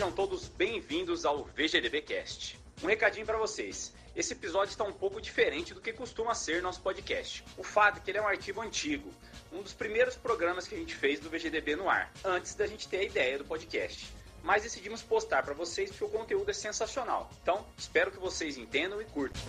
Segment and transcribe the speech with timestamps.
[0.00, 2.58] Sejam todos bem-vindos ao VGDB Cast.
[2.82, 3.92] Um recadinho para vocês.
[4.16, 7.44] Esse episódio está um pouco diferente do que costuma ser nosso podcast.
[7.58, 9.12] O fato é que ele é um arquivo antigo,
[9.52, 12.88] um dos primeiros programas que a gente fez do VGDB no ar, antes da gente
[12.88, 14.10] ter a ideia do podcast.
[14.42, 17.30] Mas decidimos postar para vocês porque o conteúdo é sensacional.
[17.42, 19.42] Então, espero que vocês entendam e curtam.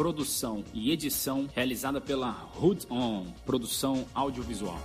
[0.00, 4.78] Produção e edição realizada pela Hood On, produção audiovisual.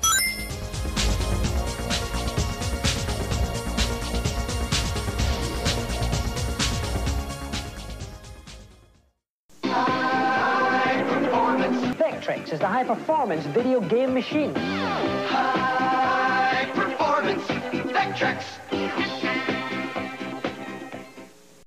[11.97, 14.53] Vectrex is the high performance video game machine.
[15.29, 17.47] High performance
[17.93, 18.59] Vectrex.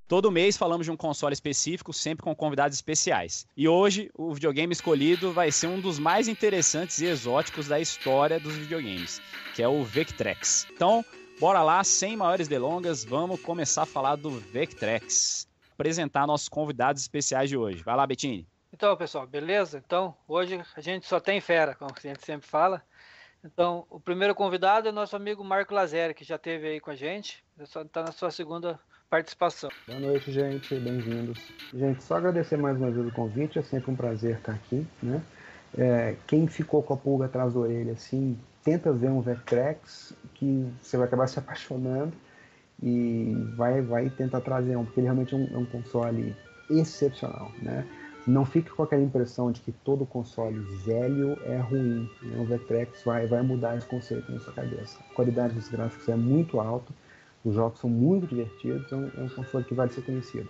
[0.08, 3.46] Todo mês falamos de um console específico, sempre com convidados especiais.
[3.54, 8.40] E hoje, o videogame escolhido vai ser um dos mais interessantes e exóticos da história
[8.40, 9.20] dos videogames,
[9.54, 10.66] que é o Vectrex.
[10.72, 11.04] Então,
[11.38, 15.46] bora lá, sem maiores delongas, vamos começar a falar do Vectrex.
[15.74, 17.82] Apresentar nossos convidados especiais de hoje.
[17.82, 18.48] Vai lá, Bettini.
[18.72, 19.82] Então, pessoal, beleza?
[19.84, 22.82] Então, hoje a gente só tem fera, como a gente sempre fala.
[23.44, 26.96] Então, o primeiro convidado é nosso amigo Marco Lazeri, que já esteve aí com a
[26.96, 27.44] gente.
[27.60, 29.70] Está na sua segunda participação.
[29.86, 30.74] Boa noite, gente.
[30.74, 31.38] Bem-vindos.
[31.72, 33.58] Gente, só agradecer mais uma vez o convite.
[33.58, 35.22] É sempre um prazer estar aqui, né?
[35.76, 40.66] É, quem ficou com a pulga atrás da orelha, assim, tenta ver um Vectrex que
[40.80, 42.12] você vai acabar se apaixonando
[42.82, 46.36] e vai, vai tentar trazer um, porque ele realmente é um, é um console
[46.70, 47.86] excepcional, né?
[48.26, 52.10] Não fique com aquela impressão de que todo console velho é ruim.
[52.22, 52.38] Né?
[52.38, 54.98] O Vectrex vai, vai mudar esse conceito na sua cabeça.
[55.10, 56.92] A qualidade dos gráficos é muito alta,
[57.44, 60.48] os jogos são muito divertidos, é um, é um console que vale ser conhecido.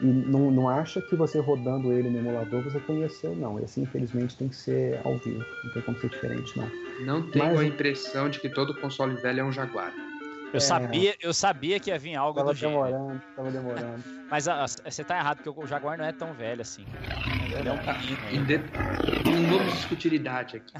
[0.00, 3.60] E não, não acha que você rodando ele no emulador você conheceu, não.
[3.60, 6.70] Esse infelizmente tem que ser ao vivo, não tem como ser diferente, não.
[7.04, 9.92] Não tenho Mas- a impressão de que todo console velho é um Jaguar.
[10.52, 10.60] Eu, É.
[10.60, 12.84] sabia, eu sabia que ia vir algo Tava do gênero.
[12.84, 14.04] demorando, tava demorando.
[14.30, 16.84] Mas ah, você tá errado, porque o Jaguar não é tão velho assim.
[17.56, 17.76] Ele é um
[18.46, 18.64] menino.
[19.24, 20.72] Não vamos discutir idade aqui.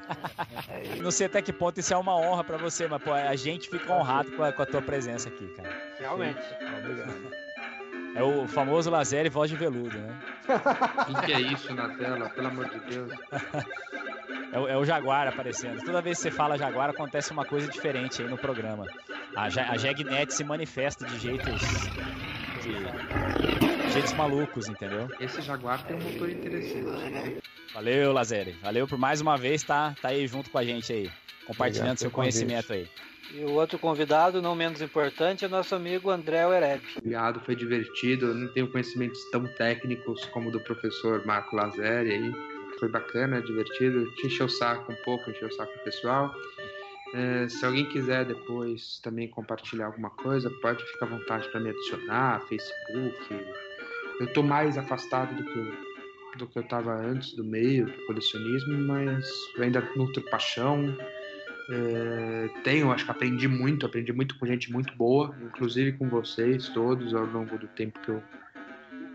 [1.03, 3.69] Não sei até que ponto isso é uma honra pra você, mas pô, a gente
[3.69, 5.71] fica honrado com a, com a tua presença aqui, cara.
[5.99, 6.41] Realmente.
[6.79, 7.50] Obrigado.
[8.15, 10.17] É o famoso lazer e voz de veludo, né?
[11.09, 12.29] O que é isso na tela?
[12.31, 13.13] Pelo amor de Deus.
[14.53, 15.81] É o, é o Jaguar aparecendo.
[15.85, 18.85] Toda vez que você fala Jaguar, acontece uma coisa diferente aí no programa.
[19.37, 21.61] A, Ja- a Jagnet se manifesta de jeitos.
[23.93, 25.09] Jeitos malucos, entendeu?
[25.21, 27.39] Esse Jaguar tem um motor interessante.
[27.75, 28.53] Valeu, Lazeri.
[28.63, 31.11] Valeu por mais uma vez tá, tá aí junto com a gente aí.
[31.47, 32.45] Compartilhando Obrigado seu pelo convite.
[32.45, 32.89] conhecimento aí.
[33.33, 36.83] E o outro convidado, não menos importante, é nosso amigo André Wereb.
[36.97, 38.27] Obrigado, foi divertido.
[38.27, 42.33] Eu não tenho conhecimentos tão técnicos como o do professor Marco Lazeri aí.
[42.79, 44.11] Foi bacana, divertido.
[44.15, 46.33] Te encheu o saco um pouco, encheu o saco do pessoal.
[47.13, 51.71] É, se alguém quiser depois também compartilhar alguma coisa, pode ficar à vontade para me
[51.71, 53.45] adicionar, Facebook.
[54.21, 55.73] Eu tô mais afastado do que eu,
[56.37, 59.27] do que eu tava antes do meio do colecionismo, mas
[59.59, 60.95] ainda nutro paixão.
[61.71, 66.69] É, tenho, acho que aprendi muito, aprendi muito com gente muito boa, inclusive com vocês
[66.69, 68.23] todos ao longo do tempo que eu,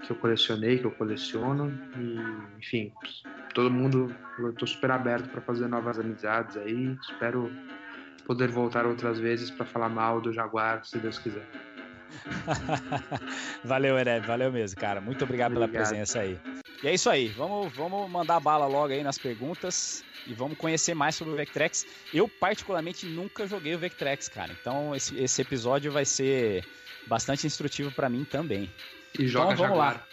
[0.01, 1.71] que eu colecionei, que eu coleciono.
[1.99, 2.91] E, enfim,
[3.53, 6.97] todo mundo, eu tô super aberto para fazer novas amizades aí.
[6.99, 7.51] Espero
[8.25, 11.47] poder voltar outras vezes para falar mal do Jaguar, se Deus quiser.
[13.63, 14.99] valeu, Ereb, valeu mesmo, cara.
[15.01, 15.87] Muito obrigado, pela Obrigado.
[15.89, 16.39] presença aí.
[16.83, 20.93] E é isso aí, vamos, vamos mandar bala logo aí nas perguntas e vamos conhecer
[20.93, 21.85] mais sobre o Vectrex.
[22.13, 24.51] Eu, particularmente, nunca joguei o Vectrex, cara.
[24.59, 26.65] Então, esse, esse episódio vai ser
[27.07, 28.71] bastante instrutivo pra mim também.
[29.17, 30.07] E joga Então, vamos Jaguar.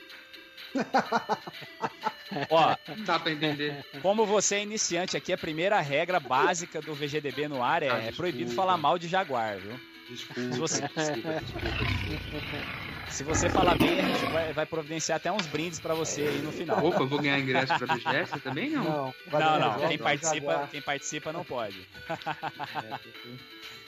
[2.51, 3.85] Ó, Dá para entender.
[4.01, 7.99] como você é iniciante aqui, a primeira regra básica do VGDB no ar é, Ah,
[7.99, 9.79] é proibido falar mal de Jaguar, viu?
[10.13, 11.41] Desculpa, Se você- desculpa,
[11.85, 11.85] desculpa,
[12.17, 12.67] desculpa.
[13.09, 16.39] Se você falar bem, a gente vai, vai providenciar até uns brindes pra você aí
[16.43, 16.85] no final.
[16.85, 18.71] Opa, eu vou ganhar ingresso pra BGS também?
[18.71, 18.83] Não.
[18.85, 21.87] Não, Não, não, quem participa, quem participa não pode.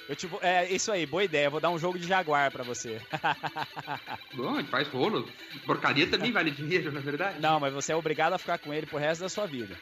[0.06, 1.46] Eu te vou- é isso aí, boa ideia.
[1.46, 3.00] Eu vou dar um jogo de Jaguar pra você.
[4.34, 5.26] Bom, faz rolo.
[5.64, 7.40] Porcaria também vale dinheiro, na verdade?
[7.40, 9.74] Não, mas você é obrigado a ficar com ele pro resto da sua vida.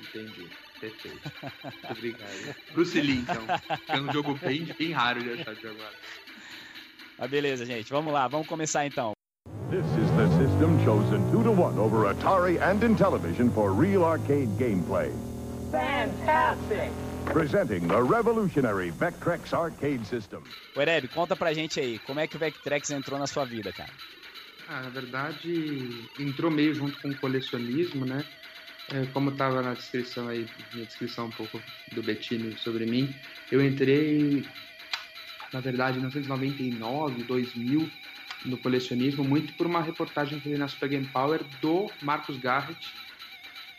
[0.00, 0.48] Entendi.
[0.80, 1.32] Perfeito.
[1.42, 2.54] Muito obrigado.
[2.72, 3.42] Bruce Lee, então.
[3.88, 5.92] É um jogo bem, bem raro de achar de Jaguar.
[7.18, 7.90] Mas beleza, gente.
[7.90, 9.12] Vamos lá, vamos começar então.
[9.70, 14.48] This is the system chosen 2 to 1 over Atari and Intellivision for real arcade
[14.58, 15.10] gameplay.
[15.72, 16.92] Fantastic!
[17.24, 20.40] Presenting the revolutionary Vectrex arcade system.
[20.76, 23.72] O Ereb, conta pra gente aí, como é que o Vectrex entrou na sua vida,
[23.72, 23.90] cara?
[24.68, 28.24] Ah, na verdade, entrou meio junto com o colecionismo, né?
[28.92, 31.60] É, como estava na descrição aí, na descrição um pouco
[31.92, 33.12] do Bettini sobre mim,
[33.50, 34.44] eu entrei,
[35.52, 37.90] na verdade, em 1999, 2000,
[38.44, 42.92] no colecionismo, muito por uma reportagem que vi na Super Game Power do Marcos Garrett,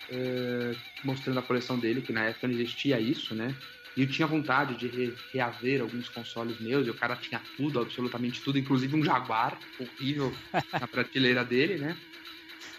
[0.10, 0.76] é,
[1.06, 3.56] mostrando a coleção dele, que na época não existia isso, né?
[3.96, 7.80] E eu tinha vontade de re reaver alguns consoles meus, e o cara tinha tudo,
[7.80, 10.36] absolutamente tudo, inclusive um Jaguar horrível
[10.74, 11.96] na prateleira dele, né?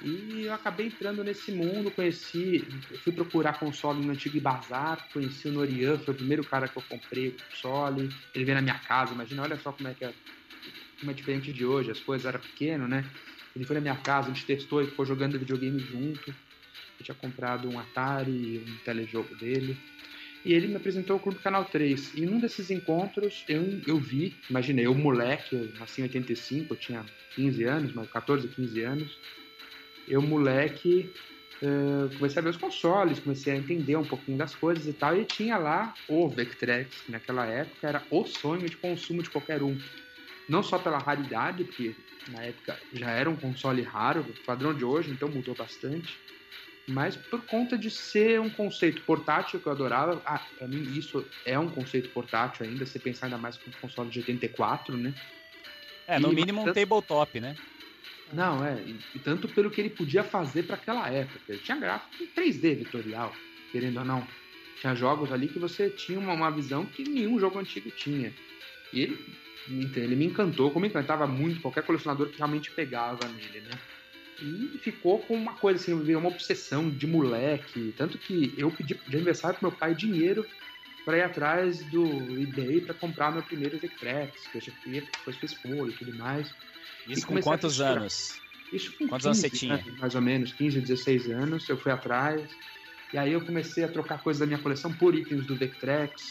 [0.00, 5.52] E eu acabei entrando nesse mundo, conheci, fui procurar console no antigo Bazar, conheci o
[5.52, 8.14] Norian, foi o primeiro cara que eu comprei console.
[8.32, 10.14] Ele veio na minha casa, imagina, olha só como é que é,
[11.00, 13.10] como é diferente de hoje, as coisas eram pequeno, né?
[13.56, 16.30] Ele foi na minha casa, a gente testou e ficou jogando videogame junto.
[16.30, 19.76] Eu tinha comprado um Atari, um telejogo dele.
[20.44, 22.14] E ele me apresentou o Clube Canal 3.
[22.14, 26.78] E num desses encontros eu, eu vi, imaginei, eu moleque, eu nasci em 85, eu
[26.78, 27.04] tinha
[27.34, 29.10] 15 anos, mas 14, 15 anos
[30.08, 31.12] eu, moleque,
[31.62, 35.16] uh, comecei a ver os consoles, comecei a entender um pouquinho das coisas e tal,
[35.16, 39.62] e tinha lá o Vectrex, que naquela época era o sonho de consumo de qualquer
[39.62, 39.82] um.
[40.48, 41.96] Não só pela raridade, porque
[42.26, 46.20] na época já era um console raro, o padrão de hoje, então mudou bastante,
[46.86, 50.22] mas por conta de ser um conceito portátil que eu adorava.
[50.26, 53.72] Ah, pra mim isso é um conceito portátil ainda, se pensar ainda mais com um
[53.74, 55.14] console de 84, né?
[56.06, 57.58] É, no e mínimo um tabletop, né?
[58.32, 58.80] Não, é.
[59.14, 61.40] E, tanto pelo que ele podia fazer para aquela época.
[61.48, 63.32] Ele tinha gráfico em 3D vetorial,
[63.72, 64.26] querendo ou não.
[64.80, 68.32] Tinha jogos ali que você tinha uma, uma visão que nenhum jogo antigo tinha.
[68.92, 69.18] E ele,
[69.96, 73.70] ele me encantou, como encantava muito qualquer colecionador que realmente pegava nele, né?
[74.40, 77.92] E ficou com uma coisa assim, uma obsessão de moleque.
[77.96, 80.46] Tanto que eu pedi de aniversário pro meu pai dinheiro
[81.08, 85.38] para ir atrás do eBay para comprar meu primeiro Vectrex, que eu já queria, depois
[85.38, 86.54] fez folha e tudo mais.
[87.06, 88.42] Isso com quantos anos?
[88.70, 89.76] Isso com Quantos 15, anos você tinha?
[89.78, 92.52] né, mais ou menos, 15, 16 anos, eu fui atrás.
[93.14, 96.22] E aí eu comecei a trocar coisas da minha coleção por itens do Vectrex.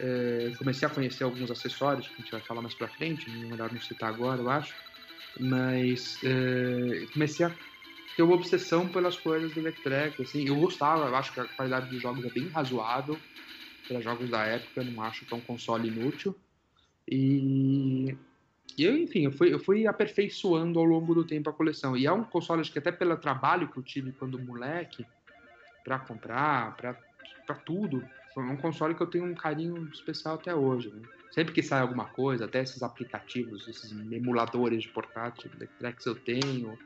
[0.00, 3.48] É, comecei a conhecer alguns acessórios, que a gente vai falar mais pra frente, não
[3.48, 4.72] é melhor não citar agora, eu acho.
[5.40, 7.50] Mas é, comecei a
[8.16, 10.20] ter uma obsessão pelas coisas do Vectrex.
[10.20, 13.20] Assim, eu gostava, eu acho que a qualidade dos jogos é bem razoável
[13.86, 16.34] para jogos da época, não acho que é um console inútil.
[17.08, 18.16] E
[18.76, 21.96] e eu, enfim, eu fui, eu fui aperfeiçoando ao longo do tempo a coleção.
[21.96, 25.06] E é um console acho que até pelo trabalho que eu tive quando moleque,
[25.82, 28.04] para comprar, para tudo,
[28.34, 30.90] foi um console que eu tenho um carinho especial até hoje.
[30.90, 31.02] Né?
[31.30, 36.78] Sempre que sai alguma coisa, até esses aplicativos, esses emuladores de portátil, Electrex eu tenho,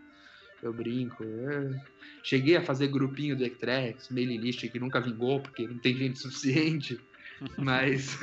[0.62, 1.24] eu brinco.
[1.24, 1.74] Eu
[2.22, 6.18] cheguei a fazer grupinho do Electrex, mailing list que nunca vingou, porque não tem gente
[6.18, 7.00] suficiente.
[7.56, 8.18] Mas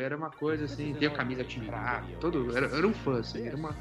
[0.00, 3.76] era uma coisa assim, tinha camisa timbrada, todo, era, era um fã, assim, era uma,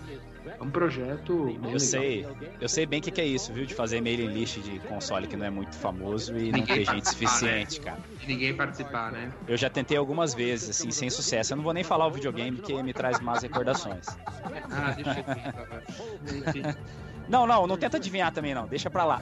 [0.61, 1.59] um projeto.
[1.71, 2.25] Eu sei,
[2.59, 3.65] eu sei bem o que, que, é isso, viu?
[3.65, 6.85] De fazer mailing list de console que não é muito famoso e ninguém não ter
[6.85, 7.85] gente suficiente, né?
[7.85, 8.03] cara.
[8.21, 9.31] E ninguém participar, né?
[9.47, 11.53] Eu já tentei algumas vezes, assim, sem sucesso.
[11.53, 14.05] Eu não vou nem falar o videogame porque me traz más recordações.
[14.69, 16.77] Ah, deixa eu ver,
[17.27, 19.21] Não, não, não tenta adivinhar também não, deixa pra lá.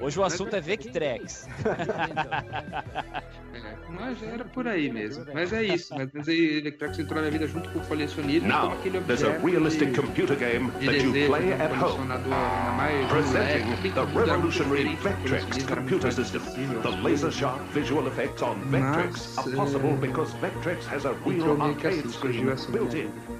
[0.00, 1.48] Hoje o assunto é Vectrex.
[3.54, 5.24] É, mas era por aí mesmo.
[5.32, 5.94] Mas é isso.
[5.94, 8.48] Mas, mas aí Vectrex entrou na minha vida junto com o colecionismo.
[8.48, 12.06] Now, aquele there's a realistic de, computer game de that you play um at home.
[12.76, 16.42] mais Presenting moleque, the revolutionary Vectrex computer system.
[16.82, 21.04] The as laser sharp visual effects on Vectrex Mas, are possible eh, because Vectrex has
[21.04, 23.00] a real que arcade assim, screen assim, built né?
[23.00, 23.35] in.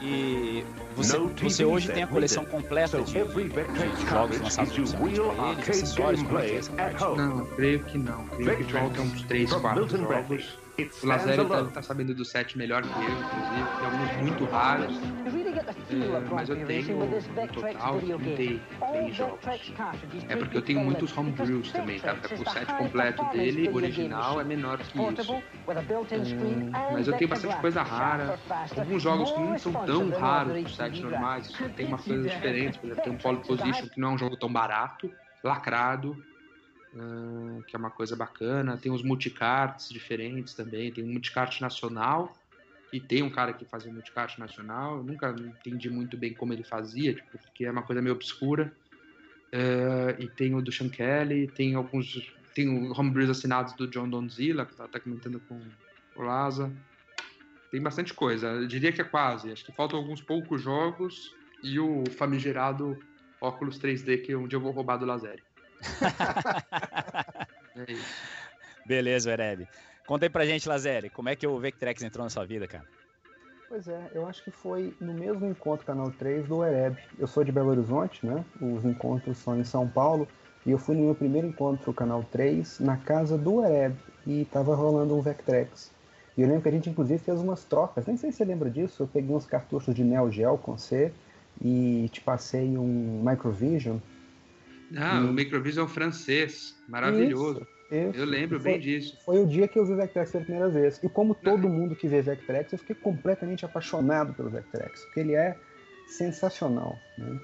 [0.00, 0.64] E
[0.96, 6.38] você, você hoje tem a coleção completa de, jogos lançados real pra ele, acessórios, como
[6.38, 7.04] é que é essa at parte?
[7.04, 7.18] home.
[7.18, 8.26] Não, creio que não.
[8.28, 10.38] Creio que faltam uns 3, from 4 Milton Bradley.
[10.38, 10.58] jogos.
[11.02, 13.68] O Lazério tá, tá sabendo do set melhor que eu, inclusive.
[13.78, 14.96] Tem alguns muito raros.
[15.90, 19.44] É, mas eu tenho um total 33 jogos.
[20.28, 22.14] É porque eu tenho muitos homebrews também, tá?
[22.14, 25.32] O set completo dele, original, é menor que isso.
[25.32, 28.38] Hum, mas eu tenho bastante coisa rara.
[28.78, 31.52] Alguns jogos que não são tão raros os sets normais.
[31.76, 32.76] Tem umas coisas diferentes.
[32.78, 36.22] Por exemplo, tem um Pole Position que não é um jogo tão barato, lacrado.
[36.94, 38.76] Hum, que é uma coisa bacana.
[38.76, 40.92] Tem os multicarts diferentes também.
[40.92, 42.36] Tem um multicart nacional.
[42.92, 44.98] E tem um cara que fazia multicart nacional.
[44.98, 48.72] Eu nunca entendi muito bem como ele fazia, tipo, porque é uma coisa meio obscura.
[49.52, 52.32] É, e tem o do Sean Kelly, tem alguns.
[52.54, 55.60] Tem o homebrews assinados do John Donzilla, que tá, comentando com
[56.16, 56.72] o Laza.
[57.70, 58.48] Tem bastante coisa.
[58.48, 59.52] Eu diria que é quase.
[59.52, 61.32] Acho que faltam alguns poucos jogos
[61.62, 62.98] e o famigerado
[63.40, 65.42] óculos 3D que um dia eu vou roubar do Lazeri.
[67.76, 67.86] é.
[68.86, 69.66] Beleza, Ereb.
[70.06, 72.84] Conta aí pra gente, Lazeri, como é que o Vectrex entrou na sua vida, cara?
[73.68, 76.96] Pois é, eu acho que foi no mesmo encontro Canal 3 do Ereb.
[77.16, 78.44] Eu sou de Belo Horizonte, né?
[78.60, 80.26] Os encontros são em São Paulo.
[80.66, 83.96] E eu fui no meu primeiro encontro Canal 3, na casa do Ereb,
[84.26, 85.92] e tava rolando um Vectrex.
[86.36, 88.70] E eu lembro que a gente inclusive fez umas trocas, nem sei se você lembra
[88.70, 91.12] disso, eu peguei uns cartuchos de Neo Geo com você
[91.62, 93.98] e te passei um Microvision.
[94.96, 97.60] Ah, E- o Microvision francês, maravilhoso.
[97.60, 99.18] Isso, Eu lembro Foi- bem disso.
[99.24, 101.00] Foi o dia que eu vi o Vectrex pela primeira vez.
[101.02, 105.34] E como todo mundo que vê Vectrex, eu fiquei completamente apaixonado pelo Vectrex, porque ele
[105.34, 105.56] é
[106.06, 106.98] sensacional.
[107.18, 107.38] Né?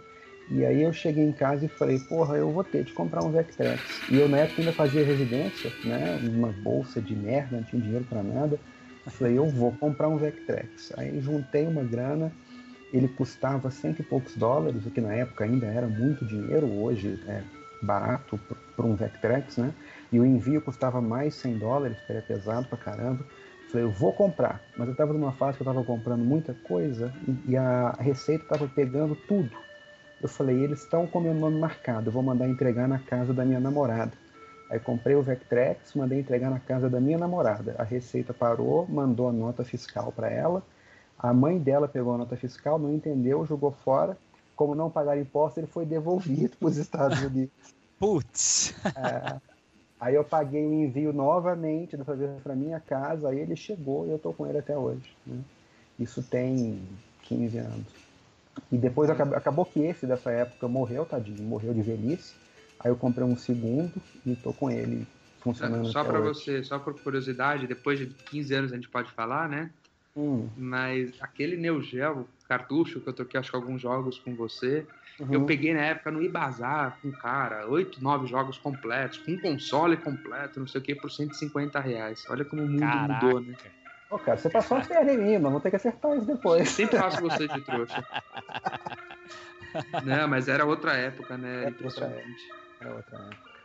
[0.50, 3.32] E aí eu cheguei em casa e falei, porra, eu vou ter de comprar um
[3.32, 3.82] Vectrex.
[4.08, 6.16] E eu na época ainda fazia residência, né?
[6.22, 8.58] Uma bolsa de merda, não tinha dinheiro pra nada.
[9.04, 10.92] Eu falei, eu vou comprar um Vectrex.
[10.96, 12.32] Aí juntei uma grana,
[12.96, 17.22] ele custava cento e poucos dólares, o que na época ainda era muito dinheiro, hoje
[17.26, 17.42] é
[17.82, 18.38] barato
[18.74, 19.72] para um Vectrex, né?
[20.12, 23.24] E o envio custava mais 100 dólares, que era pesado pra caramba.
[23.70, 24.60] Falei, eu vou comprar.
[24.76, 27.12] Mas eu estava numa fase que eu estava comprando muita coisa
[27.48, 29.50] e, a receita estava pegando tudo.
[30.22, 33.44] Eu falei, eles estão com meu nome marcado, eu vou mandar entregar na casa da
[33.44, 34.12] minha namorada.
[34.70, 37.76] Aí comprei o Vectrex, mandei entregar na casa da minha namorada.
[37.78, 40.62] A receita parou, mandou a nota fiscal para ela.
[41.18, 44.16] A mãe dela pegou a nota fiscal, não entendeu, jogou fora.
[44.54, 47.52] Como não pagar imposto, ele foi devolvido para os Estados Unidos.
[47.98, 48.74] Putz.
[48.96, 49.36] É.
[49.98, 54.10] Aí eu paguei o envio novamente, dessa vez para minha casa, aí ele chegou e
[54.10, 55.16] eu tô com ele até hoje.
[55.26, 55.40] né?
[55.98, 56.82] Isso tem
[57.22, 57.86] 15 anos.
[58.70, 62.34] E depois acab- acabou que esse dessa época morreu, tadinho, morreu de velhice.
[62.78, 63.92] Aí eu comprei um segundo
[64.24, 65.06] e tô com ele
[65.40, 69.48] funcionando Só para você, só por curiosidade, depois de 15 anos a gente pode falar,
[69.48, 69.70] né?
[70.16, 74.86] Hum, Mas aquele Neo Geo cartucho que eu toquei acho que alguns jogos com você,
[75.20, 75.28] uhum.
[75.30, 79.38] eu peguei na época no Ibazar com um cara, 8, 9 jogos completos, com um
[79.38, 82.24] console completo, não sei o que, por 150 reais.
[82.30, 83.26] Olha como o mundo Caraca.
[83.26, 83.54] mudou, né?
[84.08, 86.68] Ô, cara, você passou a perna em mim, mas vou ter que acertar isso depois.
[86.70, 88.02] Sempre faço você de trouxa.
[90.04, 91.64] Não, mas era outra época, né?
[91.64, 92.48] É outra Impressionante.
[92.80, 93.55] É outra época.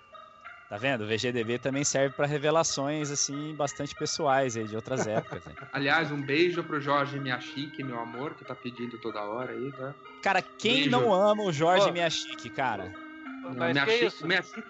[0.71, 1.01] Tá vendo?
[1.01, 5.43] O VGDB também serve para revelações assim bastante pessoais aí de outras épocas.
[5.43, 5.53] né?
[5.73, 9.93] Aliás, um beijo pro Jorge Miyashiki, meu amor, que tá pedindo toda hora aí, tá?
[10.23, 10.91] Cara, quem Beijo.
[10.91, 11.91] não ama o Jorge Ó.
[11.91, 12.89] Miyashiki, cara?
[13.43, 14.25] Não, Mas que isso?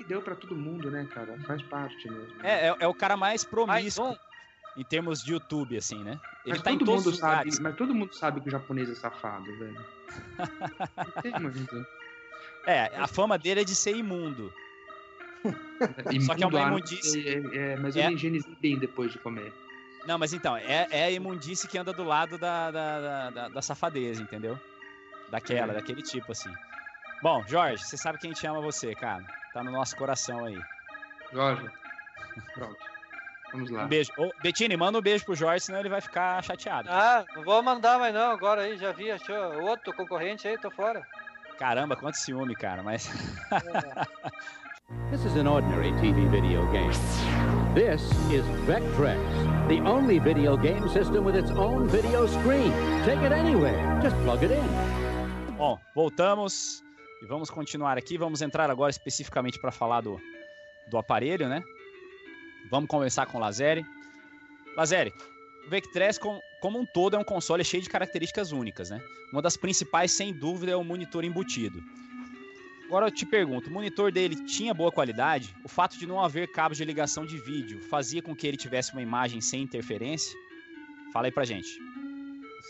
[0.08, 1.38] Deu pra todo mundo, né, cara?
[1.46, 2.34] Faz parte mesmo.
[2.42, 4.16] É, é, é o cara mais promíscuo um?
[4.78, 6.20] em termos de YouTube, assim, né?
[6.44, 7.60] Ele Mas tá em todo todos mundo os sabe, lugares.
[7.60, 9.86] mas todo mundo sabe que o japonês é safado, velho.
[10.98, 11.86] Não tem mais.
[12.66, 14.52] É, a fama dele é de ser imundo.
[16.26, 17.28] Só que é uma imundice.
[17.28, 18.08] é- é, mas eu É.
[18.10, 19.52] me higienizei bem depois de comer.
[20.08, 23.48] Não, mas então, é, é a imundice que anda do lado da, da, da, da-
[23.50, 24.60] da safadeza, entendeu?
[25.30, 25.76] Daquela, É.
[25.76, 26.52] daquele tipo, assim.
[27.22, 29.24] Bom, Jorge, você sabe quem te ama você, cara.
[29.54, 30.60] Tá no nosso coração aí.
[31.32, 31.70] Jorge,
[32.56, 32.78] pronto.
[33.52, 33.84] Vamos lá.
[33.84, 34.12] Um beijo.
[34.18, 36.90] Ô, Bettini, manda um beijo pro Jorge, senão ele vai ficar chateado.
[36.90, 40.72] Ah, não vou mandar mais não, agora aí, já vi, achou outro concorrente aí, tô
[40.72, 41.06] fora.
[41.60, 43.08] Caramba, quanto ciúme, cara, mas.
[45.12, 46.92] This is an ordinary TV video game.
[47.74, 49.20] This is Vectrex,
[49.68, 52.72] the only video game system with its own video screen.
[53.06, 54.00] Take it anywhere.
[54.02, 55.58] Just plug it in.
[55.58, 56.82] Bom, voltamos
[57.22, 58.18] e vamos continuar aqui.
[58.18, 60.20] Vamos entrar agora especificamente para falar do,
[60.90, 61.62] do aparelho, né?
[62.70, 63.86] Vamos começar com o Lazeri.
[64.76, 65.14] Lazeri,
[65.68, 69.02] o Vectrex com, como um todo é um console cheio de características únicas, né?
[69.32, 71.82] Uma das principais, sem dúvida, é o monitor embutido.
[72.92, 75.56] Agora eu te pergunto, o monitor dele tinha boa qualidade?
[75.64, 78.92] O fato de não haver cabos de ligação de vídeo fazia com que ele tivesse
[78.92, 80.38] uma imagem sem interferência?
[81.14, 81.70] Fala aí pra gente.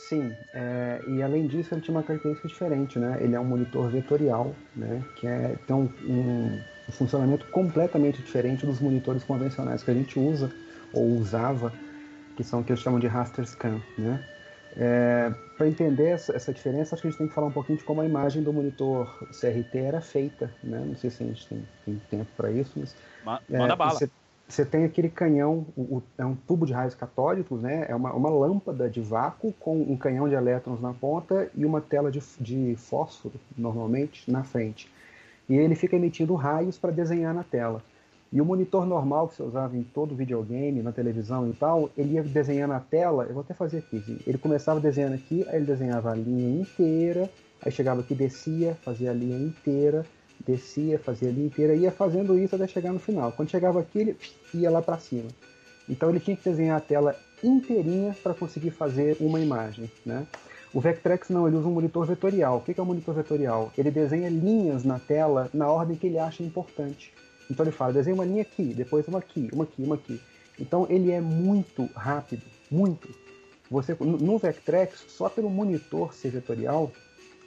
[0.07, 3.17] Sim, é, e além disso ele tinha uma característica diferente, né?
[3.19, 5.03] Ele é um monitor vetorial, né?
[5.15, 10.51] Que é então um, um funcionamento completamente diferente dos monitores convencionais que a gente usa
[10.93, 11.73] ou usava,
[12.37, 14.23] que são o que eles chamam de raster scan, né?
[14.75, 17.77] É, Para entender essa, essa diferença, acho que a gente tem que falar um pouquinho
[17.77, 20.79] de como a imagem do monitor CRT era feita, né?
[20.79, 23.91] Não sei se a gente tem, tem tempo para isso, mas Ma- é, Manda bala.
[23.93, 24.09] Você,
[24.47, 27.85] você tem aquele canhão, o- o- é um tubo de raios catódicos, né?
[27.89, 31.81] É uma, uma lâmpada de vácuo com um canhão de elétrons na ponta e uma
[31.81, 34.91] tela de, de fósforo, normalmente, na frente.
[35.49, 37.83] E ele fica emitindo raios para desenhar na tela.
[38.31, 42.13] E o monitor normal que você usava em todo videogame, na televisão e tal, ele
[42.13, 45.65] ia desenhando na tela, eu vou até fazer aqui, ele começava desenhando aqui, aí ele
[45.65, 47.29] desenhava a linha inteira,
[47.61, 50.05] aí chegava aqui, descia, fazia a linha inteira,
[50.45, 53.33] descia, fazia a linha inteira, ia fazendo isso até chegar no final.
[53.33, 54.17] Quando chegava aqui, ele
[54.53, 55.27] ia lá para cima.
[55.89, 60.25] Então ele tinha que desenhar a tela inteirinha para conseguir fazer uma imagem, né?
[60.73, 62.59] O Vectrex não, ele usa um monitor vetorial.
[62.59, 63.73] O que é um monitor vetorial?
[63.77, 67.13] Ele desenha linhas na tela na ordem que ele acha importante.
[67.51, 70.21] Então ele fala, desenha uma linha aqui, depois uma aqui, uma aqui, uma aqui.
[70.57, 73.09] Então ele é muito rápido, muito.
[73.69, 76.91] Você no Vectrex, só pelo monitor ser vetorial,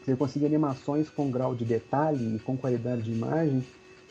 [0.04, 3.64] você conseguir animações com grau de detalhe e com qualidade de imagem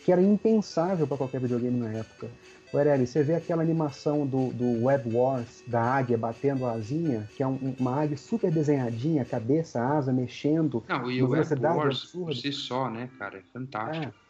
[0.03, 2.27] que era impensável para qualquer videogame na época.
[2.73, 7.29] O Ereli, você vê aquela animação do, do Web Wars, da águia batendo a asinha,
[7.37, 10.83] que é um, uma águia super desenhadinha, cabeça, asa, mexendo.
[10.89, 14.07] Não, e o Web Wars por si só, né, cara, é fantástico.
[14.07, 14.22] É.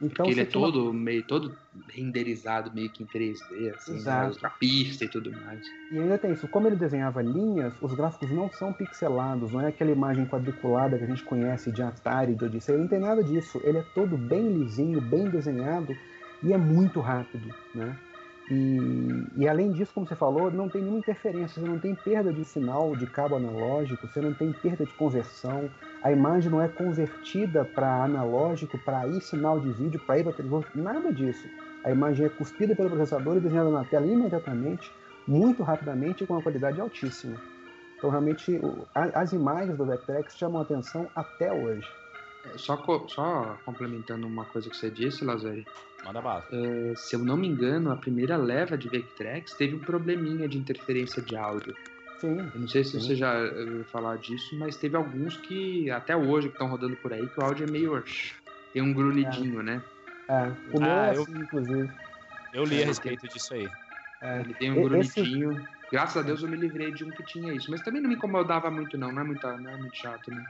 [0.00, 0.92] Então, ele é todo uma...
[0.92, 1.56] meio todo
[1.88, 4.30] renderizado meio que em 3D, assim, né?
[4.58, 5.64] pista e tudo mais.
[5.90, 9.68] E ainda tem isso, como ele desenhava linhas, os gráficos não são pixelados, não é
[9.68, 13.60] aquela imagem quadriculada que a gente conhece de Atari, de Odyssey, não tem nada disso.
[13.64, 15.96] Ele é todo bem lisinho, bem desenhado
[16.42, 17.96] e é muito rápido, né?
[18.48, 22.32] E, e, além disso, como você falou, não tem nenhuma interferência, você não tem perda
[22.32, 25.68] de sinal de cabo analógico, você não tem perda de conversão,
[26.06, 30.34] a imagem não é convertida para analógico, para ir sinal de vídeo, para ir para
[30.34, 31.48] televisão, nada disso.
[31.82, 34.88] A imagem é cuspida pelo processador e desenhada na tela imediatamente,
[35.26, 37.36] muito rapidamente e com uma qualidade altíssima.
[37.98, 38.60] Então, realmente,
[38.94, 41.88] as imagens do Vectrex chamam a atenção até hoje.
[42.44, 42.76] É, só,
[43.08, 45.66] só complementando uma coisa que você disse, Lazari.
[46.04, 46.44] Manda bala.
[46.52, 50.56] É, se eu não me engano, a primeira leva de Vectrex teve um probleminha de
[50.56, 51.74] interferência de áudio.
[52.18, 52.38] Sim.
[52.54, 53.00] Eu não sei se sim.
[53.00, 57.12] você já ouviu falar disso, mas teve alguns que, até hoje, que estão rodando por
[57.12, 58.02] aí, que o áudio é meio.
[58.72, 59.62] tem um grunidinho, é.
[59.62, 59.82] né?
[60.28, 61.90] É, o meu ah, é assim, eu, inclusive.
[62.52, 63.68] Eu li a respeito disso aí.
[64.20, 64.40] É.
[64.40, 65.52] Ele tem um grunidinho.
[65.52, 65.76] Esse...
[65.92, 67.70] Graças a Deus eu me livrei de um que tinha isso.
[67.70, 69.12] Mas também não me incomodava muito, não.
[69.12, 70.44] Não é muito, não é muito chato, né?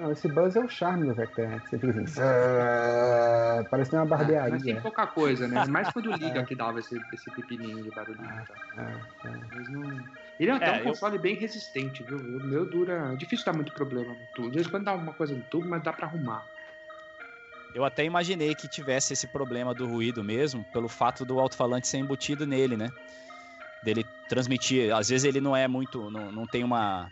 [0.00, 1.14] Não, esse buzz é o charme do.
[1.14, 2.20] Você fica assim.
[2.20, 3.64] É.
[3.70, 4.48] parece uma barbearia.
[4.48, 5.64] É, mas tem pouca coisa, né?
[5.68, 6.44] Mais quando liga é.
[6.44, 8.42] que dava esse, esse pepininho de barulhinho.
[8.74, 8.90] Tá?
[9.54, 10.04] Mas não.
[10.42, 11.20] Ele é até é, um console eu...
[11.20, 12.18] bem resistente, viu?
[12.18, 13.12] O meu dura.
[13.12, 14.48] É difícil dar muito problema no tubo.
[14.48, 16.44] Às vezes quando dá uma coisa no tubo, mas dá pra arrumar.
[17.72, 21.98] Eu até imaginei que tivesse esse problema do ruído mesmo, pelo fato do alto-falante ser
[21.98, 22.90] embutido nele, né?
[23.84, 24.92] Dele transmitir.
[24.92, 26.10] Às vezes ele não é muito.
[26.10, 27.08] Não, não tem uma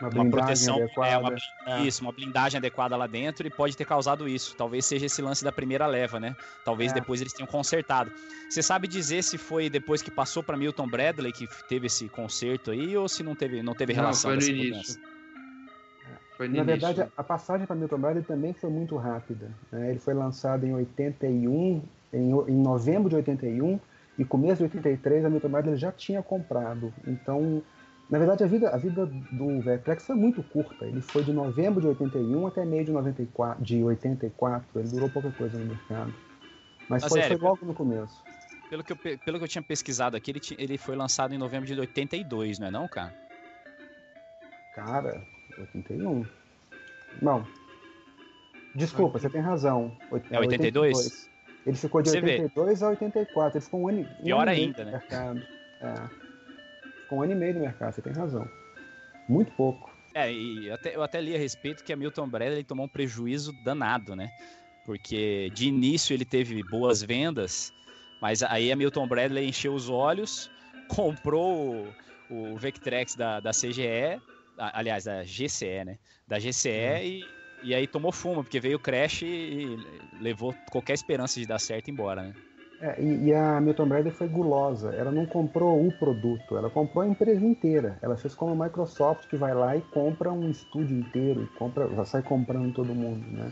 [0.00, 1.10] uma, uma proteção, adequada.
[1.10, 1.82] É, uma, é.
[1.82, 4.54] isso, uma blindagem adequada lá dentro e pode ter causado isso.
[4.56, 6.36] Talvez seja esse lance da primeira leva, né?
[6.64, 6.94] Talvez é.
[6.94, 8.10] depois eles tenham consertado.
[8.48, 12.70] Você sabe dizer se foi depois que passou para Milton Bradley que teve esse conserto
[12.70, 15.00] aí ou se não teve, não teve relação não, foi no início.
[16.36, 16.80] Foi no Na início.
[16.80, 19.50] verdade, a passagem para Milton Bradley também foi muito rápida.
[19.72, 19.90] Né?
[19.90, 21.82] Ele foi lançado em 81,
[22.12, 23.80] em, em novembro de 81
[24.16, 26.94] e começo de 83 a Milton Bradley já tinha comprado.
[27.04, 27.62] Então
[28.10, 30.86] na verdade, a vida, a vida do Vertex foi muito curta.
[30.86, 34.80] Ele foi de novembro de 81 até meio de, 94, de 84.
[34.80, 36.14] Ele durou pouca coisa no mercado.
[36.88, 38.22] Mas, foi, foi, logo no começo.
[38.70, 41.66] Pelo que, eu, pelo que eu tinha pesquisado aqui, ele, ele foi lançado em novembro
[41.66, 43.14] de 82, não é não, cara?
[44.74, 45.22] Cara,
[45.58, 46.24] 81.
[47.20, 47.46] Não.
[48.74, 49.94] Desculpa, você tem razão.
[50.30, 50.96] É 82?
[50.96, 51.30] 82.
[51.66, 52.84] Ele ficou de você 82 vê.
[52.86, 53.58] a 84.
[53.58, 54.08] Ele ficou um ano.
[54.22, 54.92] Pior um ainda, né?
[54.92, 55.42] Mercado.
[55.82, 56.27] É
[57.08, 58.48] com um ano e meio no mercado, você tem razão.
[59.28, 59.90] Muito pouco.
[60.14, 63.52] É, e até, eu até li a respeito que a Milton Bradley tomou um prejuízo
[63.64, 64.30] danado, né?
[64.84, 67.72] Porque de início ele teve boas vendas,
[68.20, 70.50] mas aí a Milton Bradley encheu os olhos,
[70.88, 71.86] comprou
[72.30, 74.20] o, o Vectrex da, da CGE,
[74.56, 75.98] aliás, da GCE, né?
[76.26, 77.02] Da GCE hum.
[77.02, 77.24] e,
[77.62, 79.78] e aí tomou fumo, porque veio o Crash e
[80.20, 82.34] levou qualquer esperança de dar certo embora, né?
[82.80, 84.94] É, e, e, a Milton Bradley foi gulosa.
[84.94, 87.98] Ela não comprou o produto, ela comprou a empresa inteira.
[88.00, 92.04] Ela fez como a Microsoft que vai lá e compra um estúdio inteiro, compra, já
[92.04, 93.50] sai comprando todo mundo, né?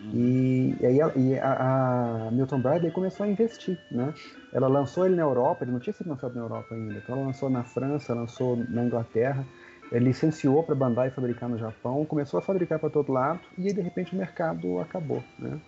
[0.00, 0.10] Uhum.
[0.14, 4.12] E, e, aí a, e a, a, Milton Bradley começou a investir, né?
[4.52, 7.26] Ela lançou ele na Europa, ele não tinha sido lançado na Europa ainda, então ela
[7.26, 9.44] lançou na França, lançou na Inglaterra,
[9.90, 13.80] licenciou para Bandai fabricar no Japão, começou a fabricar para todo lado e aí de
[13.80, 15.58] repente o mercado acabou, né?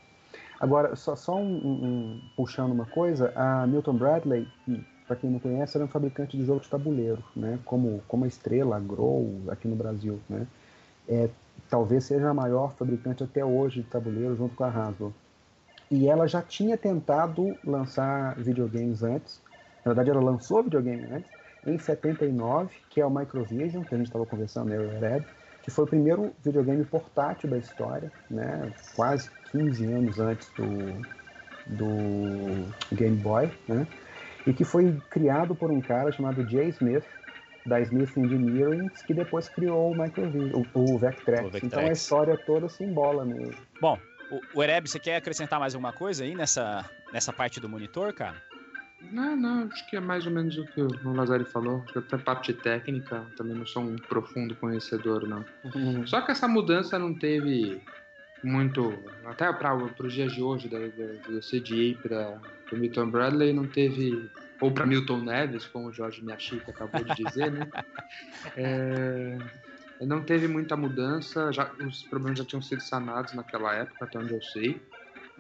[0.61, 4.47] Agora, só, só um, um, puxando uma coisa, a Milton Bradley,
[5.07, 7.59] para quem não conhece, era um fabricante de jogo de tabuleiro, né?
[7.65, 10.47] Como, como a Estrela, a Grow, aqui no Brasil, né?
[11.09, 11.31] É,
[11.71, 15.15] talvez seja a maior fabricante até hoje de tabuleiro, junto com a Hasbro.
[15.91, 19.41] E ela já tinha tentado lançar videogames antes.
[19.83, 21.31] Na verdade, ela lançou videogame antes,
[21.67, 25.25] em 79, que é o Microvision, que a gente estava conversando, eu o Red,
[25.63, 28.71] que foi o primeiro videogame portátil da história, né?
[28.95, 30.67] quase 15 anos antes do,
[31.67, 33.87] do Game Boy, né?
[34.47, 37.05] e que foi criado por um cara chamado Jay Smith,
[37.67, 41.41] da Smith Engineering, que depois criou o Microvision, o, o Vectrex.
[41.41, 41.65] o Vectrex.
[41.65, 43.57] Então a história toda se embola nele.
[43.81, 43.99] Bom,
[44.31, 48.13] o, o Ereb, você quer acrescentar mais alguma coisa aí nessa, nessa parte do monitor,
[48.15, 48.43] cara?
[49.13, 51.83] Não, não, acho que é mais ou menos o que o Lazari falou.
[51.85, 55.45] Acho que até parte técnica, também não sou um profundo conhecedor, não.
[55.75, 56.07] Uhum.
[56.07, 57.81] Só que essa mudança não teve
[58.43, 58.95] muito.
[59.25, 62.41] Até para os dias de hoje, da, da, do CDA para
[62.73, 64.29] o Milton Bradley, não teve.
[64.61, 67.69] Ou para Milton Neves, como o Jorge Miyashita acabou de dizer, né?
[68.57, 69.37] É,
[70.01, 74.33] não teve muita mudança, já, os problemas já tinham sido sanados naquela época, até onde
[74.33, 74.81] eu sei.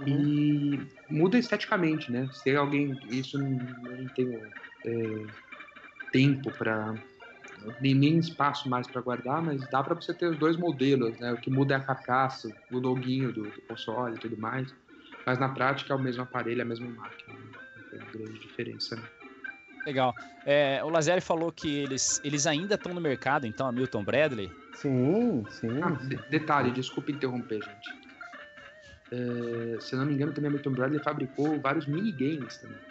[0.07, 2.29] E muda esteticamente, né?
[2.33, 2.99] Se alguém.
[3.11, 3.59] Isso não,
[4.15, 4.41] tenho
[4.85, 5.27] é,
[6.13, 6.95] tempo para
[7.81, 11.33] nem, nem espaço mais para guardar, mas dá para você ter os dois modelos, né?
[11.33, 14.75] O que muda é a carcaça, o loginho do, do console e tudo mais.
[15.27, 17.35] Mas na prática é o mesmo aparelho, a mesma máquina.
[17.35, 17.51] Né?
[17.77, 18.97] Não tem grande diferença.
[18.97, 19.03] Né?
[19.87, 20.15] Legal.
[20.47, 24.51] É, o Lazeri falou que eles, eles ainda estão no mercado, então, a Milton Bradley.
[24.75, 25.81] Sim, sim.
[25.83, 25.91] Ah,
[26.31, 28.01] detalhe, desculpa interromper, gente.
[29.13, 32.90] É, se eu não me engano, também a Milton Bradley fabricou vários minigames também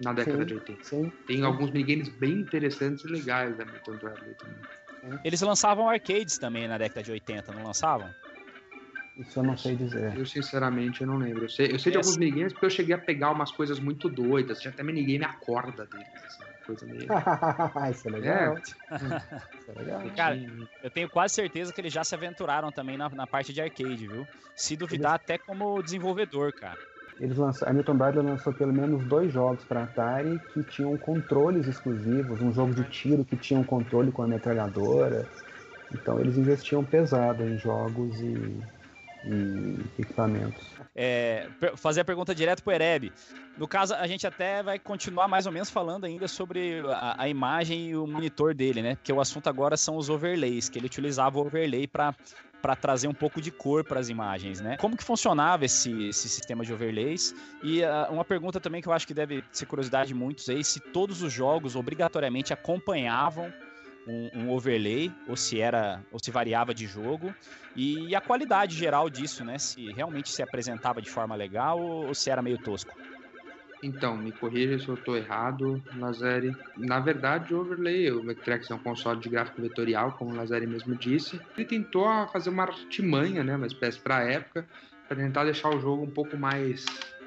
[0.00, 0.84] na década sim, de 80.
[0.84, 1.42] Sim, Tem sim.
[1.44, 5.20] alguns minigames bem interessantes e legais da Milton Bradley também.
[5.24, 8.12] Eles lançavam arcades também na década de 80, não lançavam?
[9.18, 10.16] Isso eu não sei dizer.
[10.16, 11.44] Eu, sinceramente, eu não lembro.
[11.44, 14.10] Eu sei, eu sei de alguns minigames porque eu cheguei a pegar umas coisas muito
[14.10, 14.60] doidas.
[14.60, 17.06] Tinha até minigame a corda deles, assim, coisa meio...
[17.90, 18.56] Isso é legal.
[18.56, 18.60] É.
[18.60, 20.02] Isso é legal.
[20.14, 20.38] Cara,
[20.82, 24.06] eu tenho quase certeza que eles já se aventuraram também na, na parte de arcade,
[24.06, 24.26] viu?
[24.54, 26.78] Se duvidar, até como desenvolvedor, cara.
[27.18, 31.66] Eles lançaram, a Milton Bradley lançou pelo menos dois jogos para Atari que tinham controles
[31.66, 35.26] exclusivos, um jogo de tiro que tinha um controle com a metralhadora.
[35.94, 38.60] Então eles investiam pesado em jogos e,
[39.24, 40.66] e equipamentos.
[40.94, 43.12] É, fazer a pergunta direto pro Ereb.
[43.56, 47.28] No caso, a gente até vai continuar mais ou menos falando ainda sobre a, a
[47.28, 48.96] imagem e o monitor dele, né?
[48.96, 52.14] Porque o assunto agora são os overlays, que ele utilizava o overlay para
[52.62, 54.76] para trazer um pouco de cor para as imagens, né?
[54.76, 57.34] Como que funcionava esse, esse sistema de overlays?
[57.62, 60.64] E ah, uma pergunta também que eu acho que deve ser curiosidade de muitos aí,
[60.64, 63.52] se todos os jogos obrigatoriamente acompanhavam
[64.06, 67.34] um, um overlay, ou se era, ou se variava de jogo,
[67.74, 69.58] e a qualidade geral disso, né?
[69.58, 72.94] Se realmente se apresentava de forma legal ou, ou se era meio tosco.
[73.82, 76.56] Então, me corrija se eu estou errado, Lazeri.
[76.76, 80.66] Na verdade, o Overlay, o Vectrex é um console de gráfico vetorial, como o Lazeri
[80.66, 81.42] mesmo disse.
[81.56, 84.66] Ele tentou fazer uma artimanha, né, uma espécie para a época,
[85.06, 86.84] para tentar deixar o jogo um pouco mais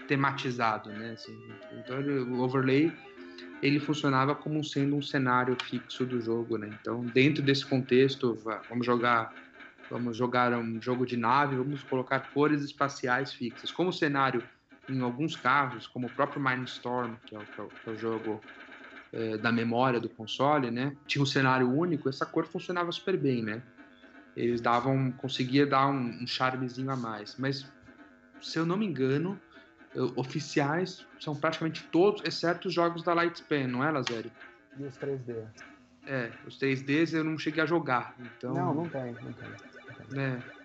[0.08, 1.12] tematizado, né?
[1.12, 1.38] Assim,
[1.72, 2.00] então,
[2.34, 2.92] o Overlay
[3.62, 6.70] ele funcionava como sendo um cenário fixo do jogo, né?
[6.82, 9.32] Então, dentro desse contexto, va- vamos jogar
[9.90, 13.72] vamos jogar um jogo de nave, vamos colocar cores espaciais fixas.
[13.72, 14.44] Como o cenário
[14.90, 17.94] em alguns casos, como o próprio Mindstorm, que é o, que é o- que é
[17.94, 18.42] o jogo
[19.12, 20.96] eh, da memória do console, né?
[21.08, 23.62] Tinha um cenário único, essa cor funcionava super bem, né?
[24.36, 27.36] Eles davam, conseguia dar um, um charmezinho a mais.
[27.38, 27.66] Mas,
[28.42, 29.40] se eu não me engano,
[30.16, 34.32] oficiais são praticamente todos, exceto os jogos da Lightspan, não é, Lazeri?
[34.78, 35.48] E os 3D?
[36.06, 38.54] É, os 3Ds eu não cheguei a jogar, então...
[38.54, 39.50] Não, não tem, não tem.
[40.12, 40.44] né?
[40.46, 40.59] É,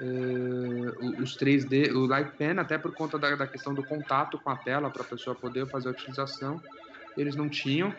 [0.00, 4.56] o- os 3D, o Lightpen, até por conta da, da questão do contato com a
[4.56, 6.60] tela, para a pessoa poder fazer a utilização,
[7.16, 7.94] eles não tinham.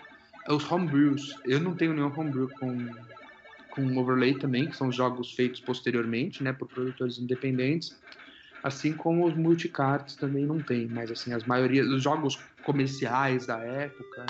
[0.49, 2.77] Os homebrews, eu não tenho nenhum homebrew com,
[3.71, 7.99] com overlay também, que são os jogos feitos posteriormente, né, por produtores independentes,
[8.61, 13.57] assim como os multicards também não tem, mas assim, as maioria dos jogos comerciais da
[13.59, 14.25] época,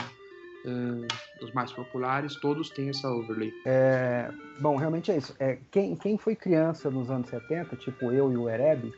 [1.42, 3.54] os mais populares, todos têm essa overlay.
[3.66, 5.36] É, bom, realmente é isso.
[5.40, 8.92] É, quem, quem foi criança nos anos 70, tipo eu e o Ereb,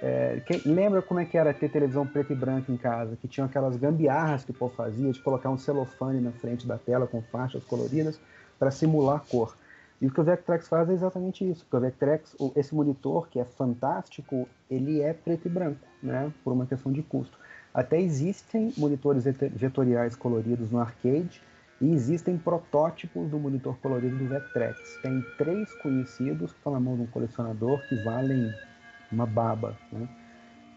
[0.00, 3.16] é, quem- lembra como é que era ter televisão preta e branca em casa?
[3.16, 6.76] Que tinham aquelas gambiarras que o povo fazia de colocar um celofane na frente da
[6.78, 8.18] tela com faixas coloridas
[8.58, 9.56] para simular cor.
[10.00, 11.64] E o que o Vectrex faz é exatamente isso.
[11.64, 16.32] Porque o Vectrex, esse monitor que é fantástico, ele é preto e branco, né?
[16.42, 17.38] Por uma questão de custo.
[17.74, 21.42] Até existem monitores vetoriais coloridos no arcade
[21.80, 24.98] e existem protótipos do monitor colorido do Vectrex.
[25.02, 28.52] Tem três conhecidos que estão na mão de um colecionador que valem
[29.10, 29.76] uma baba.
[29.90, 30.06] Né?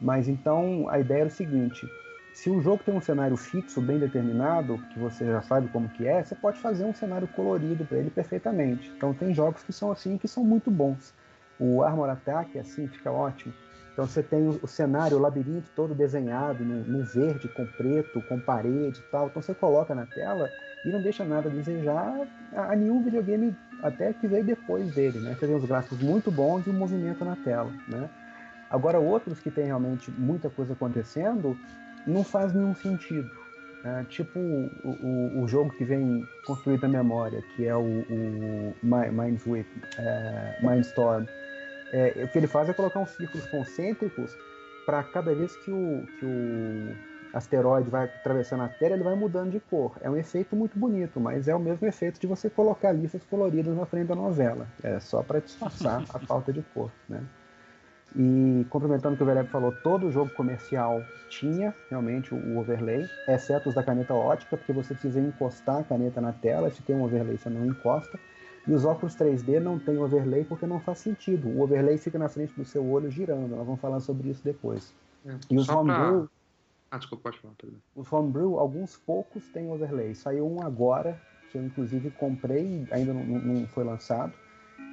[0.02, 1.88] Mas então a ideia era o seguinte:
[2.34, 6.08] se o jogo tem um cenário fixo bem determinado, que você já sabe como que
[6.08, 8.92] é, você pode fazer um cenário colorido para ele perfeitamente.
[8.98, 11.14] Então tem jogos que são assim que são muito bons.
[11.60, 13.54] O Armor Attack assim fica ótimo.
[13.96, 19.00] Então você tem o, cenário, o labirinto todo desenhado no, verde, com preto, com parede
[19.00, 19.28] e tal.
[19.28, 20.50] Então você coloca na tela
[20.86, 25.20] e não deixa nada a desejar a, a nenhum videogame até que veio depois dele,
[25.20, 25.34] né?
[25.40, 28.10] Você vê os gráficos muito bons e o movimento na tela, né?
[28.70, 31.58] Agora outros que tem realmente muita coisa acontecendo
[32.06, 33.30] não faz nenhum sentido.
[33.82, 34.06] né?
[34.10, 38.76] Tipo o, o, o jogo que vem construído na memória, que é o, o
[39.98, 41.26] é, Mindstorm.
[41.96, 44.38] É, o que ele faz é colocar uns círculos concêntricos
[44.86, 46.94] para cada vez que o, que o
[47.34, 49.96] asteroide vai atravessando a Terra, ele vai mudando de cor.
[50.02, 53.74] É um efeito muito bonito, mas é o mesmo efeito de você colocar listas coloridas
[53.78, 54.68] na frente da novela.
[54.84, 57.24] É só para disfarçar a falta de cor, né?
[58.14, 63.70] E complementando o que o Vereb falou, todo jogo comercial tinha realmente o overlay, exceto
[63.70, 67.04] os da caneta ótica, porque você precisa encostar a caneta na tela, se tem um
[67.04, 68.20] overlay você não encosta.
[68.68, 71.48] E os óculos 3D não tem overlay porque não faz sentido.
[71.50, 73.56] O overlay fica na frente do seu olho girando.
[73.56, 74.92] Nós vamos falar sobre isso depois.
[75.26, 76.30] É, E os só pra- homebrew,
[76.90, 77.80] Ah, desculpa, pode falar, perdão.
[77.96, 80.16] os homebrew, alguns poucos têm overlay.
[80.16, 81.20] Saiu um agora,
[81.52, 84.34] que eu inclusive comprei, ainda não, não- foi lançado,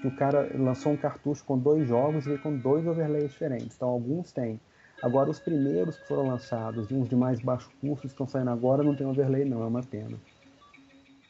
[0.01, 3.77] que o cara lançou um cartucho com dois jogos e veio com dois overlays diferentes.
[3.77, 4.61] Então alguns têm.
[5.03, 8.51] Agora os primeiros que foram lançados e uns de mais baixo custo que estão saindo
[8.51, 10.17] agora não tem overlay não, é uma pena.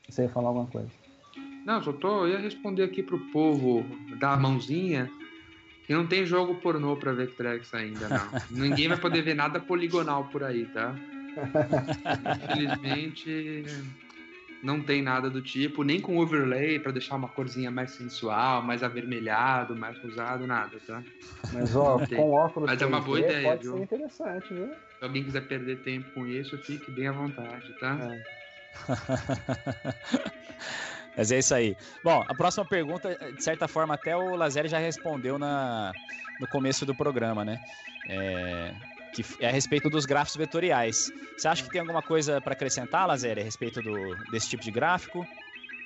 [0.09, 0.90] Você ia falar alguma coisa?
[1.64, 2.27] Não, só tô.
[2.27, 3.87] Eu ia responder aqui pro povo
[4.18, 5.11] da mãozinha
[5.87, 8.29] que não tem jogo pornô pra Vectrex ainda, não.
[8.51, 10.94] Ninguém vai poder ver nada poligonal por aí, tá?
[12.37, 13.64] Infelizmente,
[14.62, 18.83] não tem nada do tipo, nem com overlay pra deixar uma corzinha mais sensual, mais
[18.83, 21.03] avermelhado, mais rosado, nada, tá?
[21.53, 23.77] Mas ó, com óculos Mas é uma 3D boa ideia, pode viu?
[23.77, 24.72] ser interessante, viu?
[24.98, 28.16] Se alguém quiser perder tempo com isso, fique bem à vontade, tá?
[31.16, 31.77] Mas é isso aí.
[32.03, 35.92] Bom, a próxima pergunta, de certa forma, até o Lazeri já respondeu na,
[36.40, 37.61] no começo do programa, né?
[38.09, 38.75] É,
[39.12, 41.12] que é a respeito dos gráficos vetoriais.
[41.37, 44.70] Você acha que tem alguma coisa para acrescentar, Lazeri, a respeito do, desse tipo de
[44.70, 45.27] gráfico?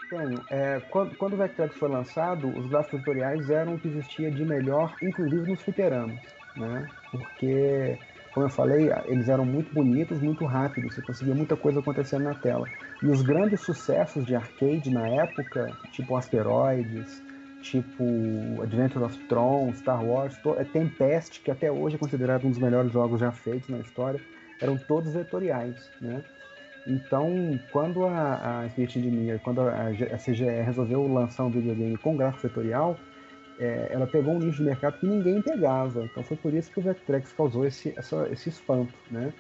[0.09, 0.41] Tenho.
[0.51, 4.45] É, quando, quando o Vectrex foi lançado, os gráficos tutoriais eram o que existia de
[4.45, 6.21] melhor, inclusive nos fliperamas,
[6.57, 6.89] né?
[7.11, 7.99] Porque,
[8.37, 12.35] como eu falei, eles eram muito bonitos, muito rápidos, você conseguia muita coisa acontecendo na
[12.35, 12.69] tela.
[13.03, 17.23] E os grandes sucessos de arcade na época, tipo Asteroids,
[17.63, 18.05] tipo
[18.63, 22.93] Adventure of Tron, Star Wars, é Tempest, que até hoje é considerado um dos melhores
[22.93, 24.21] jogos já feitos na história,
[24.61, 26.23] eram todos vetoriais, né?
[26.87, 32.15] Então, quando a, a Spirit Engineer, quando a, a CGE resolveu lançar um videogame com
[32.15, 32.99] gráfico vetorial,
[33.59, 36.05] é, ela pegou um nicho de mercado que ninguém pegava.
[36.05, 39.35] Então foi por isso que o Vectrex causou esse, essa- esse espanto, né?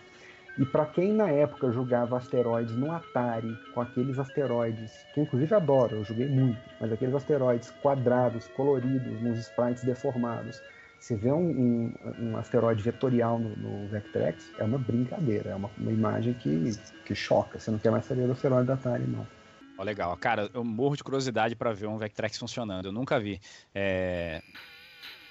[0.58, 5.54] E para quem na época jogava asteroides no Atari, com aqueles asteroides, que eu inclusive
[5.54, 10.62] adoro, eu joguei muito, mas aqueles asteroides quadrados, coloridos, nos sprites deformados,
[10.98, 15.70] você vê um, um, um asteroide vetorial no, no Vectrex, é uma brincadeira, é uma,
[15.76, 17.58] uma imagem que, que choca.
[17.60, 19.28] Você não quer mais saber do asteroide da Atari, não.
[19.76, 20.16] Ó, legal.
[20.16, 22.86] Cara, eu morro de curiosidade para ver um Vectrex funcionando.
[22.86, 23.40] Eu nunca vi.
[23.74, 24.42] É,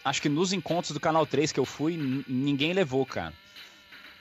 [0.04, 3.38] Acho que nos encontros do Canal 3 que eu fui, ninguém levou, cara.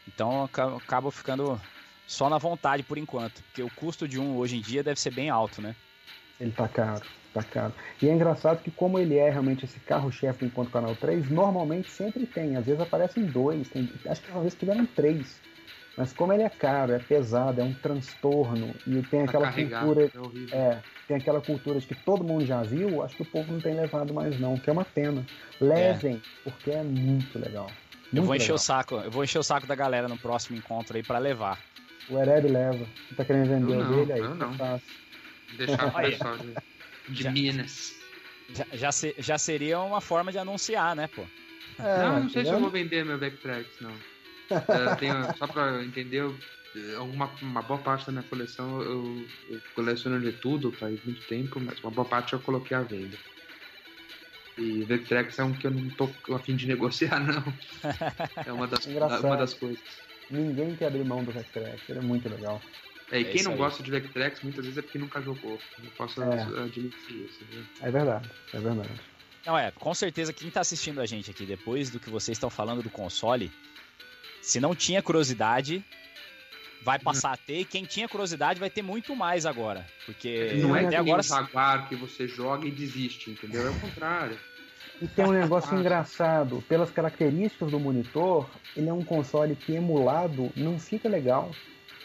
[0.07, 1.61] Então eu aca- acabo ficando
[2.07, 3.45] só na vontade por enquanto.
[3.45, 5.77] Porque o custo de um hoje em dia deve ser bem alto, né?
[6.39, 7.75] Ele tá caro, tá caro.
[8.03, 11.91] E é engraçado que como ele é realmente esse carro-chefe do Encontro Canal 3, normalmente
[11.91, 12.57] sempre tem.
[12.57, 15.45] Às vezes aparecem dois, tem- acho que uma vez tiveram três.
[15.97, 20.11] Mas como ele é caro, é pesado, é um transtorno, e tem Pra aquela cultura.
[20.13, 20.59] é horrível.
[20.59, 23.61] É, tem aquela cultura de que todo mundo já viu, acho que o povo não
[23.61, 25.25] tem levado mais não, que é uma pena.
[25.61, 27.71] Levem, porque é muito legal.
[28.13, 28.57] Eu Muito vou encher legal.
[28.57, 31.59] o saco, eu vou encher o saco da galera no próximo encontro aí para levar.
[32.09, 32.85] O Hereb leva.
[33.09, 34.21] Você tá querendo vender Eu o não, dele aí?
[34.21, 34.57] eu não.
[34.57, 34.79] Tá.
[35.57, 36.11] Deixar Aí.
[36.13, 36.55] pessoal de,
[37.09, 37.93] de Já- Minas.
[38.53, 41.23] Já, já, se- já seria uma forma de anunciar, né, pô?
[41.79, 43.93] É, não, não sei se eu vou vender meu Vectrex, não.
[44.51, 46.39] É, tenho- só pra entender, eu-
[46.99, 51.61] alguma, uma boa parte da minha coleção eu, eu coleciono de tudo faz muito tempo,
[51.61, 53.17] mas uma boa parte eu coloquei à venda.
[54.59, 57.59] E Vectrex é um que eu não tô a fim de negociar, não.
[58.47, 59.25] É uma das, Engraçado.
[59.25, 59.83] uma das coisas.
[60.31, 62.63] Ninguém quer abrir mão do Vectrex, ele é muito legal.
[63.11, 63.59] É, e É quem isso não aí.
[63.59, 65.63] gosta de Vectrex muitas vezes é porque nunca jogou.
[65.83, 66.43] Eu posso É.
[66.63, 67.45] admitir isso.
[67.47, 67.65] Viu?
[67.83, 69.01] É verdade, é verdade.
[69.45, 72.49] Não, é, com certeza quem tá assistindo a gente aqui depois do que vocês estão
[72.49, 73.51] falando do console,
[74.45, 75.83] se não tinha curiosidade,
[76.83, 79.87] vai passar a ter, e quem tinha curiosidade vai ter muito mais agora.
[80.05, 81.21] Porque Não é até agora.
[81.21, 83.67] um Jaguar que você joga e desiste, entendeu?
[83.67, 84.39] É o contrário.
[85.01, 90.53] E tem um negócio engraçado, pelas características do monitor, ele é um console que emulado
[90.57, 91.51] não fica legal.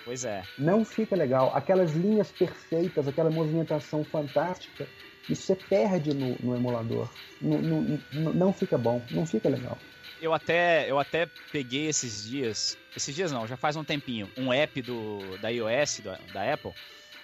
[0.06, 0.42] Pois é.
[0.58, 1.52] Não fica legal.
[1.54, 4.88] Aquelas linhas perfeitas, aquela movimentação fantástica,
[5.30, 7.08] isso você perde no, no emulador.
[7.42, 9.78] Não, não, não- não fica bom, não fica legal.
[10.22, 12.78] Eu até, eu até peguei esses dias.
[12.96, 14.30] Esses dias não, já faz um tempinho.
[14.38, 16.72] Um app do, da iOS, da, da Apple,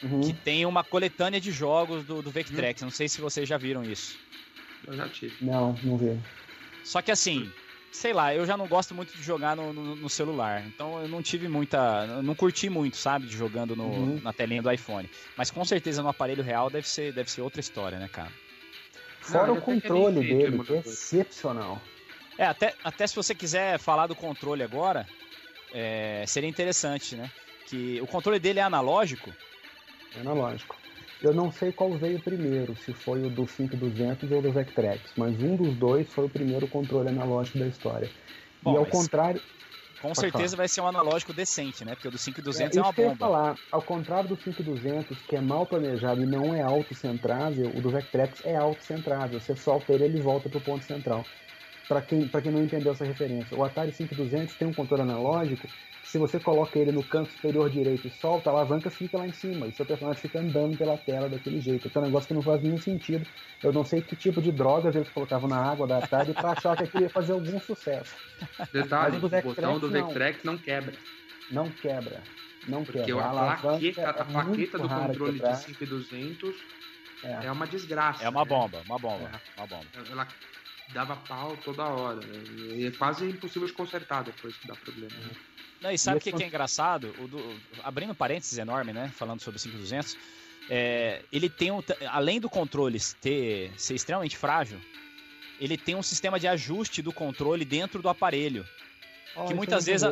[0.03, 0.21] Uhum.
[0.21, 2.81] que tem uma coletânea de jogos do, do Vectrex.
[2.81, 4.17] Não sei se vocês já viram isso.
[4.87, 5.33] Eu já tive.
[5.41, 6.17] Não, não vi.
[6.83, 7.51] Só que assim,
[7.91, 10.63] sei lá, eu já não gosto muito de jogar no, no- no celular.
[10.67, 12.05] Então eu não tive muita.
[12.21, 14.21] Não curti muito, sabe, de jogando no- Uhum.
[14.21, 15.09] na telinha do iPhone.
[15.35, 18.31] Mas com certeza no aparelho real deve ser, deve ser outra história, né, cara?
[19.21, 21.81] Fora ele o controle dele, é excepcional.
[22.37, 25.05] É, até, até se você quiser falar do controle agora,
[25.73, 27.29] é, seria interessante, né?
[27.65, 29.31] Que o controle dele é analógico.
[30.13, 30.75] É analógico.
[31.21, 35.39] Eu não sei qual veio primeiro, se foi o do 5200 ou do Vectrex, mas
[35.41, 38.11] um dos dois foi o primeiro controle analógico da história.
[38.61, 39.41] Bom, e ao contrário.
[39.97, 40.63] Com certeza falar.
[40.63, 41.95] vai ser um analógico decente, né?
[41.95, 43.17] Porque o do 5200 É, é, uma que eu bomba.
[43.17, 47.89] falar, ao contrário do 5200, que é mal planejado e não é autocentrável, o do
[47.91, 49.39] Vectrex é autocentrável.
[49.39, 51.27] Você solta ele, ele volta pro ponto central.
[51.87, 55.67] Para quem, pra quem não entendeu essa referência, o Atari 5200 tem um controle analógico.
[56.03, 59.31] Se você coloca ele no canto superior direito e solta, a alavanca fica lá em
[59.33, 59.67] cima.
[59.67, 61.87] E seu personagem fica andando pela tela daquele jeito.
[61.87, 63.25] Então é um negócio que não faz nenhum sentido.
[63.63, 66.77] Eu não sei que tipo de drogas eles colocavam na água da Atari para achar
[66.77, 68.15] que aquilo ia fazer algum sucesso.
[68.71, 70.53] Detalhe, o botão do Vectrex, não.
[70.53, 70.93] Não quebra.
[71.51, 72.23] Não quebra.
[72.67, 73.23] Não Porque quebra.
[73.23, 75.51] a alavanca plaqueta, é a plaqueta muito do rara controle quebrar.
[75.53, 76.55] de 5200
[77.23, 77.45] É.
[77.45, 78.23] é uma desgraça.
[78.23, 78.49] É uma né?
[78.49, 79.85] bomba, uma bomba, uma bomba.
[80.09, 80.27] Ela
[80.93, 82.21] dava pau toda hora.
[82.21, 82.43] né?
[82.77, 85.09] E é quase impossível de consertar depois que dá problema.
[85.15, 85.31] né?
[85.81, 87.13] Não, e sabe o que, que é engraçado?
[87.19, 89.11] O do- abrindo parênteses enorme, né?
[89.15, 90.17] Falando sobre o 5200,
[90.69, 94.79] é, ele tem um, além do controle ter, ser extremamente frágil,
[95.59, 98.65] ele tem um sistema de ajuste do controle dentro do aparelho.
[99.35, 100.11] Ó, que muitas vezes, a,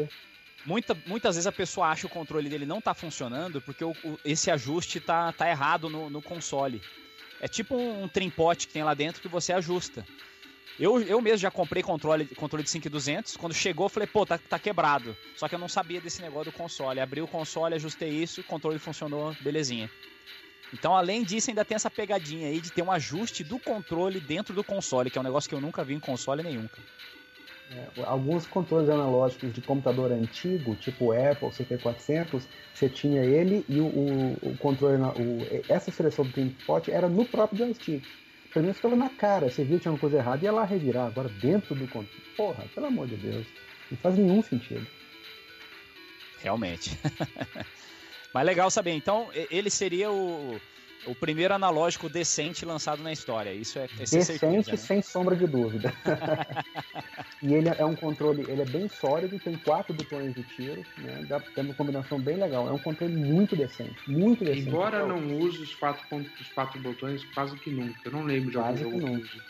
[0.66, 3.96] muita, muitas vezes a pessoa acha que o controle dele não tá funcionando porque o-
[4.04, 6.82] o- esse ajuste tá, tá errado no, no console.
[7.42, 10.06] É tipo um, um trimpote que tem lá dentro que você ajusta.
[10.78, 13.38] Eu, eu mesmo já comprei controle, controle de 5200.
[13.38, 15.16] Quando chegou, falei, pô, tá, tá quebrado.
[15.36, 17.00] Só que eu não sabia desse negócio do console.
[17.00, 19.90] Abri o console, ajustei isso, o controle funcionou, belezinha.
[20.74, 24.56] Então, além disso, ainda tem essa pegadinha aí de ter um ajuste do controle dentro
[24.56, 26.68] do console, que é um negócio que eu nunca vi em console nenhum.
[27.70, 33.86] É, alguns controles analógicos de computador antigo, tipo Apple CP400, você tinha ele e o,
[33.86, 38.06] o- o controle, o- essa seleção do Dreampot era no próprio joystick.
[38.54, 40.64] Pelo menos ficava na cara, você via que tinha uma coisa errada e ia lá
[40.64, 41.08] revirar.
[41.08, 43.48] Agora dentro do controle, porra, pelo amor de Deus,
[43.90, 44.86] não faz nenhum sentido.
[46.40, 46.92] Realmente.
[48.34, 48.92] Mas legal saber.
[48.92, 50.60] Então, ele seria o,
[51.06, 53.52] o primeiro analógico decente lançado na história.
[53.54, 54.78] Isso é, é sem Decente, certeza, né?
[54.78, 55.94] sem sombra de dúvida.
[57.42, 61.26] e ele é um controle, ele é bem sólido, tem quatro botões de tiro, né?
[61.28, 62.68] Dá, tem uma combinação bem legal.
[62.68, 64.68] É um controle muito decente, muito decente.
[64.70, 68.00] Embora Então, não use os quatro, pontos, os quatro botões quase que nunca.
[68.06, 69.42] Eu não lembro de algum Quase que jogo que.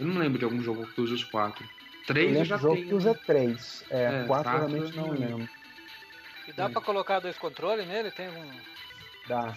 [0.00, 1.64] Eu não lembro de algum jogo que use os quatro.
[1.64, 2.88] Eu Três eu, lembro já jogo tenho.
[2.88, 3.84] que usa três.
[3.90, 5.28] É, É, quatro realmente eu não lembro.
[5.38, 5.48] lembro.
[6.46, 8.10] E dá pra colocar dois controles nele?
[8.10, 8.50] Tem um.
[9.26, 9.56] Dá.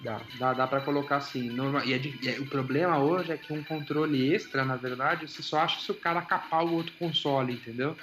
[0.00, 0.20] Dá.
[0.38, 1.50] Dá, dá pra colocar assim.
[1.50, 4.76] Norma- e é di- e é- o problema hoje é que um controle extra, na
[4.76, 7.96] verdade, você só acha se o cara capar o outro console, entendeu?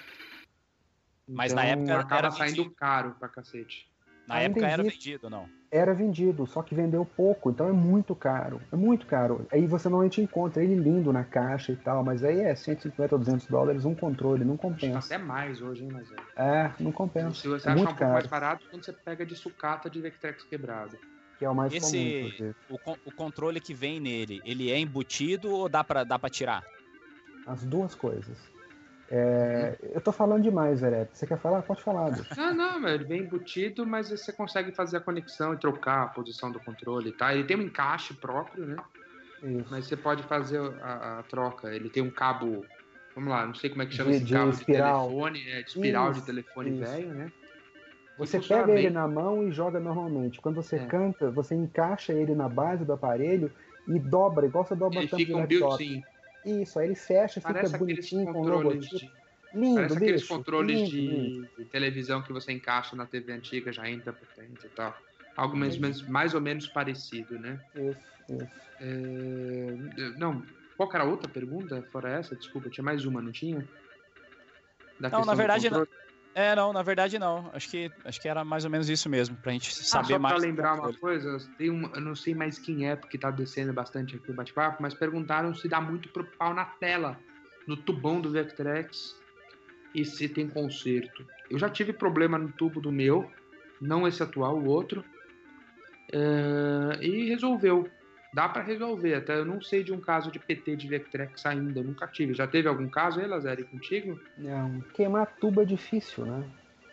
[1.28, 2.76] Mas na Então, época acaba era saindo vendido.
[2.76, 3.88] caro pra cacete.
[4.28, 5.48] Na Ainda época era vendido, não.
[5.72, 8.62] Era vendido, só que vendeu pouco, então é muito caro.
[8.72, 9.48] É muito caro.
[9.52, 13.20] Aí você normalmente encontra ele lindo na caixa e tal, mas aí é 150 ou
[13.20, 15.16] 200 dólares um controle, não Acho que tá compensa.
[15.16, 16.16] até mais hoje, hein, mas é.
[16.38, 17.34] É, não compensa.
[17.42, 19.90] Se você é achar um muito pouco mais caro, barato, quando você pega de sucata
[19.90, 20.98] de Vectrex quebrado.
[21.44, 22.56] Que é o mais comum, Esse, inclusive.
[22.70, 26.30] o, con- o controle que vem nele, ele é embutido ou dá pra, dá pra
[26.30, 26.64] tirar?
[27.46, 28.38] As duas coisas.
[29.10, 31.18] É, eu tô falando demais, Verete.
[31.18, 31.62] Você quer falar?
[31.62, 32.12] Pode falar.
[32.38, 36.50] Não, não, ele vem embutido, mas você consegue fazer a conexão e trocar a posição
[36.50, 37.34] do controle, tá?
[37.34, 38.78] Ele tem um encaixe próprio, né?
[39.44, 39.68] Isso.
[39.70, 41.76] Mas você pode fazer a, a troca.
[41.76, 42.66] Ele tem um cabo,
[43.14, 45.02] vamos lá, não sei como é que chama De- esse de cabo espiral.
[45.02, 46.80] de telefone, é, de espiral Isso, de telefone isso.
[46.80, 47.32] velho, né?
[48.18, 50.40] Você pega ele na mão e joga normalmente.
[50.42, 50.88] Quando você É.
[50.88, 53.52] canta, você encaixa ele na base do aparelho
[53.88, 55.84] e dobra, igual você dobra Ele de fica um laptop.
[56.46, 59.00] Isso, aí ele fecha, Parece fica aqueles bonitinho com o controles logotipo.
[59.00, 59.14] de,
[59.54, 60.28] Lindo, parece aqueles bicho.
[60.28, 61.50] controles lindo, de, lindo.
[61.58, 64.94] de televisão que você encaixa na TV antiga, já entra por dentro e tal.
[65.36, 67.60] Algo mais, mais, mais ou menos parecido, né?
[67.76, 68.64] Isso, isso.
[68.80, 69.76] É,
[70.18, 71.82] Não, qual era a outra pergunta?
[71.92, 73.68] Fora essa, desculpa, tinha mais uma, não tinha?
[75.00, 75.88] Da Não, na verdade, controle?
[76.36, 77.50] É, não, na verdade não.
[77.54, 80.20] Acho que, acho que era mais ou menos isso mesmo, pra gente Ah, saber só
[80.20, 80.34] mais.
[80.34, 83.30] pra do lembrar uma coisa, tem um, eu não sei mais quem é, porque tá
[83.30, 87.20] descendo bastante aqui o bate-papo, mas perguntaram se dá muito pro pau na tela,
[87.68, 89.16] no tubão do Vectrex,
[89.94, 91.26] e se tem conserto.
[91.50, 93.32] Eu já tive problema no tubo do meu,
[93.80, 95.06] não esse atual, o outro,
[96.12, 97.88] é, e resolveu.
[98.34, 101.80] Dá pra resolver, até eu não sei de um caso de PT de Vectrex ainda,
[101.80, 102.34] eu nunca tive.
[102.34, 104.20] Já teve algum caso aí, Lazeri, contigo?
[104.38, 106.50] Não, queimar tubo é difícil, né?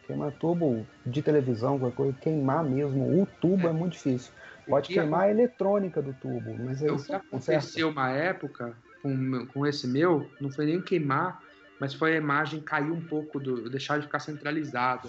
[0.07, 3.73] Queimar tubo de televisão, qualquer coisa, queimar mesmo o tubo é, É.
[3.73, 4.33] muito difícil.
[4.69, 7.17] Pode que queimar a eletrônica do tubo, mas conserta.
[7.17, 11.41] aconteceu uma época com, com esse meu, não foi nem queimar,
[11.79, 15.09] mas foi a imagem cair um pouco, do, deixar de ficar centralizada.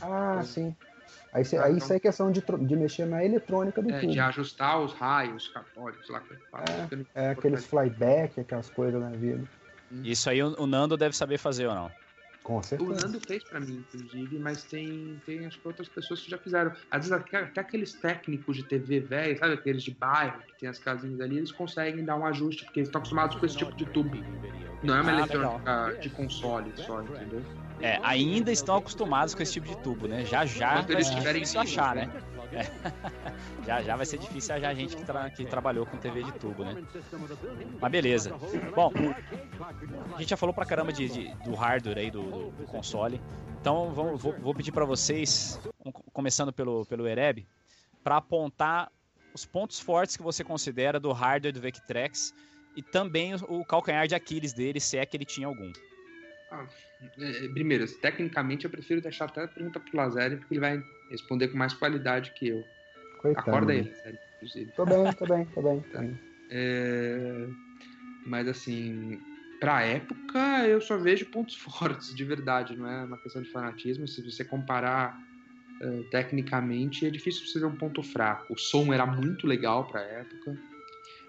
[0.00, 0.74] Ah, sim.
[1.32, 3.90] Aí, cê- Ah, aí então- isso aí é questão de, de mexer na eletrônica do
[3.92, 4.12] É, tubo.
[4.12, 6.20] de ajustar os raios católicos lá.
[6.20, 9.46] que eu falo, É, que não- É aqueles flyback, aquelas coisas na vida.
[9.90, 11.90] Isso aí o, o Nando deve saber fazer ou não?
[12.48, 12.94] Com O certeza.
[13.02, 16.72] Nando fez pra mim, inclusive, mas tem, tem acho que outras pessoas que já fizeram.
[16.90, 19.52] Às vezes até, até aqueles técnicos de TV velho, sabe?
[19.52, 22.88] Aqueles de bairro, que tem as casinhas ali, eles conseguem dar um ajuste, porque eles
[22.88, 24.16] estão acostumados com esse tipo de tubo.
[24.82, 27.44] Não é uma Ah, eletrônica de console só, entendeu?
[27.80, 30.24] É, ainda estão acostumados com esse tipo de tubo, né?
[30.24, 32.10] Já já eles ser tiverem filhos, achar, né?
[32.52, 32.64] É.
[33.66, 36.64] Já já vai ser difícil achar gente que, tra- que trabalhou com TV de tubo,
[36.64, 36.74] né?
[37.78, 38.30] Mas beleza.
[38.74, 38.90] Bom,
[40.14, 43.20] a gente já falou pra caramba de, de- do hardware aí do, do- console.
[43.60, 47.46] Então vamos, vou, vou pedir pra vocês, com- começando pelo, pelo Ereb,
[48.02, 48.90] pra apontar
[49.34, 52.32] os pontos fortes que você considera do hardware do Vectrex
[52.74, 55.70] e também o, o calcanhar de Aquiles dele, se é que ele tinha algum.
[56.50, 56.64] Ah,
[57.20, 61.48] é, primeiro, tecnicamente eu prefiro deixar até a pergunta pro Lazari, porque ele vai responder
[61.48, 62.66] com mais qualidade que eu.
[63.18, 63.88] Coitado, Acorda aí, né?
[63.88, 64.70] Lazari, inclusive.
[64.72, 65.80] Tô bem, tô bem, tô bem.
[65.80, 66.18] tô bem.
[66.50, 67.48] É,
[68.26, 69.18] Mas assim,
[69.60, 74.06] pra época eu só vejo pontos fortes, de verdade, não é uma questão de fanatismo.
[74.06, 75.18] Se você comparar
[75.80, 78.54] eh, tecnicamente, é difícil você ver um ponto fraco.
[78.54, 80.56] O som era muito legal pra época.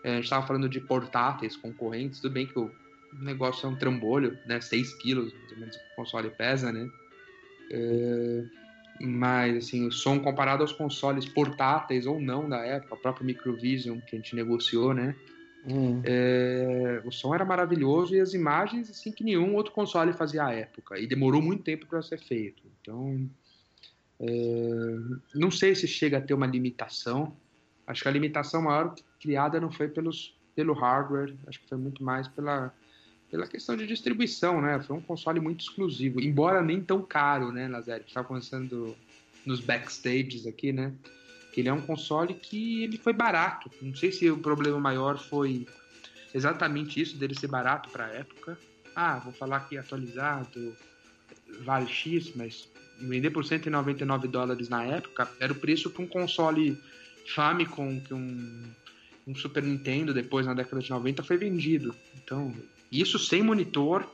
[0.03, 2.71] Eh, a gente tava falando de portáteis concorrentes, tudo bem que o
[3.19, 4.61] negócio é um trambolho, né?
[4.61, 6.89] 6 quilos, ou menos, o console pesa, né?
[7.71, 8.43] Eh,
[8.99, 13.99] mas assim, o som comparado aos consoles portáteis ou não da época, o próprio Microvision
[13.99, 15.15] que a gente negociou, né?
[15.67, 16.01] Hum.
[16.05, 20.53] É, o som era maravilhoso e as imagens assim que nenhum outro console fazia à
[20.53, 22.63] época e demorou muito tempo para ser feito.
[22.81, 23.29] Então,
[24.19, 24.95] é,
[25.35, 27.35] não sei se chega a ter uma limitação.
[27.85, 32.03] Acho que a limitação maior criada não foi pelos, pelo hardware, acho que foi muito
[32.03, 32.73] mais pela
[33.29, 34.81] pela questão de distribuição, né?
[34.81, 38.95] Foi um console muito exclusivo, embora nem tão caro, né, gente estava conversando
[39.45, 40.93] nos backstages aqui, né?
[41.53, 43.69] Que ele é um console que ele foi barato.
[43.81, 45.67] Não sei se o problema maior foi
[46.33, 48.57] exatamente isso dele ser barato para a época.
[48.95, 50.75] Ah, vou falar aqui atualizado,
[51.61, 52.69] vale X, mas
[52.99, 56.77] vender por 199 dólares na época era o preço que um console
[57.33, 58.63] Famicom, que um,
[59.27, 61.95] um Super Nintendo depois na década de 90 foi vendido.
[62.15, 62.53] Então,
[62.91, 64.07] isso sem monitor,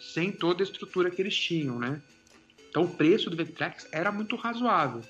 [0.00, 2.00] sem toda a estrutura que eles tinham, né?
[2.68, 5.02] Então o preço do Vectrex era muito razoável.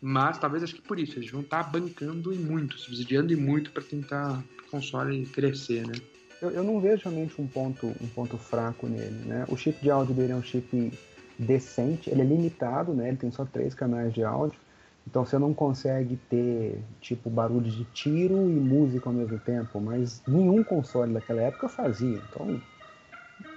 [0.00, 3.70] Mas talvez acho que por isso, eles vão estar bancando em muito, subsidiando em muito
[3.70, 5.94] para tentar o console crescer, né?
[6.42, 9.46] Eu, eu não vejo realmente um ponto, um ponto fraco nele, né?
[9.48, 10.92] O chip de áudio dele é um chip
[11.38, 13.08] decente, ele é limitado, né?
[13.08, 14.58] Ele tem só três canais de áudio,
[15.06, 20.22] então você não consegue ter tipo barulho de tiro e música ao mesmo tempo, mas
[20.26, 22.60] nenhum console daquela época fazia, então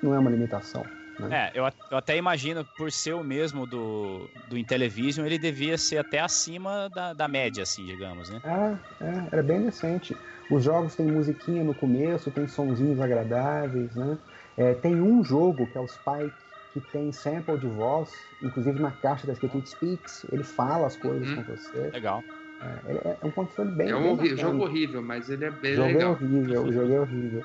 [0.02, 0.86] não é uma limitação.
[1.20, 1.52] Né?
[1.54, 5.98] É, eu, eu até imagino, por ser o mesmo do, do Intellivision, ele devia ser
[5.98, 8.40] até acima da, da média, assim, digamos, né?
[8.44, 10.16] Ah, é, era bem decente.
[10.50, 14.18] Os jogos têm musiquinha no começo, tem sonzinhos agradáveis, né?
[14.56, 16.47] É, tem um jogo, que é o Spike,
[16.82, 18.12] que tem sample de voz,
[18.42, 21.90] inclusive na caixa da It Speaks, ele fala as coisas com você.
[21.94, 22.24] Legal.
[22.60, 24.36] É, é, é um console bem, É bem um bacana.
[24.38, 26.02] jogo horrível, mas ele é bem O jogo legal.
[26.02, 27.44] é horrível, o jogo é horrível.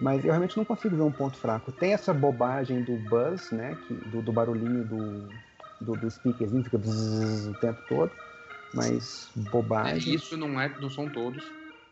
[0.00, 1.72] Mas eu realmente não consigo ver um ponto fraco.
[1.72, 3.76] Tem essa bobagem do buzz, né?
[3.86, 5.28] Que, do, do barulhinho do,
[5.80, 8.12] do, do speakerzinho, fica bzzz o tempo todo.
[8.72, 10.14] Mas É, bobagem.
[10.14, 11.42] isso não, é, não são todos.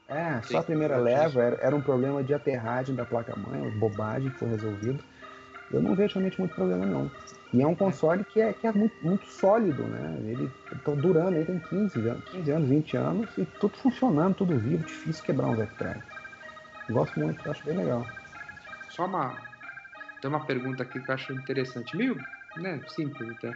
[0.09, 4.31] É, Tem só a primeira leva era, era um problema de aterragem da placa-mãe, bobagem
[4.31, 5.03] que foi resolvido.
[5.71, 7.11] Eu não vejo realmente muito problema, não.
[7.53, 10.19] E é um console que é, que é muito, muito sólido, né?
[10.25, 10.51] Ele
[10.85, 14.85] tá durando, aí tem 15 anos, 15 anos, 20 anos, e tudo funcionando, tudo vivo,
[14.85, 16.01] difícil quebrar um Vectrex.
[16.91, 18.07] Gosto muito, acho bem legal.
[18.91, 19.35] Só uma.
[20.21, 21.97] Tem uma pergunta aqui que eu acho interessante.
[21.97, 22.17] Meio,
[22.57, 23.53] né, simples até.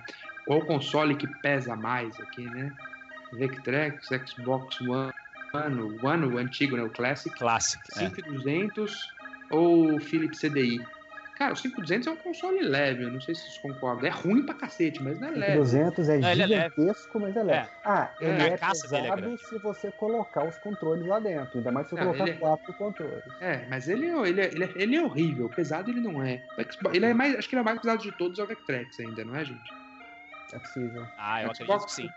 [0.47, 2.73] Qual console que pesa mais aqui, né?
[3.33, 5.13] Vectrex, Xbox One,
[5.55, 6.83] One, One o antigo, né?
[6.83, 7.35] O Classic.
[7.37, 8.09] Classic, é.
[8.09, 9.13] 5200
[9.51, 10.85] ou Philips CDI?
[11.41, 14.05] Cara, o 5200 é um console leve, eu não sei se vocês concordam.
[14.07, 15.57] É ruim pra cacete, mas não é leve.
[15.57, 17.59] 200 é Não, é gigantesco, mas é leve.
[17.67, 17.69] É.
[17.83, 19.49] Ah, É, ele é, é pesado grande.
[19.49, 21.57] se você colocar os controles lá dentro.
[21.57, 23.25] Ainda mais se você Não, colocar é- quatro controles.
[23.41, 25.49] É, mas ele, é- ele, é, ele, é, ele é horrível.
[25.49, 26.43] Pesado ele não é.
[26.59, 28.47] O Ele é mais, acho que ele é o mais pesado de todos, é o
[28.47, 29.71] Vectrex ainda, não é, gente?
[30.53, 31.07] É possível.
[31.17, 32.11] Ah, eu Xbox- acredito que sim.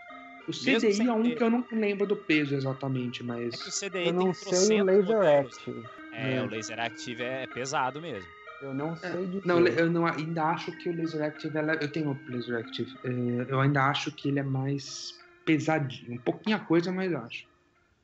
[0.46, 1.36] O CDI é um ter.
[1.36, 3.56] que eu não lembro do peso exatamente, É mas.
[3.62, 5.16] que o CDI Eu não tem sei o Laser.
[5.40, 5.82] Active.
[6.12, 8.28] É, o Laser Active é pesado mesmo.
[8.64, 11.84] Eu não sei de Não, eu não, ainda acho que o Laser Active é.
[11.84, 12.90] Eu tenho o Laser Active.
[13.04, 16.14] é, eu ainda acho que ele é mais pesadinho.
[16.14, 17.46] Um pouquinho a coisa, mas acho.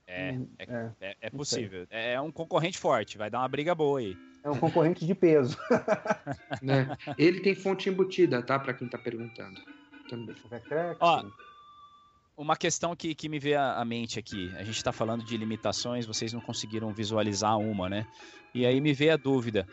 [0.07, 0.93] É, Hum, é, é.
[1.01, 1.87] é, é possível.
[1.89, 4.15] É um concorrente forte, vai dar uma briga boa aí.
[4.45, 5.57] É um concorrente de peso.
[6.61, 6.95] Né?
[7.17, 8.59] ele tem fonte embutida, tá?
[8.59, 9.59] Pra quem tá perguntando.
[10.11, 10.35] Também.
[11.01, 11.25] Ó.
[12.37, 15.37] Uma questão que, que me veio à à mente aqui, a gente está falando de
[15.37, 18.07] limitações, vocês não conseguiram visualizar uma, né?
[18.55, 19.67] E aí me veio a dúvida.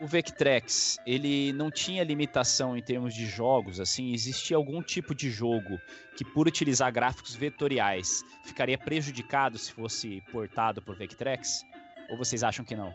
[0.00, 5.30] O Vectrex, ele não tinha limitação em termos de jogos, assim, existia algum tipo de
[5.30, 5.80] jogo
[6.16, 11.64] que por utilizar gráficos vetoriais ficaria prejudicado se fosse portado por Vectrex?
[12.10, 12.94] Ou vocês acham que não?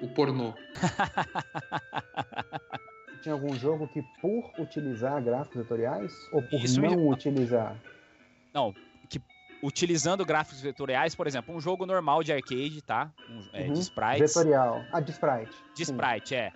[0.00, 0.52] O pornô.
[3.22, 7.74] Tinha algum jogo que por utilizar gráficos vetoriais ou por Isso não utilizar?
[8.52, 8.74] Não,
[9.66, 13.10] utilizando gráficos vetoriais, por exemplo, um jogo normal de arcade, tá?
[13.28, 13.72] Um, é, Uhum.
[13.72, 14.34] De sprites.
[14.34, 14.84] Vetorial.
[14.92, 15.52] Ah, de sprite.
[15.74, 15.92] De Sim.
[15.92, 16.52] sprite, é.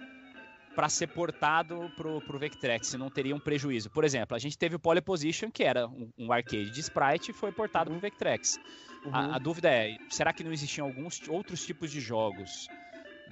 [0.77, 3.91] Pra ser portado pro, pro Vectrex, se não teria um prejuízo.
[3.91, 7.35] Por exemplo, a gente teve o Polyposition, que era um, um arcade de sprite, e
[7.35, 8.59] foi portado pro Vectrex.
[9.05, 9.11] Uhum.
[9.13, 12.69] A, a dúvida é, será que não existiam alguns outros tipos de jogos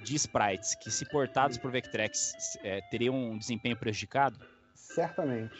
[0.03, 4.37] de sprites que, se portados pro Vectrex, é, teriam um desempenho prejudicado?
[4.75, 5.55] Certamente.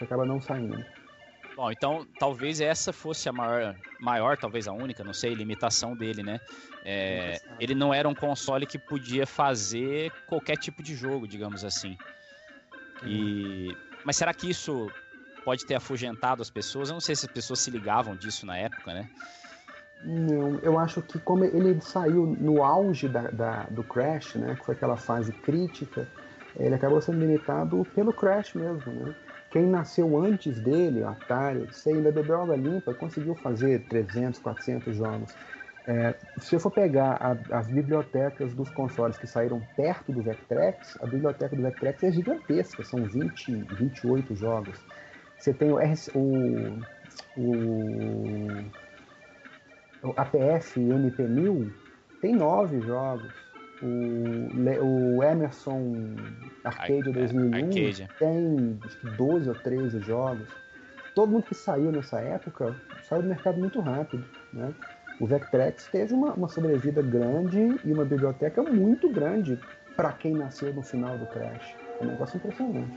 [0.00, 0.84] Acaba não saindo.
[1.54, 6.22] Bom, então talvez essa fosse a maior, maior, talvez a única, não sei, limitação dele,
[6.22, 6.40] né?
[6.84, 11.96] É, ele não era um console que podia fazer qualquer tipo de jogo, digamos assim.
[13.04, 14.90] E, mas será que isso
[15.44, 16.88] pode ter afugentado as pessoas?
[16.88, 19.06] Eu não sei se as pessoas se ligavam disso na época, né?
[20.04, 24.64] Não, eu acho que como ele saiu no auge da, da- do Crash, né, que
[24.64, 26.08] foi aquela fase crítica,
[26.56, 29.14] ele acabou sendo limitado pelo Crash mesmo, né?
[29.52, 35.36] Quem nasceu antes dele, Atari, você ainda bebeu água limpa conseguiu fazer 300, 400 jogos.
[35.86, 40.96] É, se eu for pegar a- as bibliotecas dos consoles que saíram perto do Vectrex,
[41.02, 44.78] a biblioteca do Vectrex é gigantesca, são 20, 28 jogos.
[45.38, 45.78] Você tem o,
[46.14, 46.78] o,
[47.36, 48.48] o
[50.02, 51.70] o APF MP1000
[52.20, 53.51] tem nove jogos.
[53.82, 56.14] O, o Emerson
[56.64, 58.08] Arcade Ar- 2001 Arcade.
[58.18, 60.48] tem acho que 12 ou 13 jogos.
[61.14, 62.74] Todo mundo que saiu nessa época
[63.08, 64.24] saiu do mercado muito rápido.
[64.52, 64.72] Né?
[65.20, 69.58] O Vectrex teve uma, uma sobrevida grande e uma biblioteca muito grande
[69.96, 71.76] para quem nasceu no final do Crash.
[72.00, 72.96] É um negócio impressionante.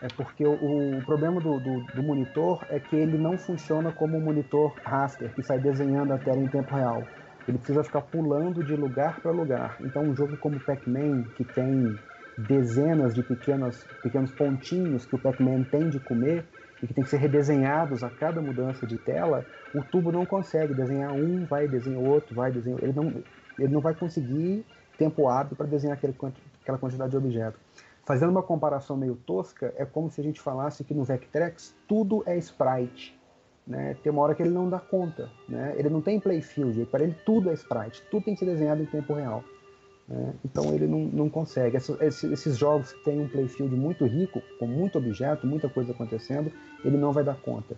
[0.00, 0.52] É porque o,
[0.98, 5.32] o problema do, do, do monitor é que ele não funciona como um monitor raster,
[5.32, 7.02] que sai desenhando a tela em tempo real.
[7.46, 9.76] Ele precisa ficar pulando de lugar para lugar.
[9.80, 11.98] Então, um jogo como Pac-Man, que tem
[12.38, 16.44] dezenas de pequenos, pequenos pontinhos que o Pac-Man tem de comer
[16.82, 20.74] e que tem que ser redesenhados a cada mudança de tela, o tubo não consegue
[20.74, 22.82] desenhar um, vai desenhar outro, vai desenhar.
[22.82, 23.22] Ele não,
[23.58, 24.64] ele não vai conseguir
[24.98, 26.14] tempo hábil para desenhar aquele,
[26.62, 27.58] aquela quantidade de objeto.
[28.04, 32.22] Fazendo uma comparação meio tosca, é como se a gente falasse que no Vectrex tudo
[32.26, 33.21] é sprite.
[33.66, 33.96] Né?
[34.02, 35.30] Tem uma hora que ele não dá conta.
[35.48, 35.74] Né?
[35.76, 38.86] Ele não tem playfield, para ele tudo é sprite, tudo tem que ser desenhado em
[38.86, 39.44] tempo real.
[40.08, 40.34] né?
[40.44, 41.76] Então ele não, não consegue.
[41.76, 45.92] Essa- esse- esses jogos que têm um playfield muito rico, com muito objeto, muita coisa
[45.92, 46.50] acontecendo,
[46.84, 47.76] ele não vai dar conta.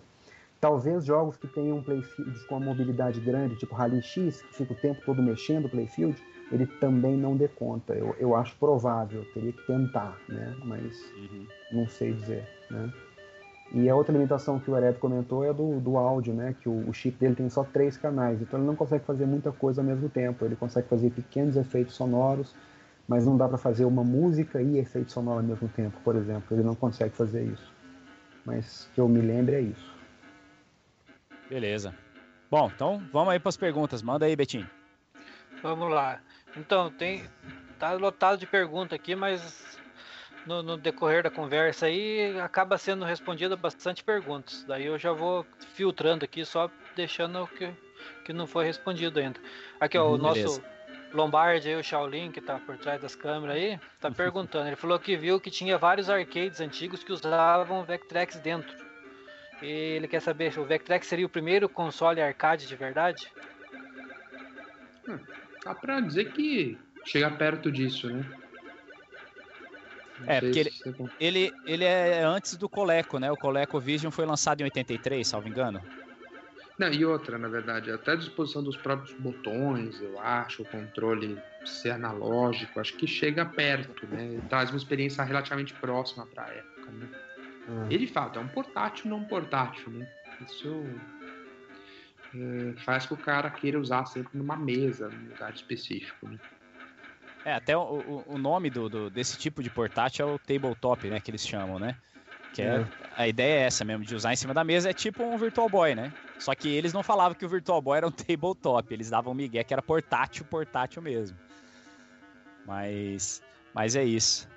[0.59, 4.73] Talvez jogos que tenham um playfield com uma mobilidade grande, tipo Rally X, que fica
[4.73, 6.17] o tempo todo mexendo o playfield,
[6.51, 7.93] ele também não dê conta.
[7.93, 10.55] Eu, eu acho provável, teria que tentar, né?
[10.63, 10.97] mas
[11.71, 12.43] não sei dizer.
[12.71, 12.91] Né?
[13.73, 16.55] E a outra limitação que o Areb comentou é do, do áudio, né?
[16.61, 19.51] que o, o chip dele tem só três canais, então ele não consegue fazer muita
[19.51, 20.45] coisa ao mesmo tempo.
[20.45, 22.55] Ele consegue fazer pequenos efeitos sonoros,
[23.07, 26.55] mas não dá para fazer uma música e efeito sonoro ao mesmo tempo, por exemplo.
[26.55, 27.73] Ele não consegue fazer isso.
[28.45, 29.95] Mas que eu me lembre é isso.
[31.49, 31.93] Beleza.
[32.49, 34.01] Bom, então vamos aí para as perguntas.
[34.01, 34.69] Manda aí, Betinho.
[35.61, 36.21] Vamos lá.
[36.55, 37.23] Então, tem.
[37.79, 39.74] Tá lotado de pergunta aqui, mas
[40.45, 44.63] no, no decorrer da conversa aí acaba sendo respondido bastante perguntas.
[44.67, 47.73] Daí eu já vou filtrando aqui, só deixando o que,
[48.23, 49.39] que não foi respondido ainda.
[49.79, 50.63] Aqui, ó, o Uhum, nosso beleza.
[51.13, 54.67] Lombardi aí, o Shaolin, que tá por trás das câmeras aí, tá perguntando.
[54.67, 58.75] Ele falou que viu que tinha vários arcades antigos que usavam Vectrex dentro.
[59.61, 63.31] E ele quer saber se o Vectrex seria o primeiro console arcade de verdade?
[65.63, 68.25] Dá pra dizer que chega perto disso, né?
[70.19, 73.31] Não É, porque ele, você- ele, ele é antes do Coleco, né?
[73.31, 75.81] O Coleco Vision foi lançado em 83, salvo engano.
[76.77, 81.41] Não, e outra, na verdade, até a disposição dos próprios botões, eu acho, o controle
[81.63, 84.39] ser analógico, acho que chega perto, né?
[84.49, 87.07] Traz uma experiência relativamente próxima pra época, né?
[87.89, 90.05] E de fato, é um portátil não portátil, né?
[90.41, 90.99] Isso
[92.33, 96.37] é, faz que o cara queira usar sempre numa mesa, num lugar específico, né?
[97.45, 101.19] É, até o, o- nome do, do- desse tipo de portátil é o tabletop, né?
[101.19, 101.95] Que eles chamam, né?
[102.53, 102.85] Que é, É.
[103.15, 104.89] a ideia é essa mesmo, de usar em cima da mesa.
[104.89, 106.11] É tipo um Virtual Boy, né?
[106.39, 108.91] Só que eles não falavam que o Virtual Boy era um tabletop.
[108.91, 111.37] Eles davam um migué que era portátil, portátil mesmo.
[112.65, 113.43] Mas,
[113.73, 114.49] mas é isso.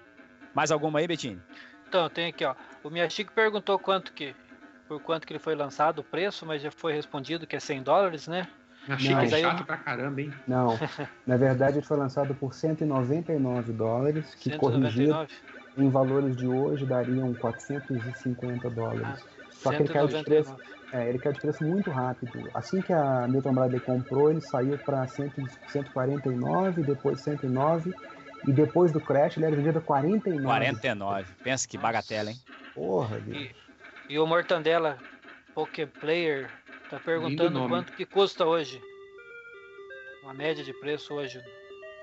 [0.54, 1.42] Mais alguma aí, Betinho?
[1.88, 2.54] Então, tem aqui, ó.
[2.82, 4.34] O Miyashiki perguntou quanto que.
[4.86, 7.82] Por quanto que ele foi lançado, o preço, mas já foi respondido que é 100
[7.82, 8.48] dólares, né?
[8.88, 9.26] Achei Não.
[9.26, 10.32] que é aí eu- chato pra caramba, hein?
[10.46, 10.78] Não,
[11.26, 15.32] na verdade ele foi lançado por 199 dólares, que corrigido 199.
[15.76, 19.24] em valores de hoje dariam 450 dólares.
[19.50, 20.62] Só que ele caiu de preço, 199.
[20.92, 22.48] é, ele caiu de preço muito rápido.
[22.54, 27.92] Assim que a Milton Bradley comprou, ele saiu para 149, depois 109
[28.46, 30.44] e depois do crash ele era vendido a 49.
[30.46, 31.26] 49.
[31.42, 32.38] Pensa que bagatela, hein?
[32.74, 33.18] Porra.
[33.26, 33.50] E,
[34.08, 34.96] e o Mortandela
[35.54, 36.48] Poképlayer
[36.88, 38.80] tá perguntando quanto que custa hoje.
[40.22, 41.40] Uma média de preço hoje.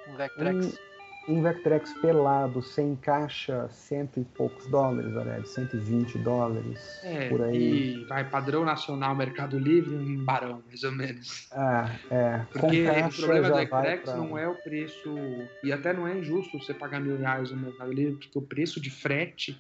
[0.08, 0.80] Um Vectrex.
[1.28, 7.96] Um Vectrex pelado, sem caixa, cento e poucos dólares, Aurélio, 120 dólares, É, por aí.
[7.96, 11.50] e vai padrão nacional Mercado Livre, um barão, mais ou menos.
[11.52, 12.46] Ah, é.
[12.54, 14.18] Com Porque o problema do vai Ecrex pra...
[14.18, 15.16] não é o preço,
[15.64, 18.80] e até não é injusto você pagar mil reais no Mercado Livre, porque o preço
[18.80, 19.60] de frete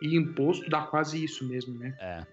[0.00, 1.96] e imposto dá quase isso mesmo, né?
[2.00, 2.24] É.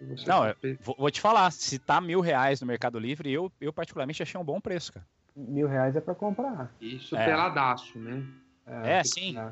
[0.00, 3.52] Você Não, eu- Vou, vou te falar, se tá mil reais no Mercado Livre, eu,
[3.60, 5.06] eu particularmente achei um bom preço, cara.
[5.36, 6.70] Mil reais é pra comprar.
[6.80, 7.24] Isso É.
[7.24, 8.22] peladaço, né?
[8.66, 9.38] É, sim.
[9.38, 9.50] é.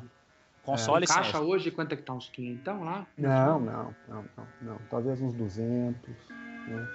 [0.63, 1.13] Console sim.
[1.13, 3.05] Caixa hoje, quanto é que tá uns 500 lá?
[3.17, 4.77] Não, não, não, não, não.
[4.89, 6.09] Talvez uns 200,
[6.67, 6.87] né?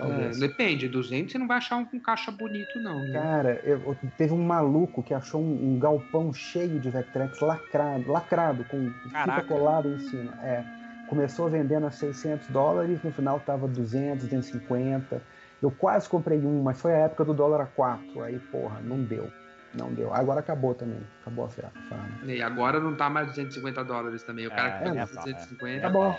[0.00, 2.98] É, depende, 200 você não vai achar um com caixa bonito, não.
[2.98, 3.12] Né?
[3.12, 8.10] Cara, eu- eu- teve um maluco que achou um, um galpão cheio de Vectrex lacrado,
[8.10, 9.42] lacrado, com Caraca.
[9.42, 10.32] fita colada em cima.
[10.42, 10.64] É.
[11.08, 15.22] Começou vendendo a 600 dólares, no final tava 200, 250.
[15.62, 18.22] Eu quase comprei um, mas foi a época do dólar a 4.
[18.22, 19.30] Aí, porra, não deu.
[19.74, 20.12] Não deu.
[20.14, 21.00] Agora acabou também.
[21.20, 22.28] Acabou a farm.
[22.28, 24.46] E agora não tá mais 250 dólares também.
[24.46, 25.78] O cara que É, tá é, com 250.
[25.78, 26.16] Acabou.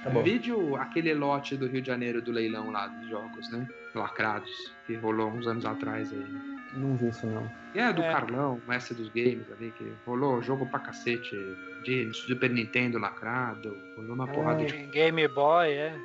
[0.00, 0.22] Acabou.
[0.22, 3.66] Vídeo aquele lote do Rio de Janeiro do leilão lá dos jogos, né?
[3.94, 4.50] Lacrados,
[4.86, 6.53] que rolou uns anos atrás aí.
[6.74, 7.50] Não vi isso, não.
[7.74, 8.12] E é do É.
[8.12, 11.36] Carlão, mestre dos games ali, que rolou jogo pra cacete
[11.84, 14.86] de Super Nintendo lacrado, rolou uma porrada de.
[14.86, 15.96] Game Boy, é.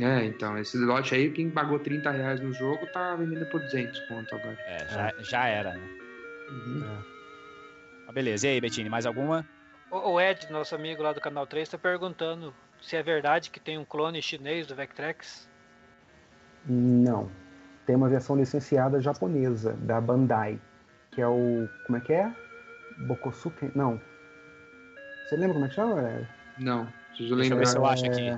[0.00, 3.98] É, então, esse lote aí, quem pagou 30 reais no jogo tá vendendo por 200
[4.08, 4.58] conto agora.
[4.66, 5.88] É, já, já era, né?
[6.50, 7.02] Uhum.
[8.06, 9.46] Mas beleza, e aí, Bettini, mais alguma?
[9.90, 13.60] O o Ed, nosso amigo lá do Canal 3, tá perguntando se é verdade que
[13.60, 15.48] tem um clone chinês do Vectrex.
[16.66, 17.30] Não.
[17.86, 20.58] Tem uma versão licenciada japonesa, da Bandai,
[21.10, 21.68] que é o.
[21.86, 22.32] Como é que é?
[23.06, 23.70] Bokosuken?
[23.74, 24.00] Não.
[25.28, 25.94] Você lembra como é que chama?
[26.02, 26.28] velho?
[26.58, 28.28] Não, preciso Deixa eu ver se eu acho aqui.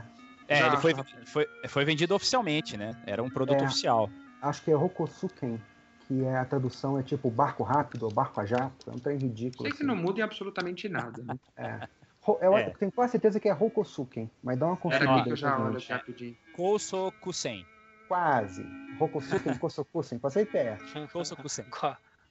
[0.49, 1.05] É, Já, ele foi, já.
[1.27, 2.93] foi, foi vendido oficialmente, né?
[3.05, 3.65] Era um produto É.
[3.65, 4.09] oficial.
[4.41, 5.61] Acho que é Hokosuken,
[6.07, 8.89] que é a tradução é tipo barco rápido ou barco a jato.
[8.89, 9.63] É um trem ridículo.
[9.63, 9.87] Sei que assim.
[9.87, 11.37] não muda em absolutamente nada, né?
[11.57, 11.89] É.
[12.45, 12.71] Eu É.
[12.71, 15.13] tenho quase certeza que é Hokosuken, mas dá uma Era conferida.
[15.15, 16.37] aqui que eu já olho rapidinho.
[16.55, 17.65] Kosokusen.
[18.09, 18.65] Quase.
[18.99, 21.09] Hokosuken, Kosokusen, passei perto.
[21.13, 21.65] Kosokusen.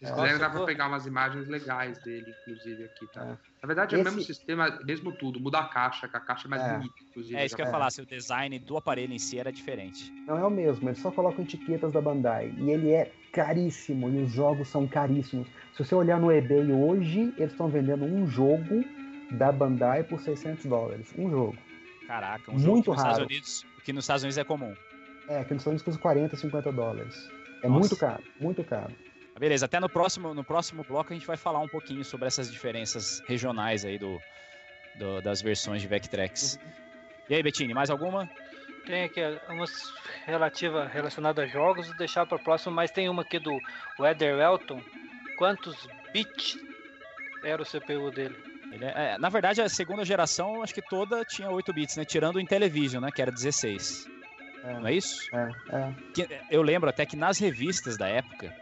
[0.02, 0.12] É.
[0.12, 3.22] quiser, dá vou- pegar umas imagens legais dele, inclusive, aqui, tá?
[3.24, 3.28] É.
[3.62, 5.40] Na verdade, é o Esse- mesmo sistema, mesmo tudo.
[5.40, 6.74] Muda a caixa, que a caixa é mais É.
[6.74, 7.36] bonita, inclusive.
[7.38, 7.72] É isso que eu ia É.
[7.72, 10.12] falar, se o design do aparelho em si era diferente.
[10.28, 12.54] Não é o mesmo, eles só colocam etiquetas da Bandai.
[12.58, 15.48] E ele é caríssimo, e os jogos são caríssimos.
[15.74, 18.84] Se você olhar no eBay hoje, eles estão vendendo um jogo
[19.32, 21.14] da Bandai por 600 dólares.
[21.18, 21.58] Um jogo.
[22.06, 23.30] Caraca, um jogo Muito que nos Estados raro.
[23.32, 24.76] Unidos, que nos Estados Unidos é comum.
[25.28, 27.16] É, que nos Estados Unidos custa 40, 50 dólares.
[27.64, 27.80] É Nossa.
[27.80, 28.94] muito caro, muito caro.
[29.40, 32.50] Beleza, até no próximo, no próximo bloco a gente vai falar um pouquinho sobre essas
[32.52, 34.22] diferenças regionais aí do,
[34.96, 36.58] do- das versões de Vectrex.
[37.30, 38.30] E aí, Bettini, mais alguma?
[38.86, 39.20] Tem aqui
[39.50, 39.72] umas
[40.26, 43.58] relativa, relacionadas a jogos, vou deixar para o próximo, mas tem uma aqui do
[44.00, 44.80] Weather Elton.
[45.38, 45.76] Quantos
[46.14, 46.56] bits
[47.44, 48.36] era o CPU dele?
[48.72, 52.06] Ele é- é, na verdade, a segunda geração, acho que toda tinha 8 bits, né?
[52.06, 53.12] Tirando o Intellivision, né?
[53.12, 54.06] Que era 16.
[54.74, 55.24] Não é isso?
[55.36, 56.42] É, é.
[56.50, 58.54] Eu lembro até que nas revistas da época,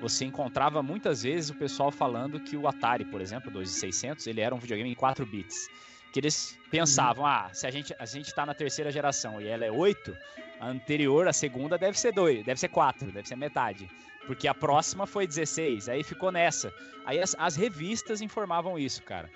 [0.00, 4.54] você encontrava muitas vezes o pessoal falando que o Atari, por exemplo, 2600, ele era
[4.54, 5.68] um videogame em 4 bits.
[6.12, 9.64] Que eles pensavam, ah, se a gente, a gente tá na terceira geração e ela
[9.64, 10.16] é 8,
[10.58, 13.88] a anterior, a segunda, deve ser 2, deve ser 4, deve ser metade.
[14.26, 16.72] Porque a próxima foi 16, aí ficou nessa.
[17.06, 19.30] Aí as, as revistas informavam isso, cara.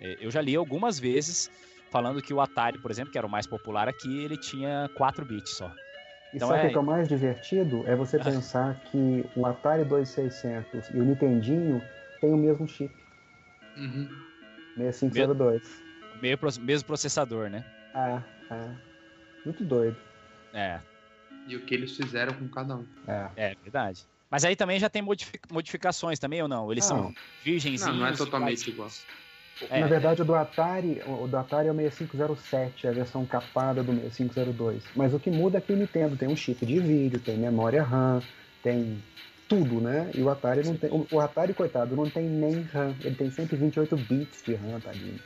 [0.00, 1.50] É, Eu já li algumas vezes
[1.90, 5.24] falando que o Atari, por exemplo, que era o mais popular aqui, ele tinha 4
[5.26, 5.74] bits só.
[6.32, 7.84] E Então sabe o é- que é o mais divertido?
[7.86, 11.84] É você pensar que o Atari 2600 e o Nintendinho
[12.20, 12.94] têm o mesmo chip,
[13.76, 14.08] Uhum.
[14.76, 15.62] 6502.
[16.22, 17.64] Meio, mesmo processador, né?
[17.94, 18.74] Ah, ah.
[19.44, 19.96] Muito doido.
[20.52, 20.80] É,
[21.46, 22.86] E o que eles fizeram com cada um.
[23.08, 23.30] É.
[23.36, 24.06] é verdade.
[24.30, 26.70] Mas aí também já tem modifi- modificações também ou não?
[26.70, 27.14] Eles são Não.
[27.42, 27.80] virgenzinhos.
[27.86, 28.88] Não, não é iguais- totalmente igual.
[29.68, 33.82] É, Na verdade, o do Atari, o do Atari é o 6507, a versão capada
[33.82, 34.82] do 6502.
[34.96, 37.82] Mas o que muda é que o Nintendo tem um chip de vídeo, tem memória
[37.82, 38.22] RAM,
[38.62, 39.02] tem
[39.48, 40.10] tudo, né?
[40.14, 40.90] E o Atari não tem.
[41.10, 42.94] O, Atari, coitado, não tem nem RAM.
[43.02, 45.18] Ele tem 128 bits de RAM, tadinho.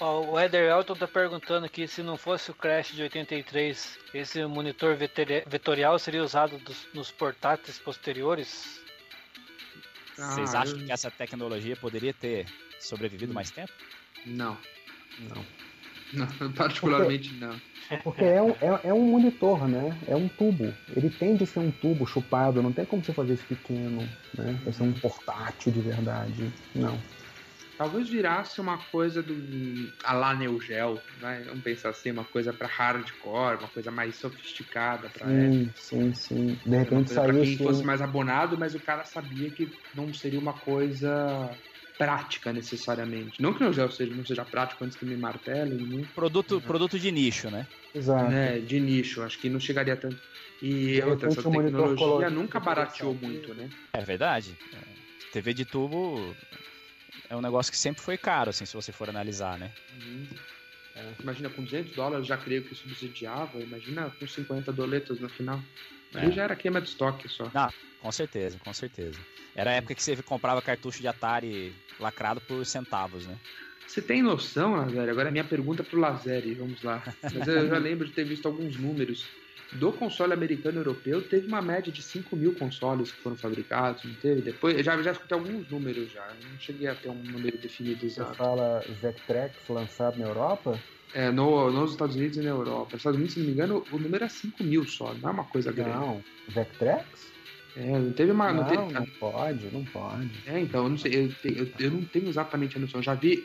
[0.00, 4.42] Ó, o Eder Elton tá perguntando aqui se não fosse o Crash de 83, esse
[4.46, 8.80] monitor vetorial seria usado dos- nos portáteis posteriores?
[10.28, 12.46] Vocês acham eu- que essa tecnologia poderia ter
[12.78, 13.72] sobrevivido mais tempo?
[14.26, 14.56] Não.
[15.18, 15.44] Não.
[16.12, 17.60] Não, particularmente não.
[18.04, 19.96] Porque é um, é, é um monitor, né?
[20.06, 20.72] É um tubo.
[20.96, 24.60] Ele tem de ser um tubo chupado, não tem como você fazer isso pequeno, né?
[24.64, 26.52] Vai ser um portátil de verdade.
[26.74, 27.00] Não.
[27.80, 29.34] Talvez virasse uma coisa do.
[30.04, 31.42] a lá Neo Geo, vai?
[31.44, 35.72] Vamos pensar assim, uma coisa pra hardcore, uma coisa mais sofisticada pra época.
[35.78, 36.58] Sim, sim, sim.
[36.66, 37.64] De repente pra quem saísse.
[37.64, 41.56] fosse mais abonado, mas o cara sabia que não seria uma coisa
[41.96, 43.40] prática necessariamente.
[43.40, 46.04] Não que o seja, não seja prático antes que me martele, né?
[46.14, 47.66] Produto, produto de nicho, né?
[47.94, 48.30] Exato.
[48.30, 50.20] né, de nicho, acho que não chegaria tanto.
[50.60, 53.70] E De outra, essa tecnologia nunca barateou muito, né?
[53.94, 54.54] É verdade.
[54.74, 55.32] É.
[55.32, 56.36] TV de tubo
[57.28, 59.70] é um negócio que sempre foi caro, assim, se você for analisar, né?
[60.00, 60.26] Uhum.
[60.96, 65.60] É, imagina, com 200 dólares já creio que subsidiava, imagina com 50 doletas no final.
[66.14, 66.30] É.
[66.30, 67.50] Já era queima de estoque só.
[67.54, 69.18] Não, com certeza, com certeza.
[69.54, 73.38] Era a época que você comprava cartucho de Atari lacrado por centavos, né?
[73.86, 75.10] Você tem noção, Lazeri?
[75.10, 77.02] Agora a minha pergunta pro Lazeri, vamos lá.
[77.22, 79.26] Mas eu já lembro de ter visto alguns números.
[79.72, 84.04] Do console americano e europeu, teve uma média de 5 mil consoles que foram fabricados,
[84.04, 84.42] não teve?
[84.42, 88.00] Depois, eu já, já escutei alguns números já, não cheguei a ter um número definido
[88.00, 88.34] Você exato.
[88.36, 90.78] fala Vectrex lançado na Europa?
[91.14, 92.90] É, no, nos Estados Unidos e na Europa.
[92.92, 95.32] Nos Estados Unidos, se não me engano, o número é 5 mil só, não é
[95.32, 95.98] uma coisa grande.
[95.98, 96.20] Não.
[96.48, 97.04] Vectrex?
[97.76, 98.52] É, não teve uma.
[98.52, 100.30] Não, Não, teve, não pode, não pode.
[100.46, 102.98] É, então, eu não sei, eu, te- eu, eu não tenho exatamente a noção.
[102.98, 103.44] Eu já vi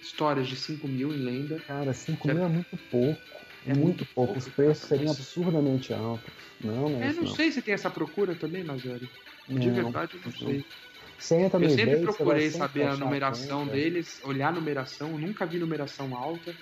[0.00, 1.58] histórias de 5 mil em lenda.
[1.66, 3.20] Cara, 5 Já- mil é muito pouco.
[3.66, 4.38] É muito, pouco.
[4.38, 6.54] Os preços seriam absurdamente altos.
[6.60, 7.36] Não, não é É, isso não não.
[7.36, 9.10] sei se tem essa procura também, Mazeri.
[9.56, 10.66] De Não, verdade, eu não sei.
[11.18, 13.70] Você entra no Eu sempre eBay, procurei saber a numeração conta.
[13.70, 16.58] deles, olhar a numeração, nunca vi numeração alta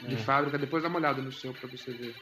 [0.00, 0.18] de É.
[0.18, 0.58] fábrica.
[0.58, 2.16] Depois dá uma olhada no seu pra você ver.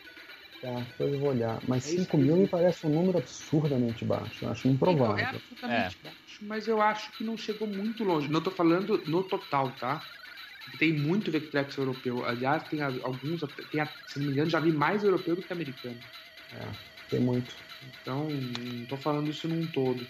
[0.60, 1.62] Tá, depois eu vou olhar.
[1.68, 4.44] Mas É isso 5 que mil me parece um número absurdamente baixo.
[4.44, 5.16] Eu acho Então, improvável.
[5.16, 8.28] é absolutamente baixo, mas eu acho que não chegou muito longe.
[8.30, 10.04] Não tô falando no total, tá?
[10.78, 12.24] Tem muito Vectrex europeu.
[12.24, 13.40] Aliás, tem alguns,
[13.70, 16.02] tem se não me engano, já vi mais europeu do que americano.
[16.52, 16.68] É,
[17.08, 17.54] tem muito.
[17.82, 20.08] Então, não tô falando isso num todo.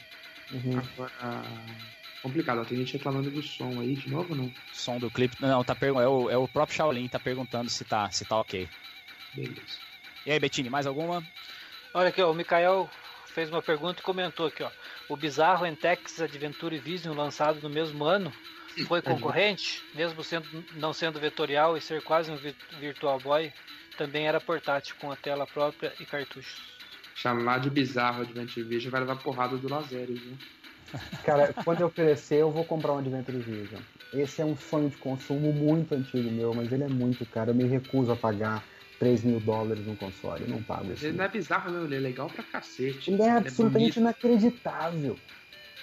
[0.51, 0.79] Uhum.
[0.79, 1.75] Agora,
[2.23, 2.61] complicado.
[2.61, 4.55] ó, Tem gente reclamando do som aí de novo, não?
[4.71, 5.37] Som do clipe.
[5.41, 8.39] Não, tá pergun- é, o, é o próprio Shaolin tá perguntando se tá, se tá
[8.39, 8.69] ok.
[9.35, 9.79] Beleza.
[10.25, 11.25] E aí, Bettini, mais alguma?
[11.95, 12.89] Olha aqui, ó, o Mikael
[13.35, 14.71] fez uma pergunta e comentou aqui, ó.
[15.09, 18.33] O Bizarro Entex Adventure Vision lançado no mesmo ano
[18.87, 20.47] foi concorrente, mesmo sendo,
[20.77, 23.53] não sendo vetorial e ser quase um vi- Virtual Boy,
[23.97, 26.61] também era portátil com a tela própria e cartuchos.
[27.15, 30.37] Chamar de bizarro Adventure Vision vai levar porrada do Lazeres, né?
[31.25, 33.81] Cara, quando eu crescer, eu vou comprar um Adventure Vision.
[34.13, 37.51] Esse é um sonho de consumo muito antigo meu, mas ele é muito caro.
[37.51, 38.63] Eu me recuso a pagar
[38.99, 40.43] 3 mil dólares num console.
[40.43, 41.05] Eu não pago isso.
[41.05, 41.85] Ele não é bizarro, não.
[41.85, 43.11] Ele é legal pra cacete.
[43.11, 45.19] Ele é absolutamente bonito, inacreditável.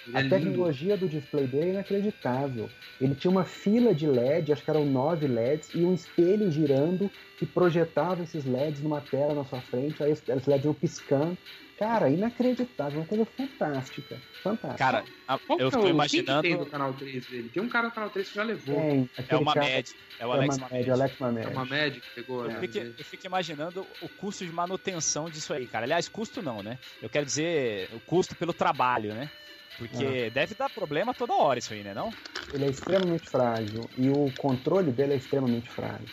[0.09, 2.69] Ele A é tecnologia do display dele é inacreditável.
[2.99, 7.09] Ele tinha uma fila de LED, acho que eram nove LEDs, e um espelho girando
[7.37, 11.37] que projetava esses LEDs numa tela na sua frente, aí esses LEDs iam piscando.
[11.79, 14.21] Cara, inacreditável, uma coisa fantástica.
[14.43, 14.77] Fantástica.
[14.77, 16.41] Cara, a- eu que é imaginando.
[16.41, 17.49] Quem que tem do canal 3 dele?
[17.49, 18.75] Tem um cara do canal 3 que já levou.
[18.75, 19.93] Tem, É uma cara- média.
[20.19, 20.77] É o é Alex uma Mamed.
[20.79, 21.47] média, Alex Mamed.
[21.47, 22.41] É uma média que pegou.
[22.43, 22.59] Eu né?
[22.59, 25.85] fico, eu fico imaginando o custo de manutenção disso aí, cara.
[25.85, 26.77] Aliás, custo não, né?
[27.01, 29.29] Eu quero dizer o custo pelo trabalho, né?
[29.77, 31.93] Porque deve dar problema toda hora isso aí, né?
[31.93, 32.11] Não?
[32.51, 36.09] Ele é extremamente frágil e o controle dele é extremamente frágil.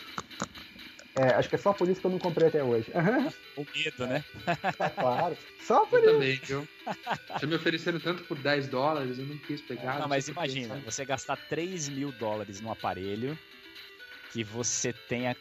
[1.17, 2.91] É, acho que é só por isso que eu não comprei até hoje.
[3.57, 4.23] O medo, né?
[4.95, 5.35] claro.
[5.61, 6.13] Só por Eu isso.
[6.13, 6.67] também, viu?
[7.41, 9.99] Já me ofereceram tanto por 10 dólares, eu não quis pegar.
[9.99, 13.37] Não, mas sei porquê, imagina, você gastar 3 mil dólares num aparelho
[14.31, 15.35] que você tenha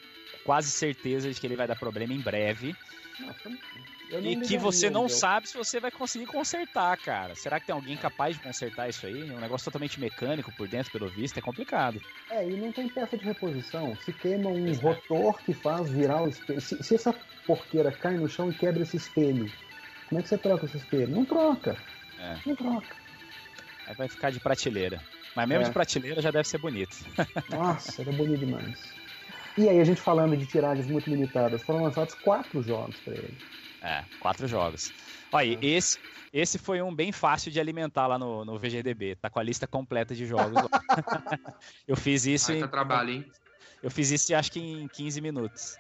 [0.45, 2.74] quase certeza de que ele vai dar problema em breve
[3.20, 3.35] Eu não
[4.22, 7.34] e que você não sabe se você vai conseguir consertar, cara.
[7.34, 9.30] Será que tem alguém capaz de consertar isso aí?
[9.32, 12.00] Um negócio totalmente mecânico por dentro, pelo visto, é complicado.
[12.30, 13.96] É, e não tem peça de reposição.
[14.04, 16.61] Se queima um rotor que faz virar o espelho.
[16.61, 17.12] Se, se essa
[17.46, 19.50] porqueira cai no chão e quebra esse espelho,
[20.09, 21.09] como é que você troca esse espelho?
[21.09, 21.76] Não troca.
[22.18, 22.36] É.
[22.46, 22.96] Não troca.
[23.88, 25.00] Aí vai ficar de prateleira.
[25.34, 25.66] Mas mesmo É.
[25.66, 26.96] de prateleira já deve ser bonito.
[27.50, 28.78] Nossa, era bonito demais.
[29.59, 33.34] E aí, a gente falando de tiragens muito limitadas, foram lançados quatro jogos pra ele.
[33.87, 34.93] É, quatro jogos.
[35.30, 35.59] Olha, É.
[35.64, 35.97] esse,
[36.32, 39.14] esse foi um bem fácil de alimentar lá no, no VGDB.
[39.14, 40.61] Tá com a lista completa de jogos.
[41.87, 43.30] eu fiz isso Ai, em, tá trabalho, hein?
[43.80, 45.78] eu fiz isso acho que em 15 minutos.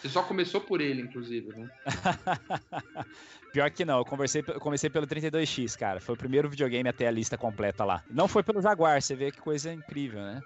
[0.00, 1.68] Você só começou por ele, inclusive, né?
[3.52, 6.00] Pior que não, eu conversei, eu comecei pelo 32X, cara.
[6.00, 8.04] Foi o primeiro videogame a ter a lista completa lá.
[8.08, 10.40] Não foi pelo Jaguar, você vê que coisa incrível, né?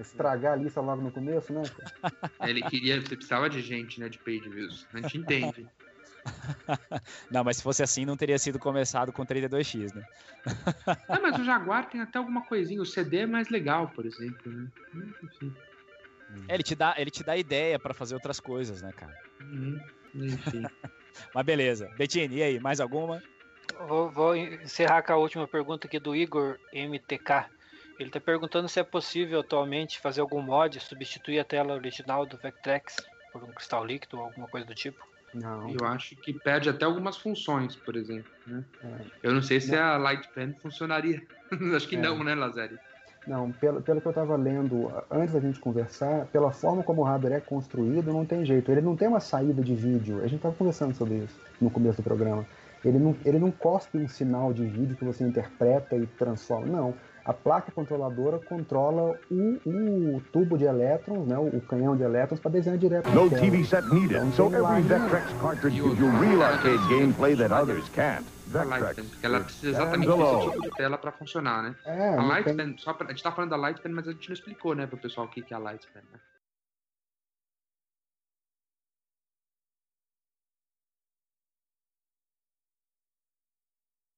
[0.00, 1.62] Estragar a lista logo no começo, né?
[2.46, 4.08] Ele queria, precisava de gente, né?
[4.08, 4.86] De page views.
[4.92, 5.66] A gente entende.
[7.30, 10.04] não, mas se fosse assim, não teria sido começado com 32X, né?
[11.08, 12.80] não, mas o Jaguar tem até alguma coisinha.
[12.80, 14.68] O CD é mais legal, por exemplo, né?
[15.22, 15.54] Enfim.
[16.48, 19.16] É, ele te dá, ele te dá ideia para fazer outras coisas, né, cara?
[19.40, 19.80] Uhum.
[20.14, 20.62] Enfim.
[21.34, 21.88] Mas beleza.
[21.96, 23.22] Bettini, e aí, mais alguma?
[23.86, 27.46] Vou, vou, encerrar com a última pergunta aqui do Igor MTK.
[27.98, 32.36] Ele está perguntando se é possível atualmente fazer algum mod, substituir a tela original do
[32.36, 32.96] Vectrex
[33.32, 35.04] por um cristal líquido ou alguma coisa do tipo.
[35.34, 35.68] Não.
[35.68, 38.30] Eu acho que perde até algumas funções, por exemplo.
[38.46, 38.64] Né?
[38.82, 38.88] É.
[39.22, 39.82] Eu não sei se não.
[39.82, 41.22] a Light Pen funcionaria.
[41.74, 42.00] acho que é.
[42.00, 42.78] não, né, Lazari?
[43.26, 47.04] Não, pelo, pelo que eu estava lendo antes da gente conversar, pela forma como o
[47.04, 48.70] hardware é construído, não tem jeito.
[48.70, 50.18] Ele não tem uma saída de vídeo.
[50.18, 52.46] A gente estava conversando sobre isso no começo do programa.
[52.86, 56.66] Ele não, ele não cospe um sinal de vídeo que você interpreta e transforma.
[56.66, 56.94] Não.
[57.24, 62.52] A placa controladora controla o, o tubo de elétrons, né, o, canhão de elétrons, para
[62.52, 66.78] desenhar direto No TV set needed, então, so every Vectrex cartridge gives you real arcade
[66.88, 68.24] gameplay that others can't
[69.10, 71.74] porque ela precisa exatamente desse tipo de tela para funcionar, né?
[71.84, 72.78] É, a Lightpen, tem...
[72.78, 74.96] só pra, a gente tá falando da Lightpen, mas a gente não explicou, né, pro
[74.96, 76.18] pessoal o que, que é a Lightpen, né?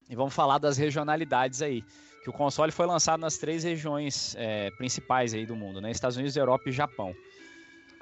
[0.09, 1.83] E vamos falar das regionalidades aí.
[2.23, 5.91] Que o console foi lançado nas três regiões é, principais aí do mundo, né?
[5.91, 7.15] Estados Unidos, Europa e Japão.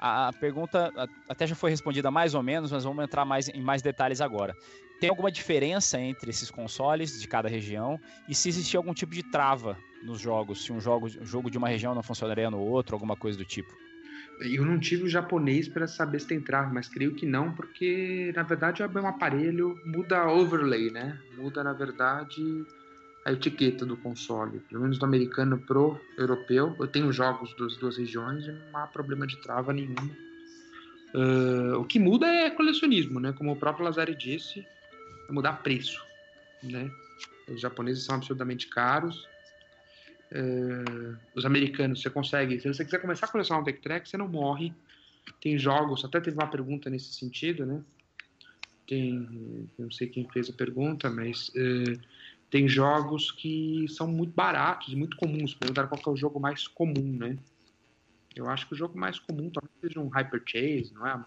[0.00, 0.92] A, a pergunta
[1.28, 4.56] até já foi respondida mais ou menos, mas vamos entrar mais em mais detalhes agora.
[5.00, 8.00] Tem alguma diferença entre esses consoles de cada região?
[8.28, 10.64] E se existia algum tipo de trava nos jogos?
[10.64, 13.44] Se um jogo, um jogo de uma região não funcionaria no outro, alguma coisa do
[13.44, 13.72] tipo?
[14.40, 18.32] Eu não tive o japonês para saber se tem trava, mas creio que não, porque
[18.36, 21.18] na verdade é um aparelho, muda a overlay, né?
[21.36, 22.64] Muda na verdade
[23.24, 26.74] a etiqueta do console, pelo menos do americano pro europeu.
[26.78, 30.10] Eu tenho jogos das duas regiões e não há problema de trava nenhuma.
[31.14, 33.32] Uh, o que muda é colecionismo, né?
[33.32, 34.66] Como o próprio Lazari disse,
[35.28, 36.00] é mudar preço,
[36.62, 36.90] né?
[37.48, 39.28] Os japoneses são absurdamente caros.
[40.30, 42.60] Uh, os americanos, você consegue.
[42.60, 44.72] Se você quiser começar a colecionar um Deck Track, você não morre.
[45.40, 47.82] Tem jogos, até teve uma pergunta nesse sentido, né?
[48.86, 52.00] Tem, não sei quem fez a pergunta, mas uh,
[52.50, 55.54] tem jogos que são muito baratos muito comuns.
[55.54, 57.36] Perguntaram qual é o jogo mais comum, né?
[58.34, 61.24] Eu acho que o jogo mais comum talvez seja um Hyper Chase, não é?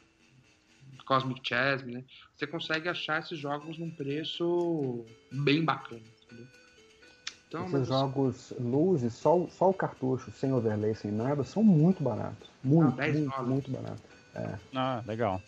[1.11, 2.03] Cosmic Chess, né?
[2.35, 6.47] Você consegue achar esses jogos num preço bem bacana, entendeu?
[7.51, 7.87] Então, Esses mas...
[7.89, 12.49] jogos luzes, só, só o cartucho, sem overlay, sem nada, são muito baratos.
[12.63, 14.01] Muito, ah, muito, muito baratos.
[14.33, 14.57] É.
[14.73, 15.41] Ah, legal.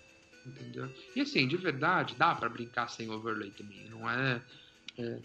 [0.46, 0.90] Entendeu?
[1.16, 3.88] E assim, de verdade, dá para brincar sem overlay também.
[3.90, 4.42] Não é,
[4.98, 5.18] é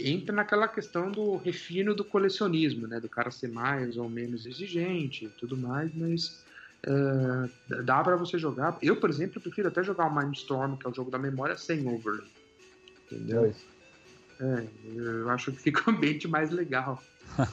[0.00, 2.98] entra naquela questão do refino do colecionismo, né?
[2.98, 6.44] Do cara ser mais ou menos exigente e tudo mais, mas
[6.84, 8.76] uh, dá para você jogar.
[8.82, 11.86] Eu, por exemplo, prefiro até jogar o Mindstorm, que é o jogo da memória, sem
[11.86, 12.26] overlay.
[13.06, 13.54] Entendeu?
[14.40, 17.02] É, eu acho que fica um ambiente mais legal.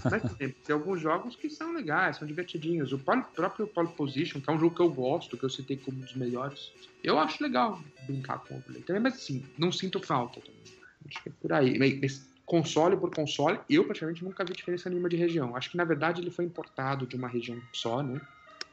[0.04, 2.92] Mas tem, tem, alguns jogos que são legais, são divertidinhos.
[2.92, 5.98] O próprio Pole Position, que é um jogo que eu gosto, que eu citei como
[5.98, 6.72] um dos melhores,
[7.04, 10.62] eu acho legal brincar com overlay também, mas assim, não sinto falta também.
[11.08, 11.78] Acho que é por aí.
[11.78, 15.56] Mas, console por console, eu praticamente nunca vi diferença nenhuma de região.
[15.56, 18.20] Acho que na verdade ele foi importado de uma região só, né?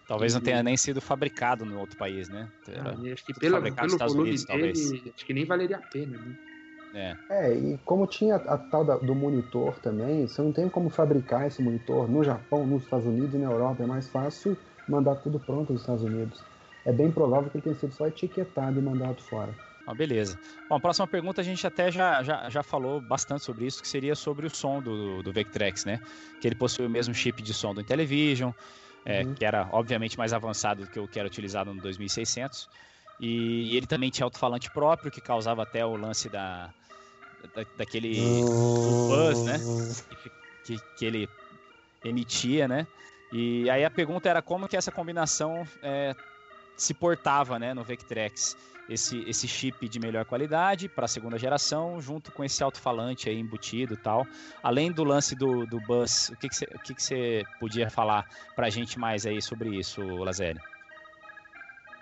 [0.06, 2.50] Talvez não tenha nem sido fabricado no outro país, né?
[2.76, 5.14] Ah, acho que pelo, pelo volume Unidos, dele, talvez.
[5.14, 6.36] acho que nem valeria a pena, né?
[6.94, 7.16] É.
[7.30, 11.46] é, e como tinha a tal da, do monitor também, você não tem como fabricar
[11.46, 13.82] esse monitor no Japão, nos Estados Unidos e na Europa.
[13.82, 16.42] É mais fácil mandar tudo pronto nos Estados Unidos.
[16.84, 19.54] É bem provável que ele tenha sido só etiquetado e mandado fora.
[19.86, 20.38] Ah, beleza.
[20.68, 23.88] Bom, a próxima pergunta a gente até já, já, já falou bastante sobre isso, que
[23.88, 26.00] seria sobre o som do, do Vectrex, né?
[26.40, 28.52] Que ele possui o mesmo chip de som do Intellivision,
[29.04, 29.34] é, uhum.
[29.34, 32.68] que era obviamente mais avançado do que o que era utilizado no 2600.
[33.20, 36.72] E, e ele também tinha alto-falante próprio, que causava até o lance da,
[37.54, 38.20] da daquele
[39.08, 39.58] buzz, né?
[40.64, 41.28] Que, que ele
[42.04, 42.86] emitia, né?
[43.32, 46.14] E aí a pergunta era como que essa combinação é,
[46.76, 48.56] se portava né, no Vectrex
[48.88, 53.38] esse, esse chip de melhor qualidade para a segunda geração, junto com esse alto-falante aí
[53.38, 54.26] embutido e tal.
[54.62, 58.66] Além do lance do, do bus, o que você que que que podia falar para
[58.66, 60.60] a gente mais aí sobre isso, Lazério?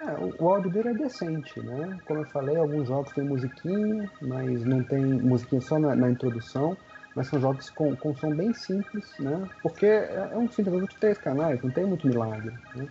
[0.00, 1.98] É, o, áudio dele é decente, né?
[2.06, 6.74] Como eu falei, alguns jogos têm musiquinha, mas não tem musiquinha só na, na introdução,
[7.14, 9.46] mas são jogos com, com som bem simples, né?
[9.62, 12.88] Porque é, é um sintetizador de três canais, não tem muito milagre, né?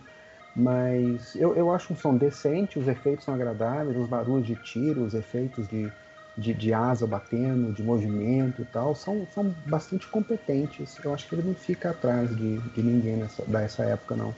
[0.54, 5.02] Mas eu, eu acho um som decente, os efeitos são agradáveis, os barulhos de tiro,
[5.02, 5.90] os efeitos de,
[6.38, 10.96] de, de asa batendo, de movimento e tal, são, são bastante competentes.
[11.04, 14.34] Eu acho que ele não fica atrás de, de ninguém nessa, dessa época, não.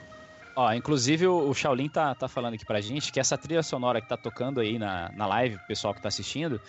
[0.54, 4.00] Ó, inclusive o o Shaolin tá, tá falando aqui pra gente que essa trilha sonora
[4.00, 6.60] que tá tocando aí na, na live, o pessoal que tá assistindo,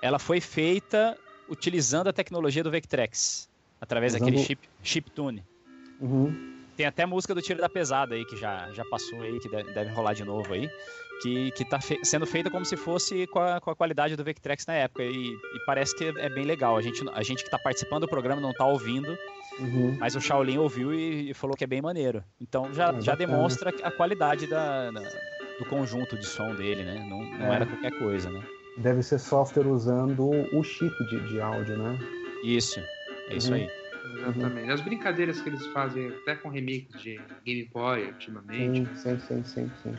[0.00, 1.16] ela foi feita
[1.48, 3.48] utilizando a tecnologia do Vectrex,
[3.80, 5.44] através Usando- daquele chip, chiptune.
[6.00, 6.54] Uhum.
[6.76, 9.72] Tem até música do Tiro da Pesada aí, que já, já passou aí, que deve,
[9.72, 10.68] deve rolar de novo aí,
[11.22, 14.22] que, que tá fe- sendo feita como se fosse com a, com a qualidade do
[14.22, 16.76] Vectrex na época, e, e parece que é bem legal.
[16.76, 19.16] A gente, a gente que tá participando do programa não tá ouvindo,
[19.58, 19.96] Uhum.
[19.98, 22.22] mas o Shaolin ouviu e, e falou que é bem maneiro.
[22.40, 25.08] Então já, Ah, já demonstra a qualidade da, da-
[25.58, 27.04] do conjunto de som dele, né?
[27.08, 27.56] Não, não É.
[27.56, 28.42] era qualquer coisa, né?
[28.76, 31.98] Deve ser software usando o chip de, de áudio, né?
[32.42, 32.80] Isso,
[33.30, 33.60] é isso Uhum.
[33.60, 33.70] aí.
[34.18, 34.70] Exatamente.
[34.70, 38.86] As brincadeiras que eles fazem até com remix de Game Boy ultimamente.
[38.98, 39.94] Sim, sim, sim, sim, sim.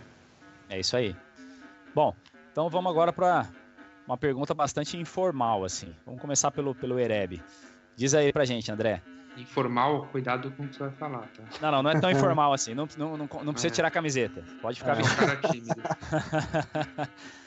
[0.70, 1.16] É isso aí.
[1.96, 2.16] Bom,
[2.52, 3.48] então vamos agora para
[4.08, 5.94] uma pergunta bastante informal, assim.
[6.06, 7.42] Vamos começar pelo, pelo Ereb.
[7.96, 9.02] Diz aí pra gente, André.
[9.38, 11.44] Informal, cuidado com o que você vai falar, tá?
[11.62, 12.74] Não, não, não é tão informal assim.
[12.74, 13.76] Não, não, não, não precisa É.
[13.76, 14.44] tirar a camiseta.
[14.62, 15.26] Pode ficar É um vestido.
[15.26, 15.76] cara tímido.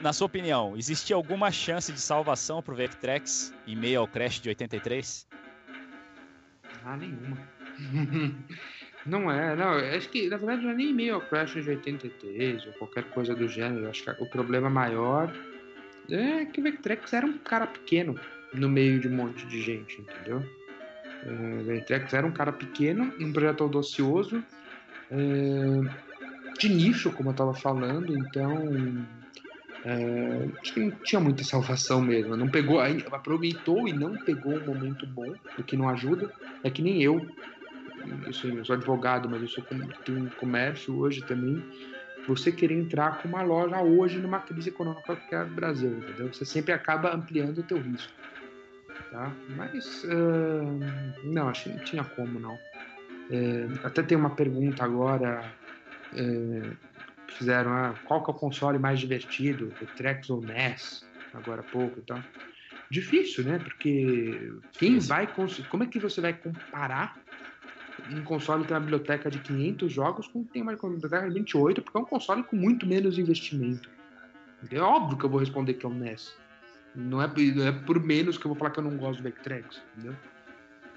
[0.00, 4.48] Na sua opinião, existia alguma chance de salvação pro Vectrex em meio ao crash de
[4.48, 5.26] 83?
[6.84, 7.38] Ah, nenhuma.
[9.04, 9.72] Não é, não.
[9.96, 13.34] Acho que, na verdade, não é nem meio ao Crash de 83 ou qualquer coisa
[13.34, 13.90] do gênero.
[13.90, 15.28] Acho que o problema maior
[16.08, 18.14] é que o Vectrex era um cara pequeno
[18.52, 20.42] no meio de um monte de gente, entendeu?
[21.24, 24.42] É, O Vectrex era um cara pequeno, um projeto audacioso,
[25.10, 26.12] é,
[26.58, 29.04] de nicho, como eu tava falando, então.
[29.84, 32.36] é, acho que não tinha muita salvação mesmo.
[32.36, 32.80] Não pegou,
[33.10, 36.32] aproveitou e não pegou um momento bom, o que não ajuda.
[36.62, 37.26] É que nem eu.
[38.28, 39.64] Isso, eu sou advogado, mas eu sou
[40.04, 41.62] tenho comércio hoje também.
[42.26, 46.32] Você querer entrar com uma loja hoje numa crise econômica que é o Brasil, entendeu?
[46.32, 48.12] Você sempre acaba ampliando o teu risco.
[49.12, 49.36] Tá?
[49.50, 50.62] Mas ah,
[51.24, 52.58] não, acho que não tinha como não.
[53.30, 55.54] É, até tem uma pergunta agora
[56.14, 56.72] é,
[57.30, 61.04] fizeram, ah, qual que é o console mais divertido, o Trex ou NES,
[61.34, 62.20] agora há pouco e tal.
[62.90, 63.58] Difícil, né?
[63.58, 67.16] Porque quem vai cons- como é que você vai comparar
[68.10, 71.82] um console que tem uma biblioteca de 500 jogos com tem uma biblioteca de 28,
[71.82, 73.90] porque é um console com muito menos investimento.
[74.70, 76.41] É óbvio que eu vou responder que é o NES.
[76.94, 79.22] Não é, não é por menos que eu vou falar que eu não gosto do
[79.22, 80.14] Vectrex, entendeu?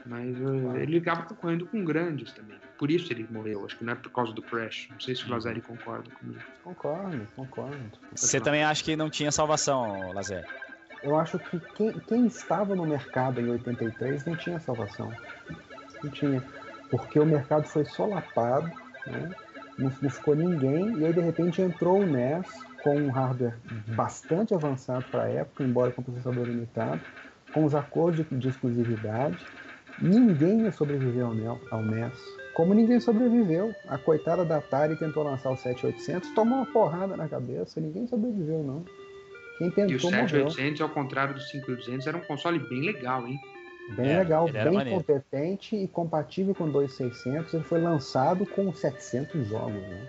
[0.06, 2.58] Mas eh, ele acaba concorrendo com grandes também.
[2.78, 3.66] Por isso ele morreu.
[3.66, 4.88] Acho que não é por causa do Crash.
[4.92, 6.40] Não sei se o Lazari concorda comigo.
[6.64, 7.92] Concordo, concordo.
[8.16, 10.46] Você também acha que não tinha salvação, Lazer?
[11.02, 15.12] Eu acho que quem, quem estava no mercado em 83 não tinha salvação.
[16.04, 16.44] Não tinha.
[16.92, 18.72] Porque o mercado foi solapado,
[19.08, 19.34] né?
[19.78, 22.48] não, não ficou ninguém, e aí de repente entrou o NES
[22.86, 23.56] com um hardware
[23.96, 27.02] bastante avançado para a época, embora com processador limitado,
[27.52, 29.44] com os acordos de, de exclusividade.
[30.00, 32.14] Ninguém ia sobreviver ao, NES, ao NES.
[32.54, 33.74] Como ninguém sobreviveu.
[33.88, 38.64] A coitada da Atari tentou lançar o 7800, tomou uma porrada na cabeça, ninguém sobreviveu
[38.64, 38.86] não.
[39.58, 40.28] Quem E o tentou morreu.
[40.52, 43.40] 7800, ao contrário do 5200, era um console bem legal, hein?
[43.96, 45.00] Bem É, legal, bem maneiro.
[45.00, 47.52] competente e compatível com 2600.
[47.52, 50.08] Ele foi lançado com 700 jogos, né?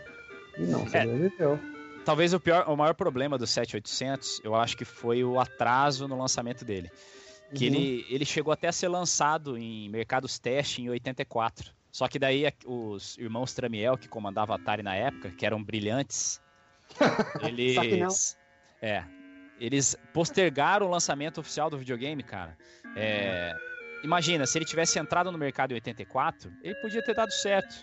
[0.59, 1.59] E não É.
[2.07, 6.17] Talvez o, pior, o maior problema do 7800, eu acho que foi o atraso no
[6.17, 6.89] lançamento dele.
[7.53, 7.75] Que Uhum.
[7.75, 11.75] ele, ele chegou até a ser lançado em mercados teste em 84.
[11.91, 16.41] Só que daí os irmãos Tramiel, que comandavam a Atari na época, que eram brilhantes,
[17.43, 18.39] eles.
[18.81, 19.03] É.
[19.59, 22.57] Eles postergaram o lançamento oficial do videogame, cara.
[22.95, 23.53] É,
[24.05, 27.75] imagina, se ele tivesse entrado no mercado em 84, ele podia ter dado certo.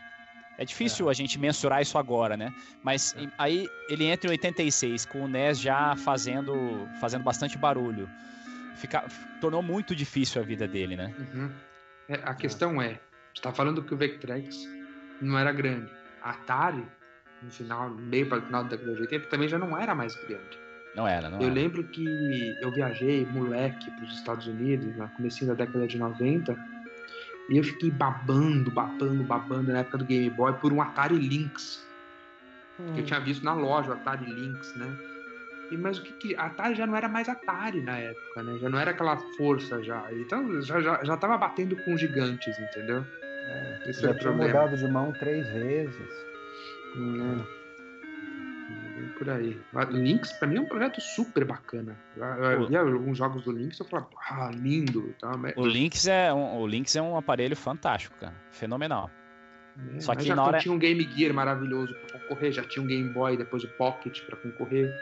[0.57, 2.53] É difícil a gente mensurar isso agora, né?
[2.83, 8.07] Mas em- aí ele entra em 86, com o NES já fazendo, fazendo bastante barulho.
[8.75, 9.03] Fica,
[9.41, 11.13] tornou muito difícil a vida dele, né?
[11.17, 11.51] Uhum.
[12.09, 12.99] É, a questão é,
[13.33, 14.67] você tá falando que o Vectrex
[15.21, 15.89] não era grande.
[16.21, 16.85] A Atari,
[17.41, 20.15] no final, meio para o final da década de 80, também já não era mais
[20.27, 20.57] grande.
[20.95, 21.53] Não era, não Eu era.
[21.53, 26.55] lembro que eu viajei, moleque, para os Estados Unidos, no começo da década de 90,
[27.49, 31.85] e eu fiquei babando, babando, babando na época do Game Boy por um Atari Lynx.
[32.79, 32.93] Hum.
[32.97, 34.97] Eu tinha visto na loja o Atari Lynx, né?
[35.71, 38.57] E, mas o que, que Atari já não era mais Atari na época, né?
[38.59, 40.03] Já não era aquela força já.
[40.13, 43.05] Então já, já, já tava batendo com gigantes, entendeu?
[43.85, 44.61] Esse Já é o tinha problema.
[44.61, 46.25] mudado de mão três vezes.
[46.95, 47.43] Hum,
[48.93, 49.59] bem por aí.
[49.73, 51.97] O Lynx, pra mim, é um projeto super bacana.
[52.15, 55.37] Eu, via alguns jogos do Lynx e eu falava, ah, lindo tal.
[55.37, 55.53] Mas...
[55.57, 58.33] O Lynx, é um, o Lynx é um aparelho fantástico, cara.
[58.51, 59.09] Fenomenal.
[59.95, 62.83] É, Só que já na hora- tinha um Game Gear maravilhoso pra concorrer, já tinha
[62.83, 64.93] um Game Boy, depois o Pocket pra concorrer.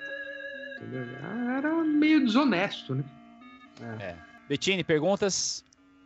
[0.78, 1.06] Entendeu?
[1.24, 3.04] Ah, Era meio desonesto, né?
[4.00, 4.16] É.
[4.48, 5.64] Bettini, perguntas?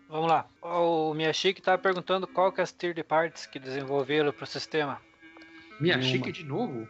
[0.10, 0.46] Vamos lá.
[0.62, 5.00] O Miyashiki tá perguntando qual que é as third parties que desenvolveram pro sistema.
[6.02, 6.88] Chique de novo?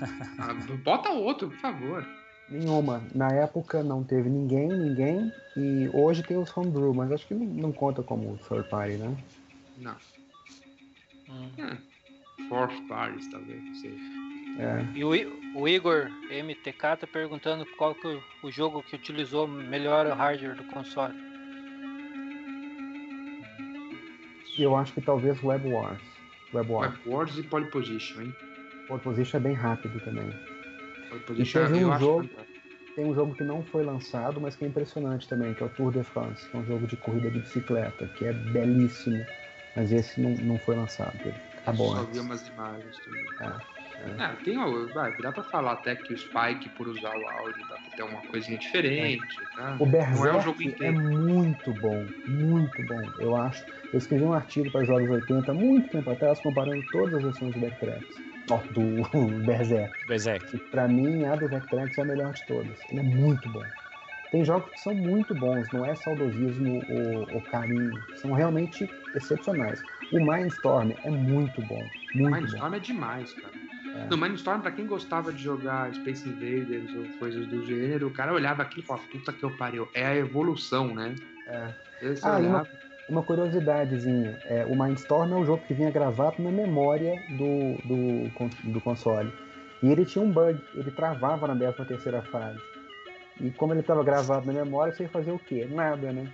[0.38, 2.06] Ah, bota outro, por favor.
[2.48, 3.02] Nenhuma.
[3.14, 5.32] Na época não teve ninguém, ninguém.
[5.56, 9.16] E hoje tem os homebrew, mas acho que não, conta como third party, né?
[9.78, 9.96] Não.
[11.28, 11.50] Hum.
[11.58, 11.76] É.
[12.48, 13.98] Fourth parties, talvez, não sei.
[14.58, 14.86] É.
[14.94, 19.46] E o, I- o Igor MTK tá perguntando qual que o, o jogo que utilizou
[19.46, 21.14] melhor o hardware do console.
[24.58, 26.00] Eu acho que talvez Web Wars.
[26.52, 26.90] Web Wars.
[26.92, 28.34] Web Wars e Pole Position, hein?
[28.88, 30.28] Pole Position é bem rápido também.
[31.26, 32.58] Position teve um jogo- fantástico.
[32.96, 35.68] Tem um jogo que não foi lançado, mas que é impressionante também, que é o
[35.68, 39.24] Tour de France, que é um jogo de corrida de bicicleta, que é belíssimo.
[39.76, 41.16] Mas esse não, não foi lançado.
[41.58, 42.14] Acabou Só antes.
[42.14, 43.24] vi umas imagens também.
[43.40, 43.78] É,
[44.22, 47.60] É, tem, o- vai, dá pra falar até que o Spike, por usar o áudio,
[47.68, 49.20] dá pra ter uma coisinha diferente,
[49.56, 49.76] tá?
[49.78, 51.00] O é Berserk é inteiro.
[51.00, 53.64] muito bom, muito bom, eu acho.
[53.92, 57.60] Eu escrevi um artigo para Jogos 80 muito tempo atrás, comparando todas as versões do
[57.60, 58.27] Backtracks.
[58.56, 60.06] Do Berserk.
[60.06, 60.46] Berserk.
[60.46, 62.78] que pra mim a do Vectrex é a melhor de todas.
[62.90, 63.62] Ele é muito bom.
[64.30, 69.82] Tem jogos que são muito bons, não é saudosismo ou, ou carinho, são realmente excepcionais.
[70.12, 71.82] O Mindstorm é muito bom,
[72.14, 72.36] muito bom.
[72.36, 73.54] Mindstorm é demais, cara.
[73.96, 74.06] É.
[74.10, 78.34] No Mindstorm, pra quem gostava de jogar Space Invaders ou coisas do gênero, o cara
[78.34, 81.14] olhava aquilo e falava, puta que eu pariu, é a evolução, né?
[81.46, 81.68] É.
[82.02, 82.68] Esse Ah, e olhava,
[83.08, 88.72] uma curiosidadezinha, é, o Mindstorm é um jogo que vinha gravado na memória do, do,
[88.72, 89.32] do console.
[89.82, 92.60] E ele tinha um bug, ele travava na 13 terceira fase.
[93.40, 95.66] E como ele estava gravado na memória, você ia fazer o quê?
[95.70, 96.28] Nada, né?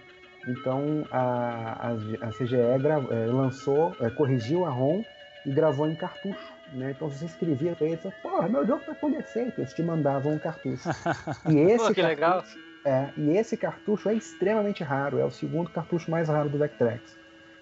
[0.49, 5.03] Então a, a, a CGE é, lançou, é, corrigiu a ROM
[5.47, 6.53] e gravou em cartucho.
[6.73, 6.91] Né?
[6.91, 10.39] Então você escrevia pra eles, porra, meu jogo tá com defeito, eles te mandavam um
[10.39, 10.89] cartucho.
[11.49, 12.43] E esse Pô, que legal.
[12.85, 17.19] É, e esse cartucho é extremamente raro, é o segundo cartucho mais raro do Vectrex.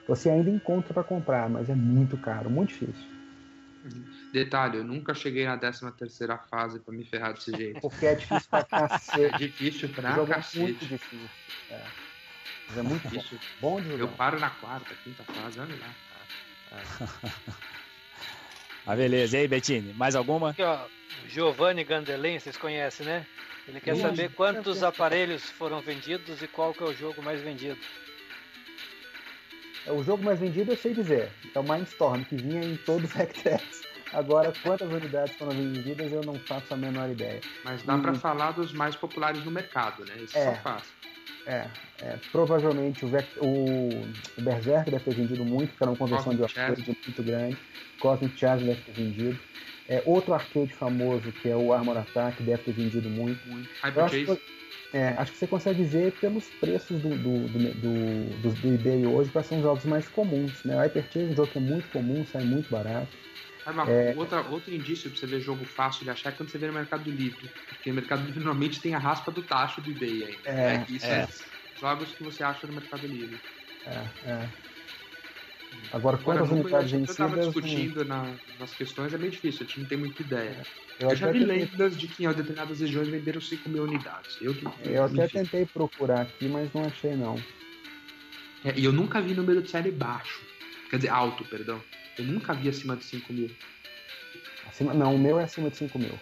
[0.07, 3.07] Você ainda encontra para comprar, mas é muito caro, muito difícil.
[4.33, 7.81] Detalhe, eu nunca cheguei na 13 terceira fase pra me ferrar desse jeito.
[7.81, 9.39] Porque é difícil pra É cacete.
[9.39, 10.61] difícil O pra jogo é cacete.
[10.61, 11.29] muito difícil.
[11.71, 11.81] É.
[12.69, 13.09] Mas é muito.
[13.09, 13.39] Difícil.
[13.61, 14.17] Bom de Eu jogar.
[14.17, 15.95] paro na quarta, quinta fase, olha lá.
[18.85, 19.37] Ah, beleza.
[19.37, 20.51] E aí, Bettini, mais alguma?
[20.51, 20.89] Aqui, ó,
[21.29, 23.25] Giovanni Gandelin, vocês conhecem, né?
[23.69, 24.03] Ele quer Sim.
[24.03, 27.79] saber quantos aparelhos foram vendidos e qual que é o jogo mais vendido.
[29.87, 31.31] É, O jogo mais vendido eu sei dizer.
[31.55, 33.83] É o Mindstorm, que vinha em todo o Vectrex.
[34.13, 37.41] Agora, quantas unidades foram vendidas, eu não faço a menor ideia.
[37.65, 38.17] Mas dá pra Hum.
[38.17, 40.15] falar dos mais populares no mercado, né?
[40.19, 40.45] Isso É.
[40.57, 40.93] só fácil.
[41.47, 41.67] É,
[42.01, 44.07] é, provavelmente o, Vec- o,
[44.39, 47.57] o Berserk deve ter vendido muito, porque era uma conversão de Cosmic arcade muito grande.
[47.99, 49.39] Cosmic Chasm deve ter vendido.
[49.89, 53.47] É, outro arcade famoso, que é o Armor Attack, deve ter vendido muito.
[53.47, 53.69] Muito.
[53.83, 54.43] Acho, que,
[54.93, 59.31] é, acho que você consegue ver pelos preços do, do, do, do, do- eBay hoje,
[59.31, 60.63] quais são os jogos mais comuns.
[60.65, 60.77] Né?
[60.77, 63.09] O Hyper Chase é um jogo que é muito comum, sai muito barato.
[63.67, 64.15] Uma- É.
[64.17, 66.73] outra, outro indício pra você ver jogo fácil de achar é quando você vê no
[66.73, 67.53] Mercado Livre.
[67.69, 70.49] Porque o Mercado Livre normalmente tem a raspa do tacho do eBay ainda.
[70.49, 70.87] É, né?
[70.89, 71.21] Isso é.
[71.23, 71.29] é.
[71.75, 73.41] jogos que você acha no Mercado Livre.
[73.85, 74.49] É, é.
[75.91, 77.47] Agora, Agora, quantas no- unidades eu tava vencidas?
[77.47, 80.67] hum, discutindo na- nas questões, é meio difícil, a gente não tem muita ideia.
[80.99, 83.83] Eu, Eu, já até vi tentei- lendas de que em determinadas regiões venderam 5 mil
[83.85, 84.37] unidades.
[84.41, 85.39] Eu, que- eu até enfim.
[85.39, 87.37] tentei procurar aqui, mas não achei não.
[88.65, 90.41] É, e eu nunca vi número de série baixo.
[90.89, 91.83] Quer dizer, alto, perdão.
[92.19, 93.51] Eu nunca vi acima de 5 mil.
[94.67, 96.19] Acima, não, o meu é acima de 5 mil.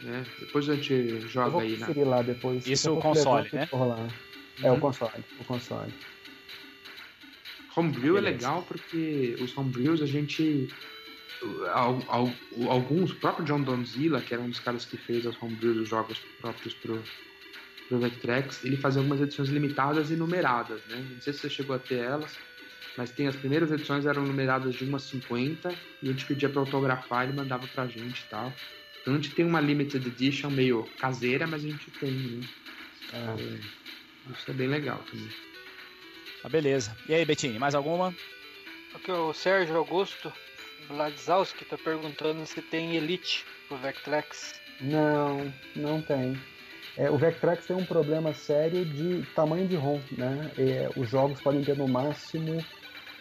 [0.00, 0.24] Né?
[0.38, 1.86] Depois a gente Eu joga vou aí, né?
[1.86, 2.66] conferir lá depois.
[2.66, 3.68] Isso o eu console, né?
[3.72, 4.08] lá.
[4.62, 4.80] É, o Uhum.
[4.80, 5.92] console, o console.
[7.76, 10.68] Homebrew é legal porque os homebrews a gente.
[11.72, 12.34] al- al-
[12.68, 15.88] Alguns, o próprio John Donzilla, que era um dos caras que fez as homebrews, os
[15.88, 17.02] jogos próprios pro,
[17.88, 21.04] pro Vectrex, ele fazia algumas edições limitadas e numeradas, né?
[21.14, 22.38] Não sei se você chegou a ter elas,
[22.96, 26.48] mas tem as primeiras edições eram numeradas de 1 a 50 e a gente pedia
[26.48, 28.52] pra autografar, ele mandava pra gente e tal.
[29.00, 32.46] Então a gente tem uma limited edition meio caseira, mas a gente tem, né?
[33.14, 34.32] É.
[34.32, 35.28] Isso é bem legal também.
[36.44, 36.96] Ah, beleza.
[37.08, 38.14] E aí, Bettini, mais alguma?
[38.94, 40.32] Aqui o Sérgio Augusto
[40.88, 44.60] Bladzowski tá perguntando se tem Elite pro Vectrex.
[44.80, 46.36] Não, não tem.
[46.96, 50.50] É, o Vectrex tem um problema sério de tamanho de ROM, né?
[50.58, 52.64] É, os jogos podem ter no máximo,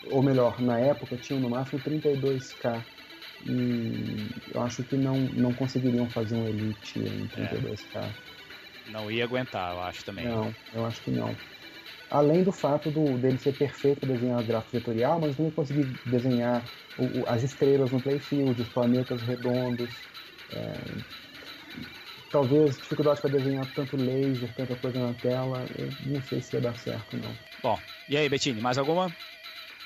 [0.03, 2.83] ou melhor, na época tinham no máximo 32K.
[3.45, 8.13] E eu acho que não, não conseguiriam fazer um Elite em 32K.
[8.87, 10.27] Não ia aguentar, eu acho também.
[10.27, 11.37] Não, eu acho que não.
[12.11, 16.61] Além do fato do, dele ser perfeito para desenhar gráfico vetorial, mas não conseguir desenhar
[16.97, 19.89] o, o, as estrelas no playfield, os planetas redondos.
[20.51, 20.77] É,
[22.31, 25.65] talvez dificuldade para desenhar tanto laser, tanta coisa na tela.
[25.77, 27.33] Eu não sei se ia dar certo, não.
[27.63, 27.79] Bom,
[28.09, 29.11] e aí, Bettini, mais alguma?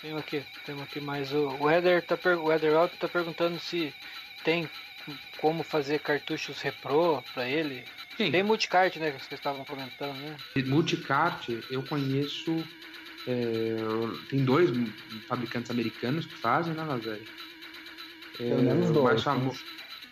[0.01, 1.31] Tem aqui, tem aqui mais.
[1.33, 3.93] O, o Eder tá o Eder Alto tá perguntando se
[4.43, 4.67] tem
[5.39, 7.83] como fazer cartuchos repro para ele.
[8.17, 8.31] Sim.
[8.31, 9.11] Tem multicart, né?
[9.11, 10.37] Que vocês estavam comentando, né?
[10.65, 12.63] Multicart, eu conheço.
[13.27, 13.75] é,
[14.29, 14.69] tem dois
[15.27, 17.25] fabricantes americanos que fazem, né, Lazare?
[18.37, 19.03] Pelo menos dois.
[19.03, 19.59] mais Tem, famoso.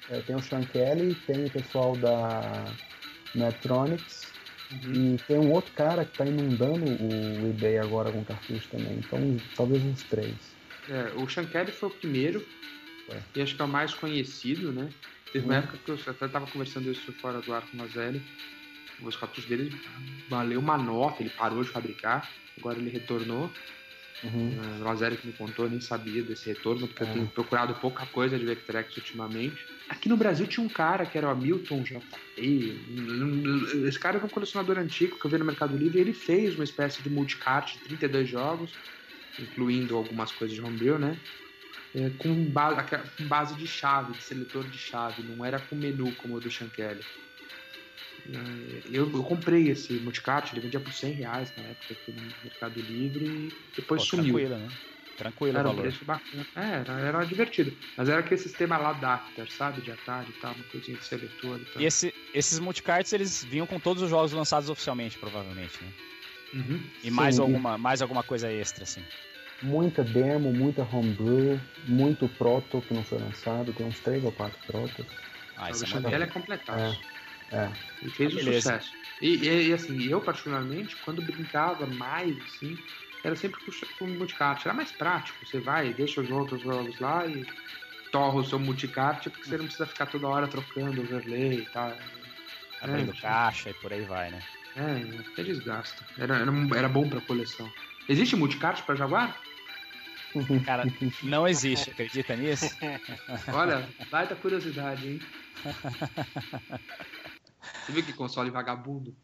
[0.10, 2.66] é, tem o Sean Kelly, tem o pessoal da
[3.36, 4.34] Metronics
[4.86, 5.16] Uhum.
[5.16, 8.94] e tem um outro cara que está inundando o eBay agora com cartucho também.
[8.98, 10.34] Então talvez uns três.
[10.90, 12.44] É, o Sean Kelly foi o primeiro
[13.12, 13.20] É.
[13.36, 14.90] e acho que é o mais conhecido, né?
[15.34, 18.22] Teve uma época que eu até estava conversando isso fora do ar com o Mazzelli.
[19.02, 19.76] Os cartuchos dele
[20.30, 23.52] valeu uma nota, ele parou de fabricar, agora ele retornou.
[24.24, 24.52] Uhum.
[24.52, 27.14] Uh, o Lazeri que me contou, eu nem sabia desse retorno, porque eu É.
[27.14, 29.58] tenho procurado pouca coisa de Vectrex ultimamente.
[29.90, 32.80] Aqui no Brasil tinha um cara que era o Hamilton JP.
[33.86, 36.56] Esse cara era um colecionador antigo que eu vi no Mercado Livre e ele fez
[36.56, 38.72] uma espécie de multicart de 32 jogos,
[39.40, 41.18] incluindo algumas coisas de homebrew, né?
[41.96, 45.76] É, com, ba aquela- com base de chave, de seletor de chave, não era com
[45.76, 47.04] menu como o do Shankele.
[48.92, 52.82] Eu, eu comprei esse multicart, ele vendia por 100 reais na época aqui no Mercado
[52.82, 54.36] Livre e depois Pô, sumiu.
[54.36, 54.72] Tranquilo, né?
[55.18, 55.82] Tranquilo o Era um valor.
[55.84, 56.48] preço bacana.
[56.56, 57.76] É, era, era divertido.
[57.98, 59.82] Mas era aquele sistema lá Adapter, sabe?
[59.82, 61.82] De Atari e tal, uma coisinha de seletor e tal.
[61.82, 65.92] E esse- esses multicarts, eles vinham com todos os jogos lançados oficialmente, provavelmente, né?
[66.54, 66.80] Uhum.
[67.04, 69.04] E mais Sim, alguma, mais alguma coisa extra, assim.
[69.64, 71.58] Muita demo, muita homebrew,
[71.88, 75.06] muito proto que não foi lançado, tem uns três ou quatro protos.
[75.56, 76.24] Ah, isso é maneiro.
[76.24, 77.00] é completaço.
[77.52, 77.68] É.
[78.02, 78.94] E fez Ah, um sucesso.
[79.22, 82.78] E, e, e, assim, eu particularmente, quando brincava mais, assim,
[83.24, 84.66] era sempre com, com o multicart.
[84.66, 85.46] Era mais prático.
[85.46, 87.46] Você vai, deixa os outros jogos lá e
[88.12, 91.98] torra o seu multicart, porque você não precisa ficar toda hora trocando overlay e tal.
[92.82, 94.44] Abrindo É, caixa e por aí vai, né?
[94.76, 94.82] É,
[95.32, 96.04] até desgasta.
[96.18, 97.72] Era, era, era bom pra coleção.
[98.10, 99.43] Existe multicart pra Jaguar?
[100.66, 100.84] Cara,
[101.24, 102.76] não existe, acredita nisso?
[103.54, 105.20] Olha, baita curiosidade, hein?
[107.86, 109.16] Você viu que console vagabundo?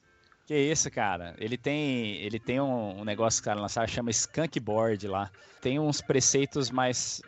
[0.46, 1.36] Que isso, cara?
[1.38, 5.30] Ele tem, ele tem um, um negócio que o cara lançaram, chama Skunk Board lá.
[5.62, 7.22] Tem uns preceitos mais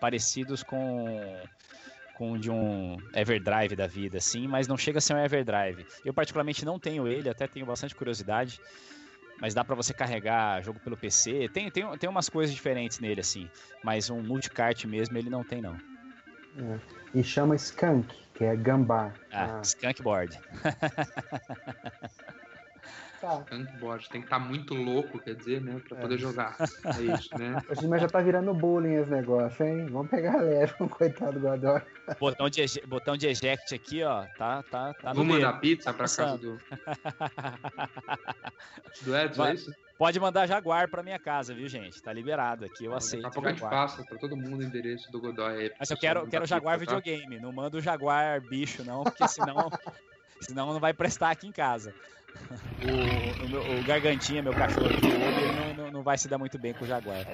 [0.00, 1.42] parecidos com
[2.20, 5.86] com de um Everdrive da vida, assim, mas não chega a ser um Everdrive.
[6.04, 8.60] Eu particularmente não tenho ele, até tenho bastante curiosidade,
[9.40, 11.48] mas dá pra você carregar jogo pelo PC.
[11.48, 13.48] Tem, tem, tem umas coisas diferentes nele, assim,
[13.82, 15.76] mas um multicart mesmo ele não tem, não.
[16.58, 16.78] É.
[17.14, 19.12] E chama Skunk, que é gambá.
[19.32, 20.38] Ah, Ah, Skunk Board.
[23.20, 23.40] tá.
[23.42, 24.08] Tankboard.
[24.08, 25.80] Tem que estar muito louco, quer dizer, né?
[25.88, 26.56] Pra poder jogar.
[26.84, 27.60] É isso, né?
[27.68, 29.86] Hoje mas já tá virando bullying esse negócio, hein?
[29.86, 31.80] Vamos pegar leve com o coitado do Godoy.
[32.18, 35.24] Botão de, botão de eject aqui, ó, tá, tá, tá dedo.
[35.24, 36.58] mandar pizza pra casa passando.
[36.58, 36.60] do,
[39.02, 39.50] do Edson, Vai.
[39.50, 39.72] é isso?
[39.98, 42.02] Pode mandar Jaguar pra minha casa, viu, gente?
[42.02, 43.86] Tá liberado aqui, eu Daqui aceito a pouco a gente Jaguar.
[43.86, 45.72] passa pra todo mundo o endereço do Godoy aí.
[45.78, 46.80] Mas eu quero, quero pizza, Jaguar tá?
[46.80, 49.68] videogame, não manda o Jaguar bicho, não, porque senão,
[50.40, 51.94] senão não vai prestar aqui em casa.
[52.82, 56.58] O, o, meu- o Gargantinha, meu cachorro ele não, não, não vai se dar muito
[56.58, 57.24] bem com o Jaguar.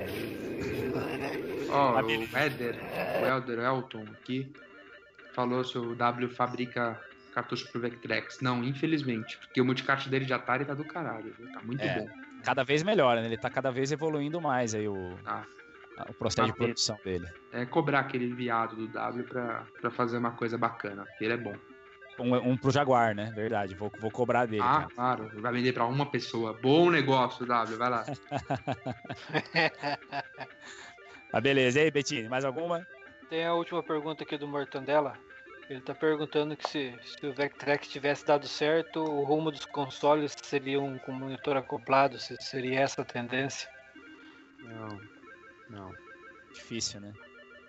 [1.68, 2.36] Ó, Tá o.
[2.36, 2.76] Éder,
[3.22, 4.52] o Elder Elton aqui,
[5.32, 7.00] falou se o W fabrica
[7.32, 8.40] cartucho pro Vectrex.
[8.40, 11.50] Não, infelizmente, porque o multicart dele de Atari tá do caralho, viu?
[11.52, 11.98] tá muito É.
[12.00, 12.08] bom.
[12.44, 13.26] Cada vez melhor, né?
[13.26, 15.44] Ele tá cada vez evoluindo mais aí o, Tá.
[16.08, 17.26] o processo de Tá produção dele.
[17.52, 21.36] É cobrar aquele viado do W pra, pra fazer uma coisa bacana, porque ele é
[21.38, 21.54] bom.
[22.18, 23.30] Um, um pro Jaguar, né?
[23.34, 24.88] Verdade, vou, vou cobrar dele, ah, cara.
[24.94, 26.54] claro, vai vender pra uma pessoa.
[26.54, 28.06] Bom negócio, W, vai lá.
[31.32, 32.86] Mas beleza, e aí, Bettini, mais alguma?
[33.28, 35.14] Tem a última pergunta aqui do Mortandela.
[35.68, 40.34] Ele tá perguntando que se, se o Vectrex tivesse dado certo, o rumo dos consoles
[40.42, 43.68] seria um com monitor acoplado, se seria essa a tendência.
[44.60, 45.00] Não,
[45.68, 45.92] não.
[46.54, 47.12] Difícil, né?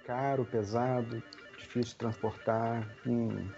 [0.05, 1.21] Caro, pesado,
[1.57, 2.87] difícil de transportar.
[3.05, 3.49] Hum,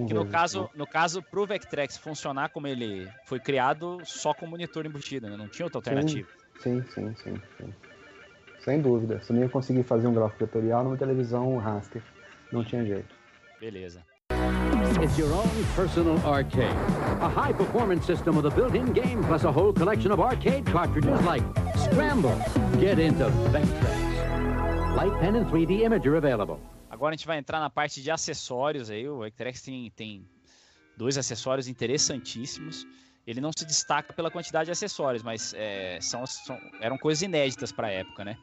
[0.00, 4.46] não Que no caso, no caso, pro Vectrex funcionar como ele foi criado, só com
[4.46, 5.36] monitor embutido, né?
[5.36, 6.28] Não tinha outra alternativa.
[6.60, 7.74] Sim, sim, sim, sim.
[8.64, 9.20] Sem dúvida.
[9.20, 12.02] Você não ia conseguir fazer um gráfico vetorial numa televisão raster.
[12.50, 13.14] Não tinha jeito.
[13.60, 14.02] Beleza.
[15.02, 16.74] It's your own personal arcade.
[17.20, 20.64] A high performance system with a built in game plus a whole collection of arcade
[20.66, 21.42] cartridges like
[21.76, 22.36] Scramble.
[22.80, 24.96] Get into Vectrex.
[24.96, 26.58] Light pen and 3D imager available.
[26.94, 29.08] Agora a gente vai entrar na parte de acessórios aí.
[29.08, 30.24] O Vectrex tem, tem
[30.96, 32.86] dois acessórios interessantíssimos.
[33.26, 37.72] ele não se destaca pela quantidade de acessórios, mas é, são, são, eram coisas inéditas
[37.72, 38.38] para a época, né?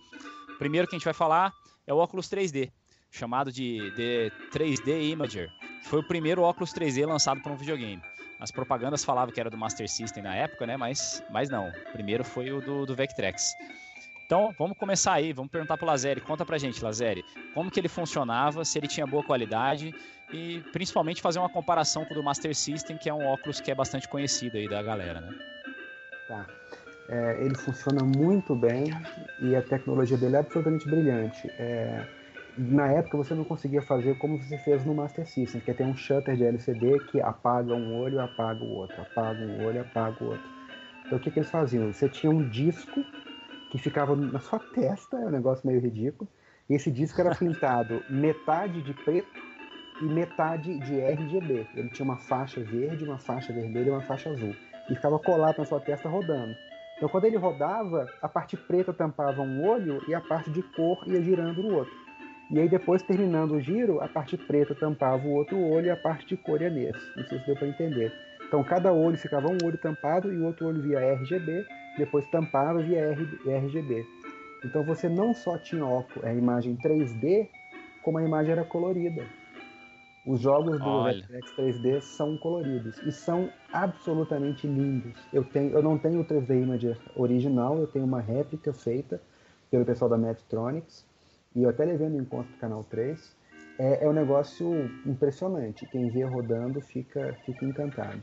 [0.53, 1.53] O primeiro que a gente vai falar
[1.87, 2.73] é o óculos 3D,
[3.09, 5.49] chamado de, de 3D Imager.
[5.83, 8.01] Foi o primeiro óculos 3D lançado para um videogame.
[8.37, 10.75] As propagandas falavam que era do Master System na época, né?
[10.75, 11.69] Mas, mas não.
[11.69, 13.53] O primeiro foi o do, do Vectrex.
[14.31, 16.21] Então, vamos começar aí, vamos perguntar pro Lazeri.
[16.21, 17.21] Conta pra gente, Lazeri,
[17.53, 19.93] como que ele funcionava, se ele tinha boa qualidade
[20.31, 23.69] e principalmente fazer uma comparação com o do Master System, que é um óculos que
[23.69, 25.33] é bastante conhecido aí da galera, né?
[26.29, 26.45] Tá.
[27.09, 28.85] É, ele funciona muito bem
[29.41, 31.51] e a tecnologia dele é absolutamente brilhante.
[31.59, 32.01] É,
[32.57, 35.83] na época você não conseguia fazer como você fez no Master System, que é ter
[35.83, 40.23] um shutter de LCD que apaga um olho, apaga o outro, apaga um olho, apaga
[40.23, 40.49] o outro.
[41.05, 41.91] Então o que, que eles faziam?
[41.91, 43.05] Você tinha um disco
[43.71, 46.29] que ficava na sua testa, é um negócio meio ridículo,
[46.69, 49.41] esse disco era pintado metade de preto
[50.01, 51.67] e metade de RGB.
[51.75, 54.53] Ele tinha uma faixa verde, uma faixa vermelha e uma faixa azul.
[54.89, 56.53] E ficava colado na sua testa rodando.
[56.97, 61.01] Então, quando ele rodava, a parte preta tampava um olho e a parte de cor
[61.07, 61.93] ia girando no outro.
[62.51, 65.95] E aí, depois, terminando o giro, a parte preta tampava o outro olho e a
[65.95, 66.99] parte de cor ia nesse.
[67.17, 68.13] Não sei se deu para entender.
[68.51, 71.65] Então, cada olho ficava um olho tampado e o outro olho via RGB,
[71.97, 73.13] depois tampava via
[73.47, 74.05] RGB.
[74.65, 77.47] Então, você não só tinha óculos, a imagem 3D,
[78.01, 79.25] como a imagem era colorida.
[80.27, 85.13] Os jogos do Vectrex 3D são coloridos e são absolutamente lindos.
[85.31, 89.21] Eu, tenho, eu não tenho o 3D Imager original, eu tenho uma réplica feita
[89.71, 91.05] pelo pessoal da Medtronics
[91.55, 93.33] e eu até levei no encontro do Canal 3.
[93.79, 95.85] É, é um negócio impressionante.
[95.85, 98.21] Quem vê rodando fica, fica encantado.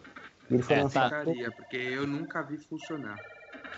[0.51, 1.13] E ele foi é, lançado.
[1.13, 1.51] Tá.
[1.53, 3.19] Porque eu nunca vi funcionar.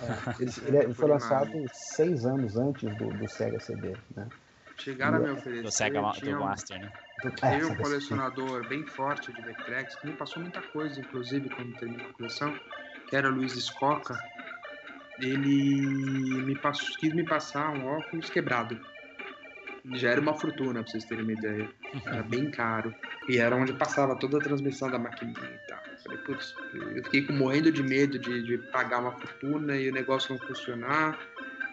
[0.02, 4.28] É, ele, ele, ele foi lançado seis anos antes do, do Sega CD, né?
[4.76, 5.62] Chegaram a me oferecer.
[5.62, 6.92] Do Sega do Master, né?
[7.38, 12.06] Teve um colecionador bem forte de Vectrex, que me passou muita coisa, inclusive, quando terminou
[12.08, 12.58] a coleção,
[13.08, 14.18] que era o Luiz Escoca.
[15.18, 15.86] Ele
[16.42, 18.80] me passou, quis me passar um óculos quebrado.
[19.94, 21.68] Já era uma fortuna, pra vocês terem uma ideia.
[22.06, 22.94] Era bem caro.
[23.28, 25.78] E era onde passava toda a transmissão da maquininha e tal.
[25.86, 26.54] Eu falei, putz,
[26.94, 31.18] eu fiquei morrendo de medo de, de pagar uma fortuna e o negócio não funcionar.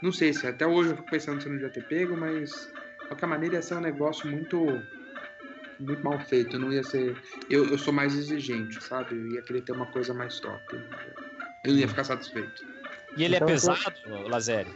[0.02, 2.72] Não sei se até hoje eu fico pensando se eu não devia ter pego, mas
[3.02, 4.82] de qualquer maneira ia ser um negócio muito
[5.80, 7.16] muito mal feito, não ia ser.
[7.50, 9.16] Eu, eu sou mais exigente, sabe?
[9.16, 10.64] Eu ia querer ter uma coisa mais top.
[11.64, 12.66] Eu não ia ficar satisfeito.
[13.16, 14.28] E ele é então, é pesado, eu...
[14.28, 14.74] Lazeri?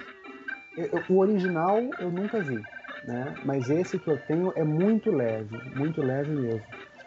[1.09, 2.61] O original eu nunca vi,
[3.05, 3.35] né?
[3.43, 6.63] Mas esse que eu tenho é muito leve, muito leve mesmo.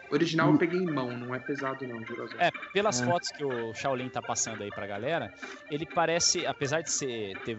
[0.09, 0.53] O original e...
[0.53, 1.99] eu peguei em mão, não é pesado não,
[2.39, 3.05] É, pelas é.
[3.05, 5.33] fotos que o Shaolin tá passando aí pra galera,
[5.69, 7.57] ele parece, apesar de ser ter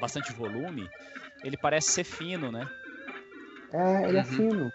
[0.00, 0.88] bastante volume,
[1.42, 2.68] ele parece ser fino, né?
[3.72, 4.20] É, ele é uhum.
[4.20, 4.72] é fino.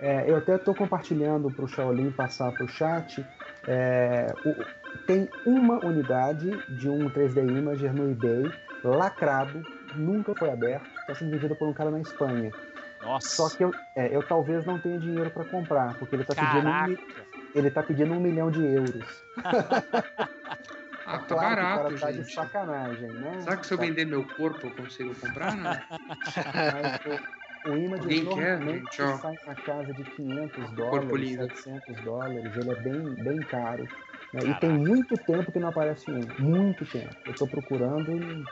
[0.00, 3.24] É, eu até estou compartilhando para o Shaolin passar para o chat.
[3.66, 8.50] É, o, tem uma unidade de um 3D Imager no eBay,
[8.84, 9.62] lacrado,
[9.96, 12.50] nunca foi aberto, está sendo vendido por um cara na Espanha.
[13.02, 13.28] Nossa.
[13.28, 16.68] Só que eu, é, eu talvez não tenha dinheiro para comprar, porque ele está pedindo
[16.68, 16.96] um,
[17.54, 19.24] ele tá pedindo um milhão de euros.
[21.10, 22.26] Ah, tá claro barato, que tá gente.
[22.26, 23.40] de sacanagem, né?
[23.40, 25.70] Será que se eu vender meu corpo eu consigo comprar, não?
[25.70, 27.00] Mas,
[27.64, 32.74] o imã de normalmente quer, sai na casa de 500 dólares, 700 dólares, ele é
[32.82, 33.88] bem, bem caro.
[34.34, 34.40] Né?
[34.44, 37.14] E tem muito tempo que não aparece um, muito tempo.
[37.24, 38.44] Eu estou procurando e...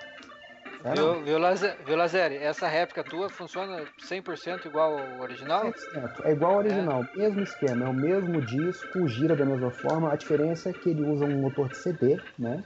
[0.95, 2.37] Viu, viu, Lazer, viu, Lazeri?
[2.37, 5.73] Essa réplica tua funciona 100% igual ao original?
[5.73, 6.25] 100%.
[6.25, 7.19] É igual ao original, é.
[7.19, 10.13] mesmo esquema, é o mesmo disco, gira da mesma forma.
[10.13, 12.63] A diferença é que ele usa um motor de CD, né?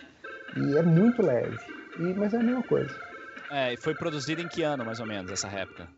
[0.56, 1.56] E é muito leve.
[1.98, 2.94] E, mas é a mesma coisa.
[3.50, 5.88] É, e foi produzido em que ano, mais ou menos, essa réplica?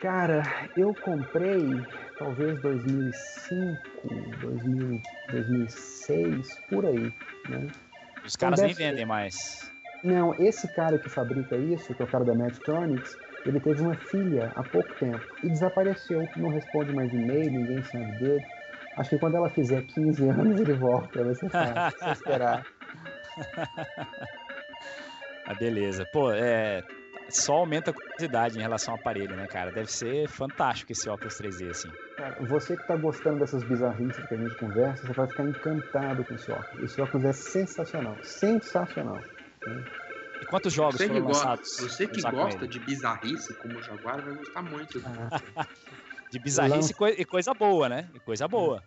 [0.00, 0.42] Cara,
[0.76, 1.60] eu comprei
[2.18, 4.08] talvez 2005,
[4.40, 7.12] 2000, 2006, por aí,
[7.48, 7.66] né?
[8.24, 9.72] Os caras nem vendem mais.
[10.02, 13.94] Não, esse cara que fabrica isso, que é o cara da Medtronics, ele teve uma
[13.94, 18.44] filha há pouco tempo e desapareceu, não responde mais e-mail, ninguém sabe dele.
[18.96, 22.66] Acho que quando ela fizer 15 anos ele volta, vai ser fácil, esperar.
[25.46, 26.04] ah, beleza.
[26.12, 26.82] Pô, é,
[27.28, 29.70] só aumenta a curiosidade em relação ao aparelho, né, cara?
[29.70, 31.88] Deve ser fantástico esse óculos 3D, assim.
[32.16, 36.24] Cara, você que tá gostando dessas bizarrices que a gente conversa, você vai ficar encantado
[36.24, 36.84] com esse óculos.
[36.84, 38.16] Esse óculos é sensacional.
[38.22, 39.20] Sensacional.
[40.40, 41.76] E quantos jogos você foram lançados?
[41.80, 45.02] Você que gosta de bizarrice, como o Jaguar, vai gostar muito.
[45.04, 45.66] Ah.
[46.30, 47.10] de bizarrice Lan...
[47.10, 48.08] e coisa boa, né?
[48.14, 48.82] E coisa boa.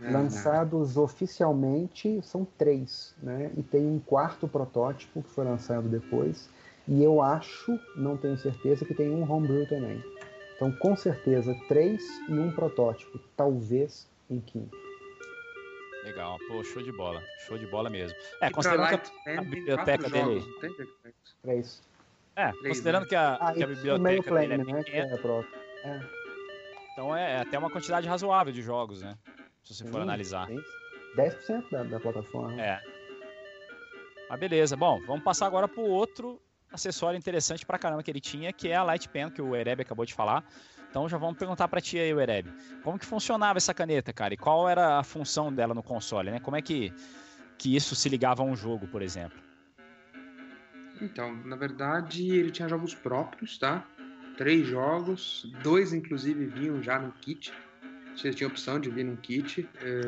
[0.00, 3.50] É, Lançados oficialmente são três, né?
[3.56, 6.48] E tem um quarto protótipo que foi lançado depois
[6.88, 10.02] e eu acho, não tenho certeza, que tem um homebrew também.
[10.54, 14.85] Então, com certeza, três e um protótipo, talvez em quinto.
[16.06, 17.20] Legal, pô, show de bola.
[17.46, 18.16] Show de bola mesmo.
[18.40, 20.40] É, E considerando que a, a tem biblioteca dele.
[20.40, 21.16] jogos, não tem, Vectrex?
[21.42, 21.82] Três.
[22.36, 23.08] É, Três, considerando né?
[23.08, 24.22] que a, Ah, que a biblioteca dele é
[24.56, 24.82] plane, né?
[24.84, 25.14] Pequena,
[25.84, 25.88] é.
[25.88, 26.00] É.
[26.92, 29.18] então é, é até uma quantidade razoável de jogos, né?
[29.64, 30.46] Se você for Sim, analisar.
[30.46, 30.62] sim.
[31.16, 32.60] 10% da, da plataforma.
[32.62, 32.80] É.
[34.28, 38.52] Mas beleza, bom, vamos passar agora pro outro acessório interessante pra caramba que ele tinha,
[38.52, 40.44] que é a Light Pen, que o Ereb acabou de falar.
[40.96, 42.46] Então já vamos perguntar pra ti aí, o Ereb.
[42.82, 44.32] Como que funcionava essa caneta, cara?
[44.32, 46.40] E qual era a função dela no console, né?
[46.40, 46.90] Como é que,
[47.58, 49.38] que isso se ligava a um jogo, por exemplo?
[51.02, 53.86] Então, na verdade, ele tinha jogos próprios, tá?
[54.38, 57.52] Três jogos, dois inclusive vinham já no kit.
[58.16, 60.00] Você tinha a opção de vir num kit é,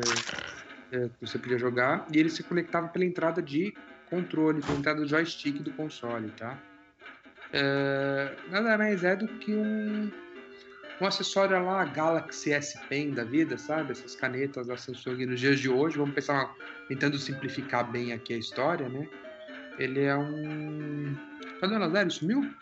[0.97, 2.07] é, que você podia jogar.
[2.11, 3.75] E ele se conectava pela entrada de
[4.09, 6.57] controle, pela entrada do joystick do console, tá?
[7.53, 10.11] É, nada mais é do que um,
[11.01, 13.91] um acessório lá, Galaxy S Pen da vida, sabe?
[13.91, 15.97] Essas canetas da Samsung nos dias de hoje.
[15.97, 16.53] Vamos pensar,
[16.87, 19.07] tentando simplificar bem aqui a história, né?
[19.77, 21.15] Ele é um.
[21.61, 22.11] Cadê o Lazari?
[22.11, 22.53] Sumiu?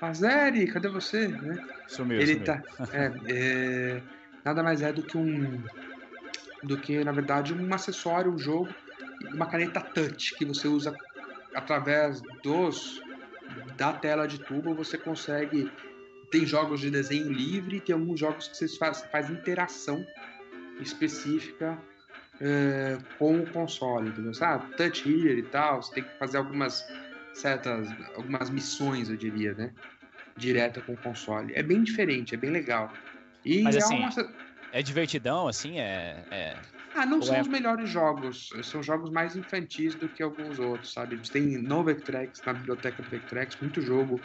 [0.00, 1.26] Lazari, cadê você?
[1.26, 1.66] Né?
[1.88, 2.44] Sumiu, Ele sumiu.
[2.44, 2.62] tá.
[2.92, 4.02] É, é,
[4.44, 5.60] nada mais é do que um.
[6.62, 8.68] Do que, na verdade, um acessório, um jogo,
[9.34, 10.94] uma caneta touch que você usa
[11.54, 13.02] através dos.
[13.76, 15.70] Da tela de tubo, você consegue.
[16.30, 20.04] Tem jogos de desenho livre, tem alguns jogos que você faz, faz interação
[20.80, 21.78] específica
[22.40, 24.34] é, com o console, entendeu?
[24.34, 24.74] Sabe?
[24.76, 26.84] Touch here e tal, você tem que fazer algumas
[27.34, 29.72] certas, algumas missões, eu diria, né?
[30.36, 31.54] Direta com o console.
[31.54, 32.92] É bem diferente, é bem legal.
[33.44, 34.10] E Mas é assim, uma...
[34.72, 36.24] É divertidão, assim, é.
[36.30, 36.56] é-
[36.96, 40.58] Ah, não ou são é- os melhores jogos, são jogos mais infantis do que alguns
[40.58, 41.14] outros, sabe?
[41.14, 44.18] Eles têm no Vectrex, na biblioteca do Vectrex, muito jogo.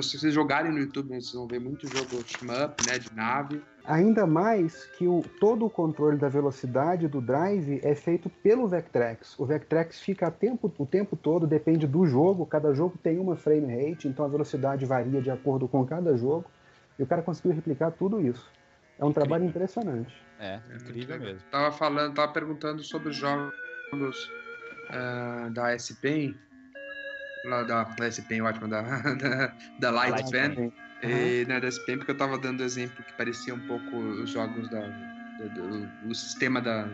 [0.00, 3.60] Se vocês jogarem no YouTube, vocês vão ver muito jogo shmup, né, de nave.
[3.84, 9.38] Ainda mais que o, todo o controle da velocidade do drive é feito pelo Vectrex.
[9.38, 13.36] O Vectrex fica a tempo, o tempo todo, depende do jogo, cada jogo tem uma
[13.36, 16.46] frame rate, então a velocidade varia de acordo com cada jogo.
[16.98, 18.50] E o cara conseguiu replicar tudo isso.
[18.98, 20.12] É um trabalho impressionante.
[20.38, 21.40] É, incrível mesmo.
[21.50, 23.52] Tava falando, tava perguntando sobre os jogos
[24.90, 26.38] ah, da S-Pen,
[27.46, 28.82] lá da, da S-Pen, ótimo, da,
[29.14, 30.72] da, da Light Light Pen, Pen.
[31.02, 34.68] e, né, da S-Pen, porque eu tava dando exemplo que parecia um pouco os jogos
[34.70, 36.88] da, da- do, o sistema da,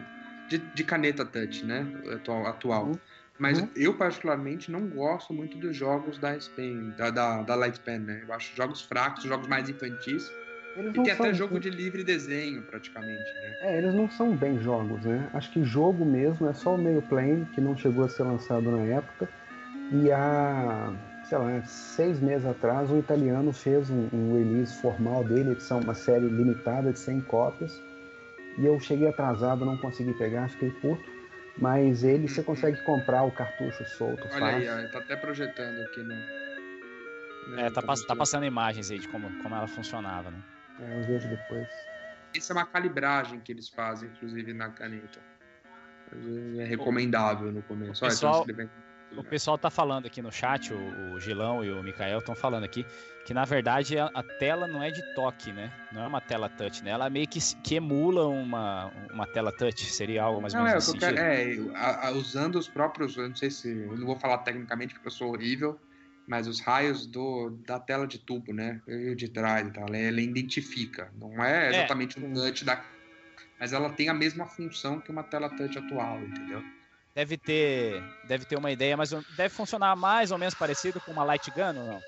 [0.48, 2.47] de, de caneta touch, né, atual.
[2.47, 2.86] atual.
[2.86, 2.98] Uhum.
[3.39, 3.70] Mas Uhum.
[3.74, 8.22] eu, particularmente, não gosto muito dos jogos da S-Pen, da, da, da Light Pen, né,
[8.27, 10.31] eu acho jogos fracos, jogos mais infantis,
[10.76, 13.56] Eles e tem até jogo de livre desenho, praticamente, né.
[13.60, 15.28] É, eles não são bem jogos, né?
[15.34, 18.70] Acho que jogo mesmo é só o meio plane, que não chegou a ser lançado
[18.70, 19.28] na época.
[19.92, 20.92] E há,
[21.24, 25.94] sei lá, seis meses atrás, um italiano fez um, um release formal dele, edição, uma
[25.94, 27.82] série limitada de 100 cópias.
[28.56, 31.10] E eu cheguei atrasado, não consegui pegar, fiquei puto.
[31.59, 34.86] Mas ele você consegue comprar o cartucho solto, Olha aí, fácil.
[34.86, 36.14] ó, tá até projetando aqui no.
[37.59, 40.38] É, tá, pass- tá passando imagens aí de como, como ela funcionava, né?
[40.81, 41.69] É, eu vejo depois.
[42.35, 45.20] Isso é uma calibragem que eles fazem, inclusive, na caneta.
[46.59, 48.05] É recomendável no começo.
[48.05, 48.70] Olha, pessoal- escrevendo.
[49.16, 52.62] O pessoal tá falando aqui no chat, o, o Gilão e o Mikael estão falando
[52.62, 52.86] aqui,
[53.27, 55.73] que na verdade a, a tela não é de toque, né?
[55.90, 56.93] Não é uma tela touch, né?
[56.93, 60.70] Ela meio que, que emula uma, uma tela touch, seria algo mais ou Não, é,
[60.70, 61.73] menos o eu quero, sentido.
[61.73, 64.94] é a- a- usando os próprios, eu não sei se, eu não vou falar tecnicamente
[64.94, 65.77] porque eu sou horrível,
[66.31, 68.81] mas os raios do, da tela de tubo, né,
[69.16, 71.70] de trás e tal, ela, ela identifica, não é É.
[71.70, 72.81] exatamente um touch da,
[73.59, 76.62] mas ela tem a mesma função que uma tela touch atual, entendeu?
[77.15, 81.24] Deve ter, deve ter uma ideia, mas deve funcionar mais ou menos parecido com uma
[81.24, 82.01] light gun ou não?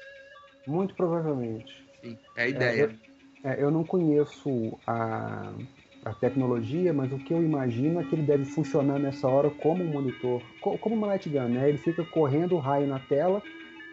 [0.66, 1.72] Muito provavelmente.
[2.00, 2.98] Sim, é a ideia.
[3.44, 5.52] É, eu não conheço a,
[6.04, 9.82] a tecnologia, mas o que eu imagino é que ele deve funcionar nessa hora como
[9.82, 11.68] um monitor, co- como uma light gun, né?
[11.68, 13.42] Ele fica correndo o raio na tela,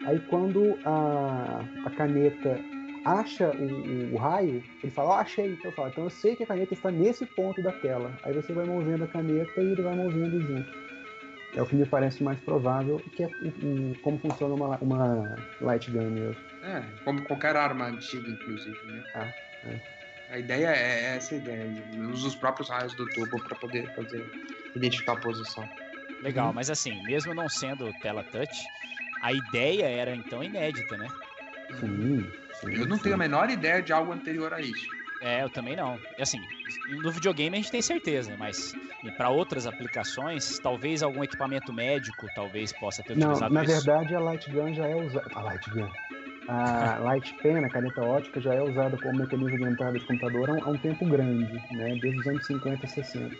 [0.04, 2.60] aí quando a, a caneta
[3.04, 6.36] acha o, o- o raio, ele fala, ó, achei, então eu falo, então eu sei
[6.36, 8.12] que a caneta está nesse ponto da tela.
[8.22, 10.68] Aí você vai movendo a caneta e ele vai movendo junto.
[11.56, 15.90] É o que me parece mais provável, que é o- como funciona uma, uma light
[15.90, 16.36] gun mesmo.
[16.62, 19.02] É, como qualquer arma antiga, inclusive, né?
[19.14, 19.32] Ah,
[19.66, 20.00] é.
[20.34, 24.24] A ideia é essa ideia, de usa os próprios raios do tubo para poder fazer
[24.76, 25.68] identificar a posição.
[26.22, 26.54] Legal, Uhum.
[26.54, 28.68] mas assim, mesmo não sendo tela touch,
[29.20, 31.08] a ideia era então inédita, né?
[31.78, 33.02] Sim, sim, Eu não sim.
[33.04, 34.86] tenho a menor ideia de algo anterior a isso.
[35.22, 35.98] É, eu também não.
[36.18, 36.40] E assim,
[37.02, 38.74] no videogame a gente tem certeza, mas
[39.16, 43.72] para outras aplicações, talvez algum equipamento médico talvez possa ter Não, utilizado na isso.
[43.84, 45.30] verdade a Light Gun já é usada.
[45.34, 45.88] A Light Gun.
[46.48, 50.48] A Light Pen, a caneta ótica, já é usada como mecanismo de entrada de computador
[50.48, 51.98] há um, há um tempo grande, né?
[52.00, 53.36] Desde os anos 50 e 60.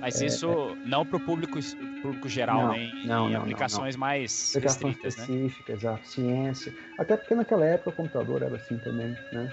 [0.00, 1.58] Mas É, isso não para o público,
[2.02, 2.78] público geral, Não, né?
[2.80, 5.08] Em, não, em não, aplicações mais aplicações né?
[5.08, 6.72] específicas, exato, ciência.
[6.98, 9.48] Até porque naquela época o computador era assim também, né?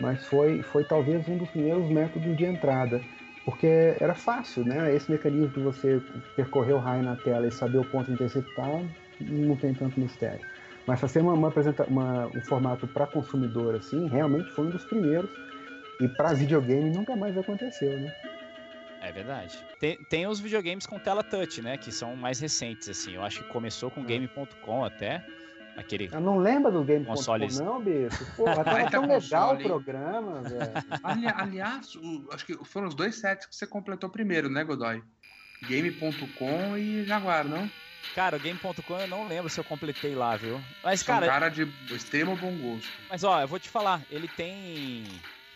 [0.00, 3.02] Mas foi, foi talvez um dos primeiros métodos de entrada,
[3.44, 3.66] porque
[4.00, 4.94] era fácil, né?
[4.94, 6.00] Esse mecanismo de você
[6.36, 8.82] percorrer o raio na tela e saber o ponto interceptar
[9.20, 10.40] não tem tanto mistério.
[10.86, 14.84] Mas fazer uma, uma, apresenta- uma- um formato para consumidor assim, realmente foi um dos
[14.84, 15.30] primeiros.
[16.00, 18.12] E para videogame nunca mais aconteceu, né?
[19.04, 19.62] É verdade.
[19.78, 21.76] Tem, tem os videogames com tela touch, né?
[21.76, 23.12] Que são mais recentes, assim.
[23.12, 25.22] Eu acho que começou com Game.com até.
[25.76, 26.08] Aquele.
[26.12, 27.60] Eu não lembro do Game.com Consoles.
[27.60, 28.24] não, bicho.
[28.36, 30.72] Pô, tava tão legal o programa, velho.
[31.02, 35.02] Ali- aliás, o- acho que foram os dois sets que você completou primeiro, né, Godoy?
[35.62, 37.70] Game.com e Jaguar, não?
[38.14, 40.62] Cara, o Game.com eu não lembro se eu completei lá, viu?
[40.82, 41.62] Mas, São cara, cara de
[41.92, 42.92] extremo bom gosto.
[43.08, 45.04] mas ó, eu vou te falar, ele tem.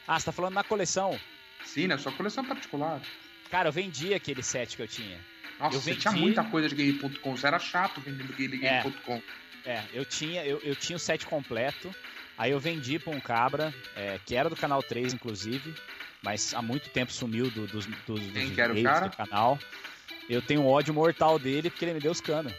[0.06, 1.18] Ah, você tá falando na coleção.
[1.62, 3.00] Sim, na sua coleção particular.
[3.50, 5.18] Cara, eu vendi aquele set que eu tinha.
[5.58, 7.36] Nossa, Eu você vendi- tinha muita coisa de Game.com.
[7.36, 8.82] Você era chato vendendo game- É.
[8.82, 9.20] Game.com.
[9.64, 11.94] É, eu tinha, eu, eu tinha o set completo.
[12.36, 15.74] Aí eu vendi pra um cabra, é, que era do canal 3, inclusive,
[16.22, 19.08] mas há muito tempo sumiu do- dos, dos, Quem cara?
[19.08, 19.58] do canal.
[20.30, 22.52] Eu tenho um ódio mortal dele porque ele me deu os canos.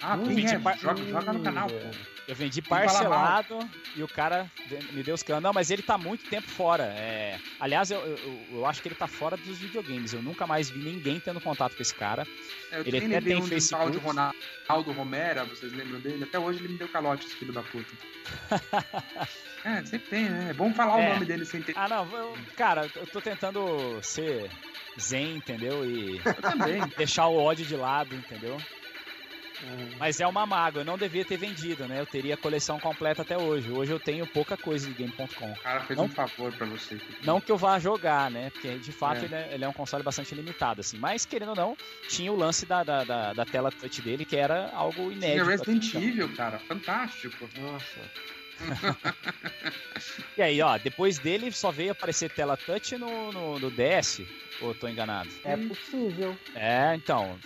[0.00, 0.58] Ah, quem vendi é?
[0.60, 1.90] par- Joga, joga no canal, pô.
[2.28, 3.58] Eu vendi parcelado
[3.96, 4.50] e o cara
[4.92, 5.42] me deu os canos.
[5.42, 6.84] Não, mas ele tá muito tempo fora.
[6.84, 10.12] É, Aliás, eu, eu, eu acho que ele tá fora dos videogames.
[10.12, 12.26] Eu nunca mais vi ninguém tendo contato com esse cara.
[12.70, 13.96] Eu Ele até tem um tal de Facebook.
[13.98, 16.22] Ronaldo Romera, vocês lembram dele?
[16.24, 17.94] Até hoje ele me deu calote, esse filho da puta.
[19.64, 20.48] é, sempre tem, né?
[20.50, 21.10] É bom falar É.
[21.10, 21.72] o nome dele sem ter.
[21.76, 24.50] Ah, não, eu- cara, eu tô tentando ser
[25.00, 25.84] zen, entendeu?
[25.84, 26.80] E Eu também.
[26.98, 28.60] deixar o ódio de lado, entendeu?
[29.98, 32.00] Mas é uma mágoa, eu não devia ter vendido, né?
[32.00, 33.70] Eu teria a coleção completa até hoje.
[33.70, 35.52] Hoje eu tenho pouca coisa de Game.com.
[35.52, 37.00] O cara fez Não- um favor pra você.
[37.22, 38.50] Não que eu vá jogar, né?
[38.50, 39.24] Porque de fato É.
[39.24, 40.98] ele, é, ele é um console bastante limitado, assim.
[40.98, 41.76] Mas querendo ou não,
[42.08, 45.44] tinha o lance da, da, da, da tela touch dele, que era algo inédito.
[45.46, 46.02] Resident até então.
[46.02, 46.58] Evil, cara.
[46.60, 47.48] Fantástico.
[47.58, 48.00] Nossa.
[50.36, 54.20] E aí, ó, depois dele só veio aparecer tela touch no, no, no DS.
[54.60, 55.28] Ou eu tô enganado?
[55.44, 56.36] É possível.
[56.54, 57.38] É, então.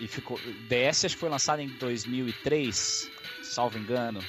[0.00, 0.36] E ficou.
[0.38, 3.10] o DS acho que foi lançado em 2003,
[3.42, 4.22] salvo engano.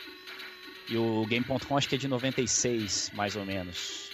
[0.89, 4.11] E o Game.com acho que é de 96, mais ou menos.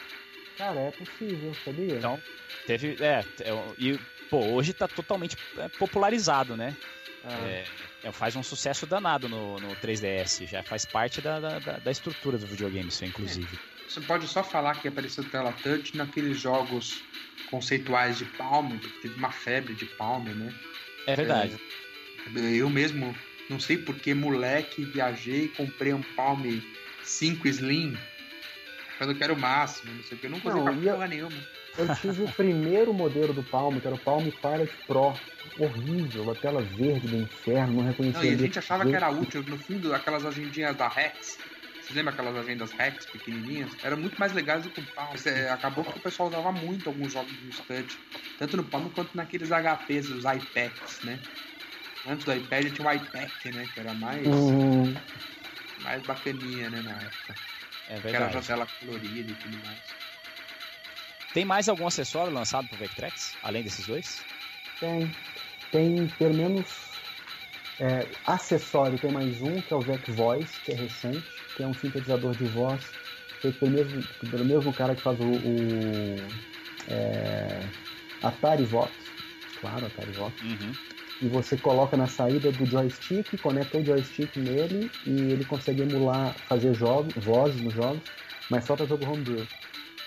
[0.57, 1.95] Cara, é possível, sabia?
[1.95, 2.21] Então,
[2.67, 2.97] teve.
[2.99, 3.99] É, é, e,
[4.29, 6.75] pô, hoje tá totalmente é, popularizado, né?
[7.23, 7.39] Ah.
[7.47, 7.65] É,
[8.03, 10.47] é, faz um sucesso danado no, no 3DS.
[10.47, 13.57] Já faz parte da, da, da- estrutura do videogame, isso, inclusive.
[13.87, 17.01] Você pode só falar que apareceu tela touch naqueles jogos
[17.49, 20.53] conceituais de Palm, porque teve uma febre de Palm, né?
[21.09, 21.57] É, verdade.
[22.55, 23.15] Eu mesmo,
[23.49, 26.43] não sei porque, moleque, viajei e comprei um Palm
[27.03, 27.97] 5 Slim,
[28.95, 30.27] achando que era o máximo, não sei o que.
[30.27, 31.37] Eu nunca usei Não, pra eu- porra nenhuma.
[31.77, 35.13] Eu tive o primeiro modelo do Palm, que era o Palm Pilot Pro.
[35.57, 38.21] Horrível, a tela verde do inferno, não reconhecia.
[38.21, 39.43] Não, e a gente achava que era útil.
[39.43, 41.37] No fundo, aquelas agendinhas da Rex.
[41.89, 43.75] Vocês lembram aquelas agendas Rex pequenininhas?
[43.81, 45.15] Eram muito mais legais do que o Palm.
[45.51, 47.87] Acabou que o pessoal usava muito alguns jogos no stand.
[48.37, 51.25] Tanto no Palm quanto naqueles HPs, os iPads, né?
[52.05, 53.67] Antes do iPad tinha o iPad, né?
[53.69, 55.01] Que era mais, Uhum.
[55.75, 56.81] mais bacaninha, né?
[56.81, 57.39] Na época.
[57.85, 58.31] É Que era verdade.
[58.31, 59.97] já tela colorida e tudo mais.
[61.33, 64.27] Tem mais algum acessório lançado pro Vectrex, além desses dois?
[64.79, 65.15] Tem.
[65.71, 67.03] Tem pelo menos
[67.79, 71.67] é, acessório, tem mais um, que é o Vec Voice, que é recente, que é
[71.67, 72.81] um sintetizador de voz
[73.41, 76.15] feito pelo mesmo, pelo mesmo cara que faz o, o,
[76.87, 77.61] é,
[78.23, 78.89] Atari Vox.
[79.59, 80.41] Claro, Atari Vox.
[80.41, 80.71] Uhum.
[81.21, 86.33] E você coloca na saída do joystick, conecta o joystick nele e ele consegue emular,
[86.47, 88.03] fazer jogos, vozes nos jogos,
[88.49, 89.45] mas só para jogo homebrew.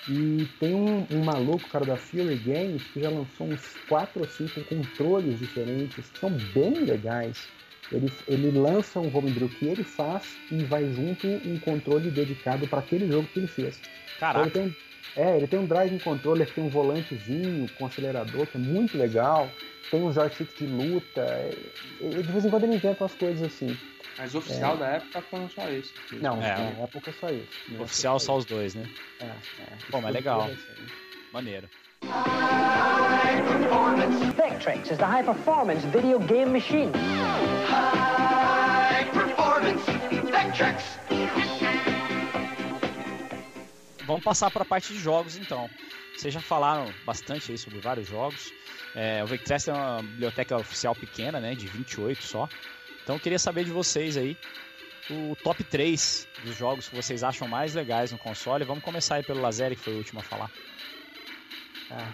[0.09, 4.27] E tem um, um maluco, cara da Fury Games, que já lançou uns 4 ou
[4.27, 7.47] 5 controles diferentes, que são bem legais.
[7.93, 12.78] Ele, ele lança um homebrew que ele faz e vai junto um controle dedicado para
[12.81, 13.78] aquele jogo que ele fez.
[13.78, 14.40] Então, Caraca.
[14.47, 14.77] ele tem,
[15.16, 18.97] é, ele tem um drive controller que tem um volantezinho com acelerador, que é muito
[18.97, 19.51] legal.
[19.90, 21.20] Tem um joystick de luta.
[21.20, 21.55] é,
[22.01, 23.77] e de vez em quando ele inventa umas coisas assim.
[24.19, 24.78] Mas oficial É.
[24.78, 25.93] da época foram só esses.
[26.12, 26.56] Não, É.
[26.56, 27.82] na época é só isso.
[27.82, 28.85] Oficial é só os dois, né?
[29.20, 29.66] É, é.
[29.90, 30.51] Pô, mas Isso legal.
[31.32, 31.69] Maneiro.
[34.37, 36.93] Vectrex is the high performance video game machine.
[37.66, 39.85] High performance
[40.31, 40.99] Vectrex.
[44.05, 45.70] Vamos passar para a parte de jogos, então.
[46.16, 48.53] Vocês já falaram bastante aí sobre vários jogos.
[48.95, 51.55] É, o Vectrex é uma biblioteca oficial pequena, né?
[51.55, 52.49] De 28 só.
[53.03, 54.37] Então eu queria saber de vocês aí
[55.11, 58.65] o top 3 dos jogos que vocês acham mais legais no console.
[58.65, 60.51] Vamos começar aí pelo Lazer, que foi o último a falar.
[61.93, 62.10] Ah,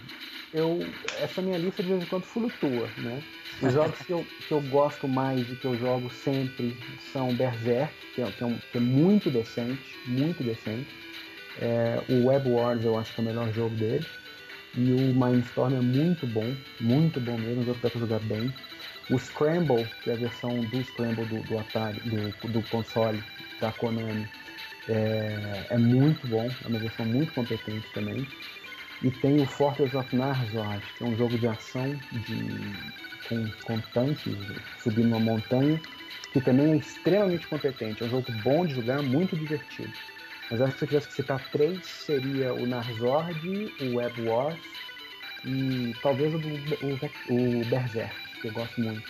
[0.53, 0.85] eu,
[1.21, 3.23] essa minha lista de vez em quando flutua, né?
[3.63, 6.77] Os jogos que eu, que eu gosto mais e que eu jogo sempre
[7.13, 10.91] são Berserk, que é, que é, um, que é muito decente, muito decente.
[11.61, 14.05] É, o Web Wars eu acho que é o melhor jogo dele.
[14.75, 18.21] E o Mindstorm é muito bom, muito bom mesmo, um jogo que dá pra jogar
[18.21, 18.53] bem.
[19.11, 23.23] O Scramble, que é a versão do Scramble do, do Atari, do, do console
[23.61, 24.29] da Konami,
[24.87, 28.27] é, é, muito bom, é uma versão muito competente também.
[29.01, 32.75] E tem o Fortress of Narzoth, que é um jogo de ação de,
[33.23, 35.81] com, com tanques subindo uma montanha,
[36.31, 38.03] que também é extremamente competente.
[38.03, 39.95] É um jogo bom de jogar, muito divertido.
[40.51, 44.83] Mas acho que se eu tivesse que citar três, seria o Narzord, o Web Wars
[45.45, 46.39] e talvez o,
[46.81, 49.09] o, o Berserk, que eu gosto muito.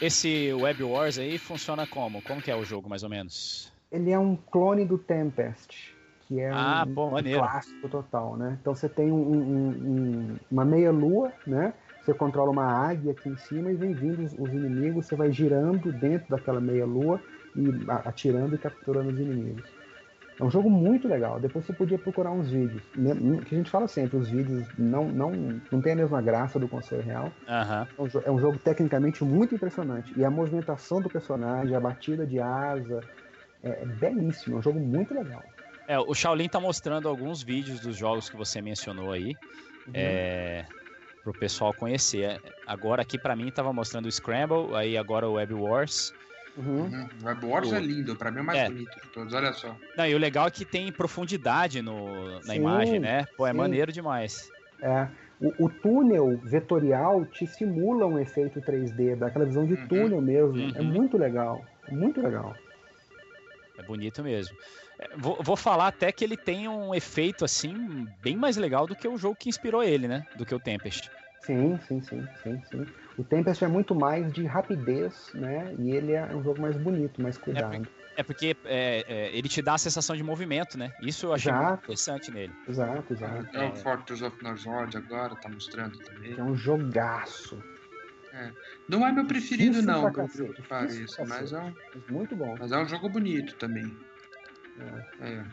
[0.00, 2.20] Esse Web Wars aí funciona como?
[2.22, 3.72] Como que é o jogo, mais ou menos?
[3.90, 5.91] Ele é um clone do Tempest,
[6.32, 8.56] que é ah, um, bom, um clássico total, né?
[8.60, 11.74] Então você tem um, um, uma meia-lua, né?
[12.02, 15.30] Você controla uma águia aqui em cima e vem vindo os, os inimigos, você vai
[15.30, 17.20] girando dentro daquela meia-lua
[17.54, 17.68] e
[18.06, 19.70] atirando e capturando os inimigos.
[20.40, 21.38] É um jogo muito legal.
[21.38, 22.82] Depois você podia procurar uns vídeos.
[23.46, 25.30] Que a gente fala sempre, os vídeos não, não,
[25.70, 27.30] não tem a mesma graça do console real.
[27.46, 28.08] Uhum.
[28.24, 30.12] É um jogo tecnicamente muito impressionante.
[30.18, 33.00] E a movimentação do personagem, a batida de asa,
[33.62, 34.56] é, é belíssimo.
[34.56, 35.44] É um jogo muito legal.
[35.88, 39.34] É, o Shaolin tá mostrando alguns vídeos dos jogos que você mencionou aí.
[39.86, 39.92] Uhum.
[39.94, 40.64] É,
[41.22, 42.40] pro pessoal conhecer.
[42.66, 46.12] Agora aqui para mim tava mostrando o Scramble, aí agora o Web Wars.
[46.56, 46.82] Uhum.
[46.82, 47.08] Uhum.
[47.22, 47.74] O Web Wars o...
[47.74, 48.68] é lindo, pra mim é o mais é.
[48.68, 49.74] bonito de todos, olha só.
[49.96, 53.24] Não, e o legal é que tem profundidade no, na sim, imagem, né?
[53.36, 53.56] Pô, é sim.
[53.56, 54.50] maneiro demais.
[54.80, 55.08] É.
[55.40, 59.88] O, o, túnel vetorial te simula um efeito 3D, daquela visão de uhum.
[59.88, 60.76] túnel mesmo.
[60.76, 60.86] É uhum.
[60.86, 61.64] muito legal.
[61.90, 62.54] Muito legal.
[63.78, 64.56] É bonito mesmo.
[65.02, 68.94] É, vou, vou, falar até que ele tem um efeito assim bem mais legal do
[68.94, 70.24] que o jogo que inspirou ele, né?
[70.36, 71.10] Do que o Tempest.
[71.40, 72.86] Sim, sim, sim, sim, sim.
[73.18, 75.74] O Tempest é muito mais de rapidez, né?
[75.78, 77.88] E ele é um jogo mais bonito, mais cuidado.
[78.16, 80.92] É porque é, é, ele te dá a sensação de movimento, né?
[81.00, 81.66] Isso eu achei exato.
[81.66, 82.52] muito interessante nele.
[82.68, 83.56] Exato, exato.
[83.56, 86.38] É, o Fortress of Narzord agora tá mostrando também.
[86.38, 87.60] É um jogaço.
[88.34, 88.50] É.
[88.88, 91.74] Não é meu preferido, Isso não, pelo que pareça, mas é um.
[92.08, 92.54] Muito bom.
[92.58, 93.96] Mas é um jogo bonito também.
[94.78, 95.28] É.
[95.28, 95.44] é.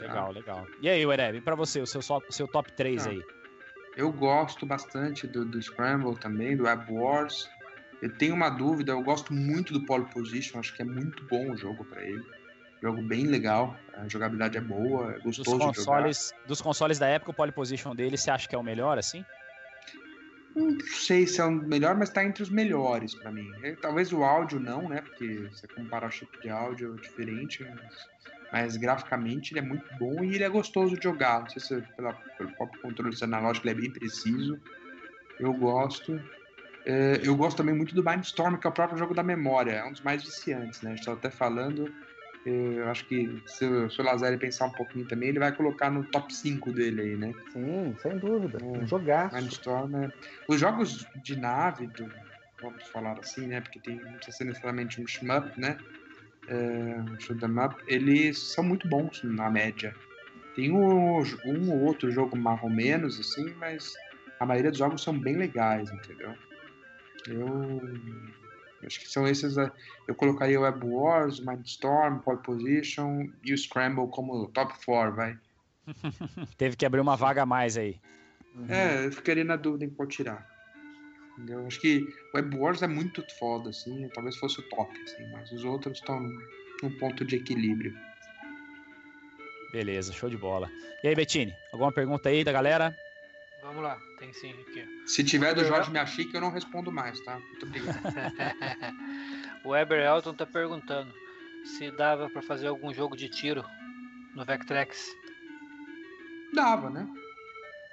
[0.00, 0.30] Legal, tá.
[0.30, 0.66] legal.
[0.80, 2.00] E aí, Wereb, pra você, o seu,
[2.30, 3.10] seu top 3 tá.
[3.10, 3.22] aí?
[3.96, 7.50] Eu gosto bastante do, do Scramble também, do Web Wars.
[8.00, 11.50] Eu tenho uma dúvida, eu gosto muito do Pole Position, acho que é muito bom
[11.50, 12.24] o jogo para ele.
[12.82, 16.32] Jogo bem legal, a jogabilidade é boa, é gostoso dos consoles.
[16.46, 19.22] Dos consoles da época, o Pole Position dele, você acha que é o melhor, assim?
[20.54, 23.48] Não sei se é o melhor, mas tá entre os melhores para mim.
[23.80, 25.00] Talvez o áudio não, né?
[25.00, 28.08] Porque você compara o chip de áudio é diferente, mas
[28.52, 31.40] mas graficamente ele é muito bom e ele é gostoso de jogar.
[31.40, 34.60] Não sei se é pela, pelo próprio controle analógico ele é bem preciso.
[35.38, 36.20] Eu gosto.
[36.84, 39.72] É, eu gosto também muito do Mindstorm, que é o próprio jogo da memória.
[39.72, 40.92] É um dos mais viciantes, né?
[40.92, 41.92] A gente tá até falando.
[42.46, 45.90] É, eu acho que se, se o Lazare pensar um pouquinho também, ele vai colocar
[45.90, 47.34] no top 5 dele aí, né?
[47.52, 48.58] Sim, sem dúvida.
[48.64, 49.32] Um jogar.
[49.32, 50.10] Mindstorm, é...
[50.48, 52.08] Os jogos de nave, do,
[52.60, 53.60] vamos falar assim, né?
[53.60, 55.76] Porque tem, não precisa ser necessariamente um shmup, né?
[56.50, 59.94] é, shoot 'em up, eles são muito bons na média.
[60.54, 63.94] Tem um, um ou outro jogo mais ou menos, assim, mas
[64.38, 66.34] a maioria dos jogos são bem legais, entendeu?
[67.28, 67.80] Eu
[68.86, 69.56] acho que são esses.
[69.56, 69.70] É,
[70.08, 75.38] eu colocaria o Web Wars, Mindstorm, Pole Position e o Scramble como top 4, vai.
[76.56, 78.00] Teve que abrir uma vaga a mais aí.
[78.68, 80.48] É, eu ficaria na dúvida em qual tirar.
[81.36, 81.66] Entendeu?
[81.66, 85.64] Acho que Web Wars é muito foda, assim, talvez fosse o top, assim, mas os
[85.64, 86.20] outros estão
[86.82, 87.94] num ponto de equilíbrio.
[89.72, 90.68] Beleza, show de bola.
[91.02, 92.94] E aí, Bettini, alguma pergunta aí da galera?
[93.62, 94.84] Vamos lá, tem sim aqui.
[95.06, 97.38] Se tiver do Jorge Miyachique, eu não respondo mais, tá?
[97.38, 98.00] Muito obrigado.
[99.64, 101.12] o Weber Elton tá perguntando
[101.64, 103.64] se dava para fazer algum jogo de tiro
[104.34, 105.14] no Vectrex.
[106.54, 107.06] Dava, né?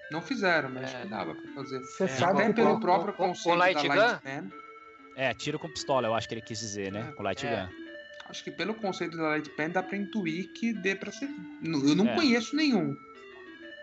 [0.10, 0.86] Não fizeram, mas é.
[0.86, 1.80] acho que dava pra fazer.
[1.80, 2.08] Você é.
[2.08, 4.50] sabe Até pelo próprio com, conceito com light da Light Gun?
[5.16, 7.10] É, tiro com pistola, eu acho que ele quis dizer, né?
[7.10, 7.12] É.
[7.14, 7.66] Com Light É.
[7.66, 7.74] Gun.
[8.30, 11.30] Acho que pelo conceito da Light Pen dá pra intuir que dê pra ser.
[11.64, 12.16] Eu não É.
[12.16, 12.96] conheço nenhum.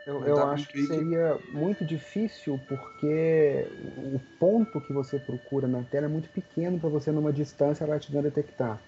[0.06, 3.66] Eu, eu acho que seria muito difícil porque
[3.96, 8.12] o ponto que você procura na tela é muito pequeno para você numa distância light
[8.12, 8.78] gun detectar.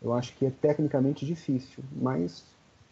[0.00, 2.44] Eu acho que é tecnicamente difícil, mas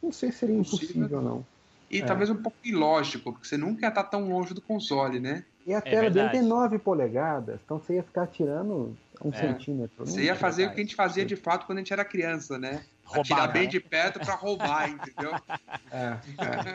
[0.02, 0.86] não sei se seria Possível.
[0.86, 1.47] impossível ou não.
[1.90, 2.06] E É.
[2.06, 5.44] talvez um pouco ilógico, porque você nunca ia estar tão longe do console, né?
[5.66, 6.39] E a tela dele verdade.
[6.40, 9.36] tem 9 polegadas, então você ia ficar tirando um É.
[9.36, 10.05] centímetro.
[10.05, 12.05] Você ia é fazer o que a gente fazia de fato quando a gente era
[12.05, 12.82] criança, né?
[13.04, 13.68] Atirar Roubada, bem né?
[13.68, 15.32] de perto pra roubar, entendeu?
[15.92, 16.18] É,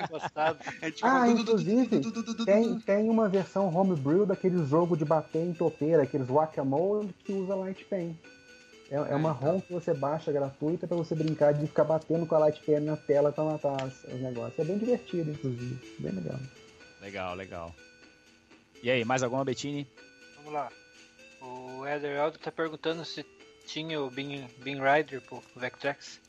[0.04, 0.08] é.
[0.08, 0.60] Gostado.
[0.80, 5.04] É tipo, Ah, du- inclusive, du- du- Tem, tem uma versão homebrew daquele jogo de
[5.04, 8.16] bater em topeira, aqueles guacamole que usa Light Pen.
[8.92, 9.54] É, é uma então.
[9.54, 12.80] ROM que você baixa gratuita pra você brincar de ficar batendo com a Light Pen
[12.82, 14.60] na tela pra matar os, os negócios.
[14.60, 15.96] É bem divertido, inclusive.
[16.00, 16.40] Bem legal.
[17.02, 17.76] Legal, legal.
[18.84, 19.88] E aí, mais alguma, Bettini?
[20.38, 20.70] Vamos lá.
[21.42, 23.26] O Eder Aldo tá perguntando se
[23.68, 26.20] tinha o Bean, Bean Rider pro Vectrex.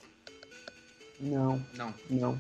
[1.21, 1.95] Não, Não.
[2.11, 2.39] não.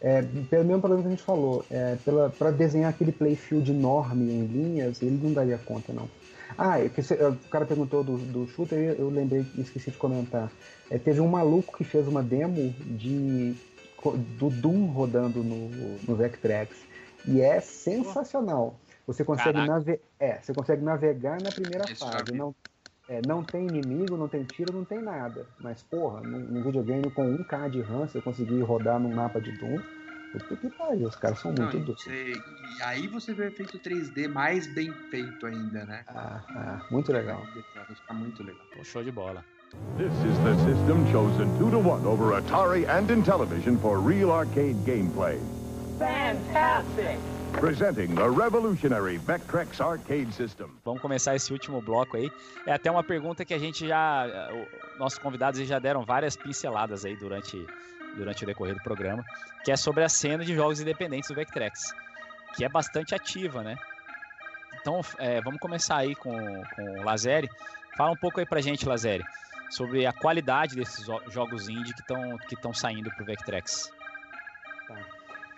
[0.00, 0.20] É,
[0.50, 4.46] pelo mesmo problema que a gente falou, é, pela, pra desenhar aquele playfield enorme em
[4.46, 6.08] linhas, ele não daria conta, não.
[6.58, 10.52] Ah, é o cara perguntou do, do shooter, eu, eu lembrei, esqueci de comentar.
[10.90, 13.56] É, teve um maluco que fez uma demo de
[14.38, 15.68] do Doom rodando no,
[16.06, 16.76] no Vectrex.
[17.26, 18.78] E é sensacional.
[19.06, 22.32] Você consegue, nave é, você consegue navegar na primeira Esse fase.
[22.32, 22.54] Não,
[23.08, 25.46] é, não tem inimigo, não tem tiro, não tem nada.
[25.60, 29.52] Mas, porra, num, num videogame com 1K de RAM, você conseguir rodar num mapa de
[29.52, 29.78] Doom.
[30.32, 32.32] Puta que pariu, os caras são Não, muito e você-
[32.78, 36.02] e aí você vê o efeito 3D mais bem feito ainda, né?
[36.08, 37.46] Ah, ah, muito legal.
[37.74, 38.64] Vai ficar muito legal.
[38.74, 39.44] Pô, Show de bola.
[39.96, 44.76] This is the system chosen 2 to 1 over Atari and Intellivision for real arcade
[44.84, 45.38] gameplay.
[45.98, 47.18] Fantastic!
[47.60, 50.70] Presenting the revolutionary Vectrex arcade system.
[50.84, 52.30] Vamos começar esse último bloco aí.
[52.66, 54.26] É até uma pergunta que a gente já.
[54.98, 57.56] Nossos convidados já deram várias pinceladas aí durante,
[58.16, 59.24] durante o decorrer do programa,
[59.64, 61.94] que é sobre a cena de jogos independentes do Vectrex,
[62.54, 63.76] que é bastante ativa, né?
[64.80, 66.32] Então, é, vamos começar aí com,
[66.76, 67.48] com o Lazeri.
[67.96, 69.24] Fala um pouco aí pra gente, Lazeri,
[69.70, 72.02] sobre a qualidade desses jo- jogos indie que
[72.54, 73.90] estão que saindo pro Vectrex.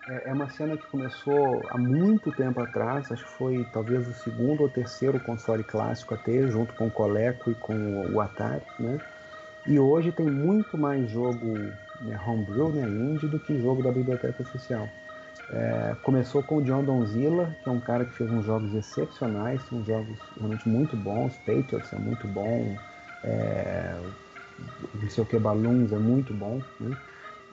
[0.08, 4.14] É, é uma cena que começou há muito tempo atrás, acho que foi talvez o
[4.14, 8.62] segundo ou terceiro console clássico a ter, junto com o Coleco e com o Atari,
[8.78, 9.00] né?
[9.66, 14.40] E hoje tem muito mais jogo né, homebrew, né, indie, do que jogo da biblioteca
[14.40, 14.88] oficial.
[15.50, 19.60] É, começou com o John Donzilla, que é um cara que fez uns jogos excepcionais,
[19.72, 22.76] uns jogos realmente muito bons, Patriots é muito bom,
[23.24, 23.96] é,
[24.94, 26.96] não sei o que, Balloons é muito bom, né?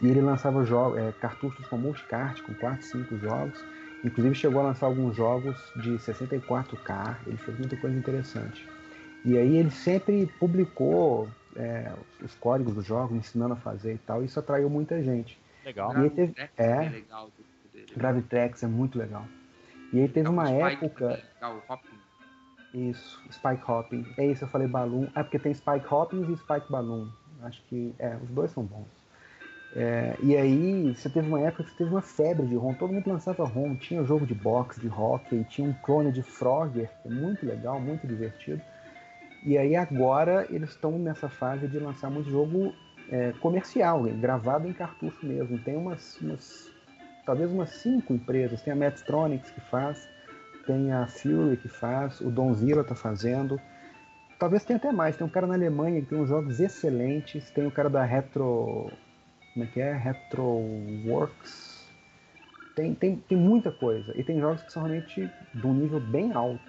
[0.04, 3.64] E ele lançava jogos, é, cartuchos com multicart, com 4, 5 jogos.
[4.04, 8.68] Inclusive chegou a lançar alguns jogos de 64K, ele fez muita coisa interessante.
[9.24, 11.90] E aí ele sempre publicou é,
[12.22, 15.40] os códigos dos jogos, ensinando a fazer e tal, e isso atraiu muita gente.
[15.64, 15.94] Legal.
[15.98, 17.32] E aí teve, Gravitrax é, legal.
[17.96, 19.26] Gravitex é muito legal.
[19.94, 21.08] E aí teve É um uma Spike época.
[21.08, 22.90] também, legal, Hopping.
[22.90, 24.06] Isso, Spike Hopping.
[24.18, 25.08] É isso, eu falei Balloon.
[25.16, 27.08] É porque tem Spike Hopping e Spike Balloon.
[27.44, 29.03] Acho que, é, os dois são bons.
[29.76, 32.94] É, e aí, você teve uma época que você teve uma febre de ROM, todo
[32.94, 37.10] mundo lançava ROM, tinha jogo de boxe, de hockey, tinha um clone de Frogger, é
[37.10, 38.62] muito legal, muito divertido.
[39.46, 42.74] E aí agora eles estão nessa fase de lançar muito jogo
[43.10, 45.58] é, comercial, gravado em cartucho mesmo.
[45.58, 46.72] Tem umas, umas
[47.26, 50.08] talvez umas cinco empresas, tem a Metstronics que faz,
[50.66, 53.60] tem a Fury que faz, o Donzilla tá fazendo.
[54.40, 57.66] Talvez tenha até mais, tem um cara na Alemanha que tem uns jogos excelentes, tem
[57.66, 58.92] o cara da Retro.
[59.54, 59.94] Como é que é?
[59.94, 61.84] Retroworks.
[62.76, 64.12] Tem, tem, tem muita coisa.
[64.18, 66.60] E tem jogos que são realmente de um nível bem alto.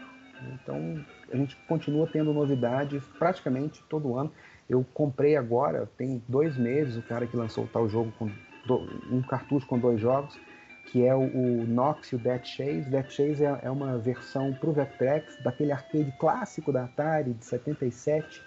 [0.63, 1.03] Então
[1.33, 4.31] a gente continua tendo novidades praticamente todo ano.
[4.69, 8.31] Eu comprei agora, tem dois meses, o cara que lançou tal jogo com
[8.67, 10.39] do- um cartucho com dois jogos,
[10.87, 12.83] que é o, o Nox e o Death Chase.
[12.91, 17.45] Death Chase é, é uma versão para o Vectrex daquele arcade clássico da Atari de
[17.45, 18.43] 77.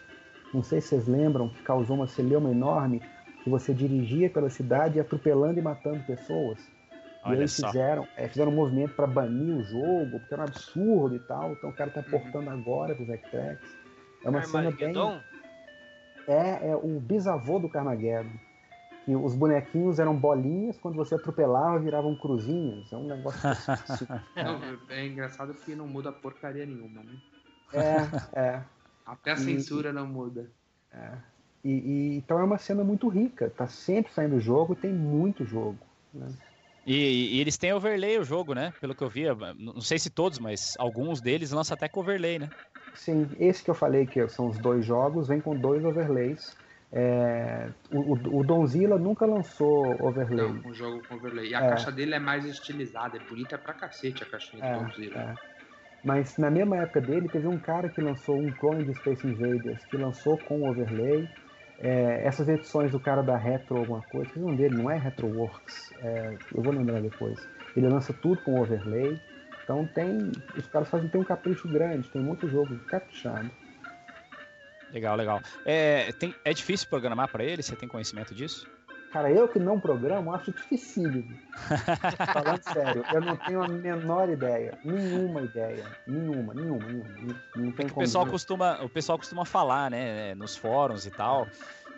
[0.53, 3.01] Não sei se vocês lembram, que causou uma celeuma enorme,
[3.47, 6.59] que você dirigia pela cidade atropelando e matando pessoas.
[6.91, 7.67] e Olha aí só.
[7.67, 11.53] fizeram, é, fizeram um movimento para banir o jogo, porque era um absurdo e tal.
[11.53, 13.61] Então o cara tá portando agora pro Vectrex.
[14.25, 14.93] É uma cena bem.
[16.27, 18.29] É, é o bisavô do Carmageddon.
[19.05, 22.91] Que os bonequinhos eram bolinhas, quando você atropelava, viravam cruzinhos.
[22.91, 23.39] É um negócio.
[24.35, 27.13] Não, é engraçado porque não muda porcaria nenhuma, né?
[27.73, 28.61] é, é.
[29.05, 30.51] Até a E- censura não muda.
[31.67, 33.49] E, e- então é uma cena muito rica.
[33.49, 35.87] Tá sempre saindo jogo e tem muito jogo.
[36.13, 36.33] né?
[36.85, 38.71] E, e eles têm overlay o jogo, né?
[38.79, 39.25] Pelo que eu vi,
[39.57, 42.51] não sei se todos, mas alguns deles lançam até com overlay, né?
[42.93, 46.57] Sim, esse que eu falei que são os dois jogos, vem com dois overlays.
[46.91, 50.53] É, o, o, o Donzilla nunca lançou overlay.
[50.53, 51.49] Não, um jogo com overlay.
[51.49, 51.65] E a É.
[51.65, 55.27] caixa dele é mais estilizada, é bonita pra cacete a caixinha É, do Godzilla.
[55.33, 55.37] é.
[56.03, 59.85] Mas na mesma época dele, teve um cara que lançou um clone de Space Invaders,
[59.85, 61.29] que lançou com overlay.
[61.79, 66.37] É, essas edições do cara da Retro alguma coisa, que dele não é Retroworks, é,
[66.55, 67.39] eu vou lembrar depois.
[67.75, 69.19] Ele lança tudo com overlay.
[69.63, 70.31] Então tem.
[70.55, 73.51] Os caras fazem tem um capricho grande, tem muito jogo caprichado.
[74.91, 75.41] Legal, legal.
[75.65, 77.61] É, tem, é difícil programar para ele?
[77.61, 78.65] Você tem conhecimento disso?
[79.11, 81.37] Cara, eu que não programo, acho dificílimo.
[82.33, 84.77] Falando sério, eu não tenho a menor ideia.
[84.83, 85.85] Nenhuma ideia.
[86.05, 87.41] Nenhuma, nenhuma, nenhuma.
[87.55, 88.01] Não tem o como.
[88.05, 91.47] pessoal costuma, o pessoal costuma falar, né, nos fóruns e tal.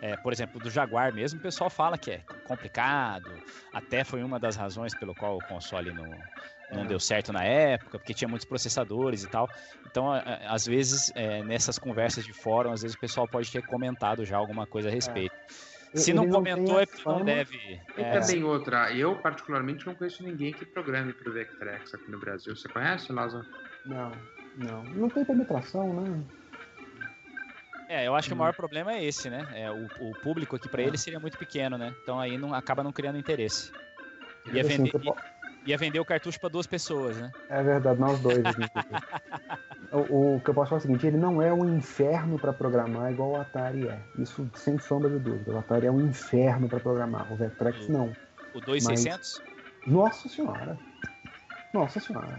[0.02, 3.30] É, por exemplo, do Jaguar mesmo, o pessoal fala que é complicado.
[3.74, 6.08] Até foi uma das razões pelo qual o console não,
[6.72, 6.86] não É.
[6.86, 9.46] deu certo na época, porque tinha muitos processadores e tal.
[9.90, 10.06] Então,
[10.48, 14.38] às vezes, é, nessas conversas de fórum, às vezes o pessoal pode ter comentado já
[14.38, 15.34] alguma coisa a respeito.
[15.94, 17.56] Se não não comentou, é porque não deve.
[17.96, 22.18] E é, também outra, eu particularmente não conheço ninguém que programe pro Vectrex aqui no
[22.18, 22.54] Brasil.
[22.54, 23.44] Você conhece, Lázaro?
[23.84, 24.10] Não,
[24.56, 24.84] não.
[24.84, 26.24] Não tem penetração, né?
[27.88, 28.40] É, eu acho que o Hum.
[28.40, 29.48] maior problema é esse, né?
[29.52, 31.92] É, o, o público aqui para ele seria muito pequeno, né?
[32.02, 33.72] Então aí não, acaba não criando interesse.
[34.46, 35.16] Ia Assim, vender, po-
[35.64, 37.30] ia vender o cartucho para duas pessoas, né?
[37.48, 38.42] É verdade, nós dois.
[39.92, 42.52] o, o que eu posso falar é o seguinte: ele não é um inferno para
[42.52, 43.98] programar igual o Atari é.
[44.18, 45.52] Isso sem sombra de dúvida.
[45.52, 47.30] O Atari é um inferno para programar.
[47.32, 48.12] O Vectrex não.
[48.52, 49.42] O 2600?
[49.86, 50.78] Nossa senhora.
[51.72, 52.38] Nossa senhora.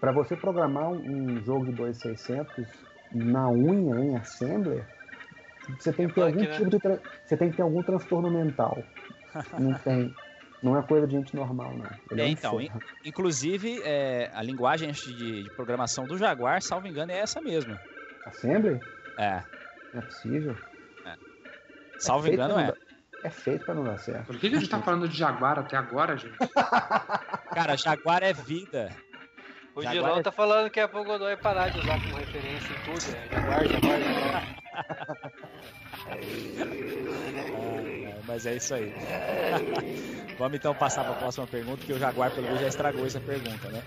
[0.00, 2.66] Para você programar um, jogo de 2600
[3.12, 4.84] na unha em assembler,
[5.78, 6.56] você tem que ter punk, algum né?
[6.56, 8.82] tipo de tra- você tem que ter algum transtorno mental.
[9.58, 10.14] Não tem.
[10.62, 11.90] Não é coisa de gente normal, não.
[12.10, 12.82] Ele É, um então, inferno.
[13.04, 17.78] Inclusive, é, a linguagem de, de programação do Jaguar, salvo engano, é essa mesmo.
[18.26, 18.78] Assembly?
[19.18, 19.42] É,
[19.94, 20.56] Não é possível.
[21.98, 22.72] salvo feito engano pra não é.
[22.72, 22.78] dar-
[23.24, 24.26] É feito para não dar certo.
[24.26, 26.36] Por que, que a gente tá falando de Jaguar até agora, gente?
[27.54, 28.90] Cara, Jaguar é vida.
[29.74, 32.68] O Jaguar Gilão é- tá falando que a pouco Godoy parar de usar como referência
[32.72, 33.02] em tudo.
[33.16, 34.44] É Jaguar, Jaguar, Jaguar.
[38.30, 38.86] Mas é isso aí.
[40.38, 43.20] Vamos então passar para a próxima pergunta, que o Jaguar, pelo menos, já estragou essa
[43.20, 43.82] pergunta, né?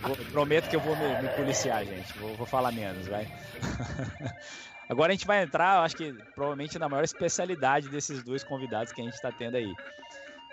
[0.00, 2.16] Vou- prometo que eu vou me, me policiar, gente.
[2.16, 3.26] Vou, vou falar menos, vai.
[4.88, 9.00] Agora a gente vai entrar, acho que provavelmente na maior especialidade desses dois convidados que
[9.00, 9.74] a gente está tendo aí.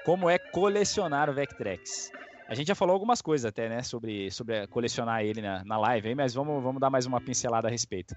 [0.03, 2.11] Como é colecionar o Vectrex?
[2.49, 6.09] A gente já falou algumas coisas até, né, sobre, sobre colecionar ele na, na live,
[6.09, 8.15] aí, mas vamos, vamos dar mais uma pincelada a respeito.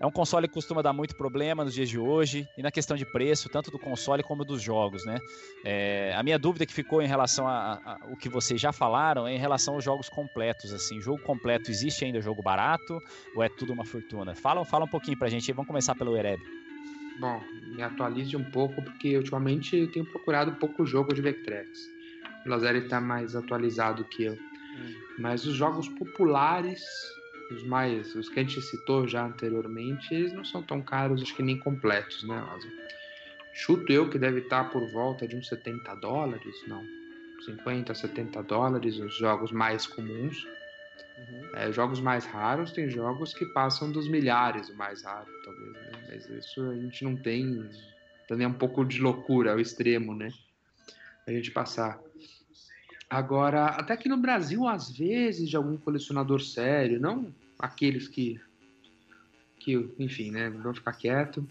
[0.00, 2.96] É um console que costuma dar muito problema nos dias de hoje e na questão
[2.96, 5.18] de preço, tanto do console como dos jogos, né?
[5.64, 8.72] É, a minha dúvida que ficou em relação a, a- a- o que vocês já
[8.72, 12.98] falaram é em relação aos jogos completos, assim, jogo completo existe ainda jogo barato
[13.36, 14.34] ou é tudo uma fortuna?
[14.34, 16.40] Fala, fala um pouquinho pra gente, aí, vamos começar pelo Ereb.
[17.20, 17.40] Bom,
[17.76, 21.68] me atualize um pouco, porque ultimamente eu tenho procurado pouco jogo de Vectrex.
[22.44, 24.36] O Lazer está mais atualizado que eu.
[25.18, 26.80] Mas os jogos populares,
[27.52, 31.34] os mais, os que a gente citou já anteriormente, eles não são tão caros, acho
[31.34, 32.72] que nem completos, né, Lázaro?
[33.52, 36.82] Chuto eu que deve estar por volta de uns 70 dólares, não,
[37.44, 40.46] 50, 70 dólares, os jogos mais comuns.
[41.54, 45.92] É, jogos mais raros, tem jogos que passam dos milhares, o mais raro, talvez, né?
[46.08, 47.68] Mas isso a gente não tem.
[48.26, 50.30] Também é um pouco de loucura ao extremo, né?
[51.26, 52.00] A gente passar.
[53.08, 57.32] Agora, até que no Brasil, às vezes, de algum colecionador sério, não
[57.62, 58.40] aqueles que.
[59.58, 60.50] que enfim, né?
[60.50, 61.46] Vão ficar quieto.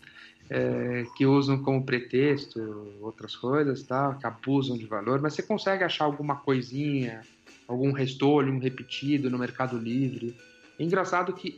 [0.50, 2.60] é, que usam como pretexto
[3.00, 4.16] outras coisas, tá?
[4.16, 7.22] que abusam de valor, mas você consegue achar alguma coisinha,
[7.66, 10.36] algum restolho, um repetido no Mercado Livre.
[10.78, 11.58] É engraçado que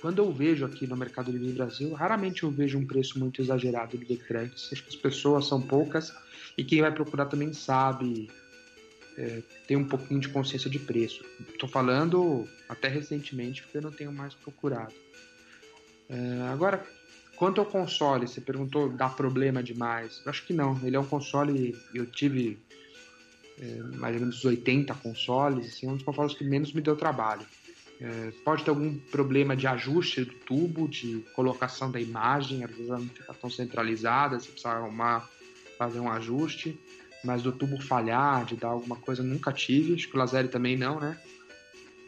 [0.00, 3.98] quando eu vejo aqui no Mercado Livre Brasil, raramente eu vejo um preço muito exagerado
[3.98, 4.70] de Vectrex.
[4.72, 6.10] Acho que as pessoas são poucas
[6.56, 8.30] e quem vai procurar também sabe
[9.20, 11.22] é, ter um pouquinho de consciência de preço.
[11.50, 14.94] Estou falando até recentemente porque eu não tenho mais procurado.
[16.08, 16.82] É, agora,
[17.36, 20.22] quanto ao console, você perguntou, dá problema demais?
[20.24, 20.80] Eu acho que não.
[20.82, 22.58] Ele é um console, eu tive
[23.60, 26.96] é, mais ou menos 80 consoles, assim, é um dos consoles que menos me deu
[26.96, 27.44] trabalho.
[28.00, 32.88] É, pode ter algum problema de ajuste do tubo, de colocação da imagem, às vezes
[32.88, 35.28] ela não fica tão centralizada, você precisa arrumar,
[35.76, 36.80] fazer um ajuste,
[37.24, 40.76] mas do tubo falhar, de dar alguma coisa, nunca tive, acho que o Lazeri também
[40.76, 41.18] não, né?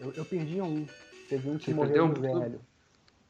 [0.01, 0.87] Eu, eu perdi um.
[1.29, 2.61] Teve um que Você morreu um velho.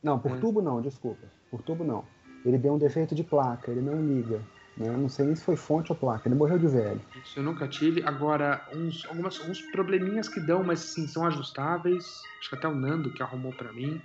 [0.03, 0.41] Não, por É.
[0.41, 1.27] tubo não, desculpa.
[1.51, 2.05] Por tubo não.
[2.45, 4.43] Ele deu um defeito de placa, ele não liga.
[4.77, 4.89] Né?
[4.89, 7.01] Eu não sei nem se foi fonte ou placa, ele morreu de velho.
[7.23, 8.03] Isso eu nunca tive.
[8.05, 12.05] Agora, uns, algumas, uns probleminhas que dão, mas sim, são ajustáveis.
[12.41, 14.01] Acho que até o Nando que arrumou pra mim.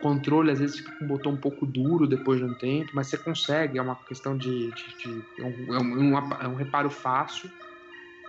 [0.00, 3.08] Controle, às vezes, fica com o botão um pouco duro depois de um tempo, mas
[3.08, 4.70] você consegue, é uma questão de.
[4.72, 7.50] de- de- é, um, é um- é um reparo fácil.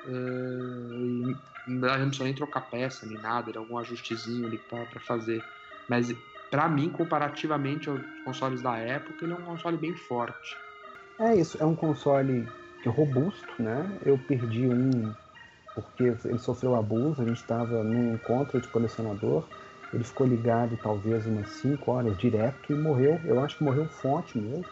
[0.05, 1.37] eh, e
[1.67, 5.43] não precisa nem trocar peça nem nada, era algum ajustezinho ali pra fazer.
[5.89, 6.15] Mas
[6.49, 10.55] pra mim, comparativamente aos consoles da época, ele é um console bem forte.
[11.19, 12.47] É isso, é um console
[12.85, 13.99] robusto, né?
[14.05, 15.13] Eu perdi um
[15.75, 19.47] porque ele sofreu abuso, a gente estava num encontro de colecionador
[19.93, 23.19] Ele ficou ligado talvez umas 5 horas direto e morreu.
[23.23, 24.65] Eu acho que morreu fonte mesmo.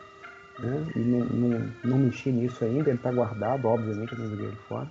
[0.60, 0.86] Né?
[0.96, 4.58] E não, não, não mexi nisso ainda, ele está guardado, obviamente, eu não joguei ele
[4.68, 4.88] fora.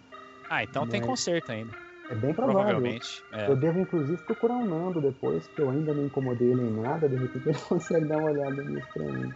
[0.48, 0.90] Ah, então Mas...
[0.90, 1.72] tem conserto ainda.
[2.10, 2.60] É bem provável.
[2.60, 3.24] Provavelmente.
[3.32, 3.48] É.
[3.48, 7.08] Eu devo, inclusive, procurar um Nando depois, que eu ainda não incomodei ele em nada,
[7.08, 9.32] de repente ele consegue dar uma olhada nisso pra mim.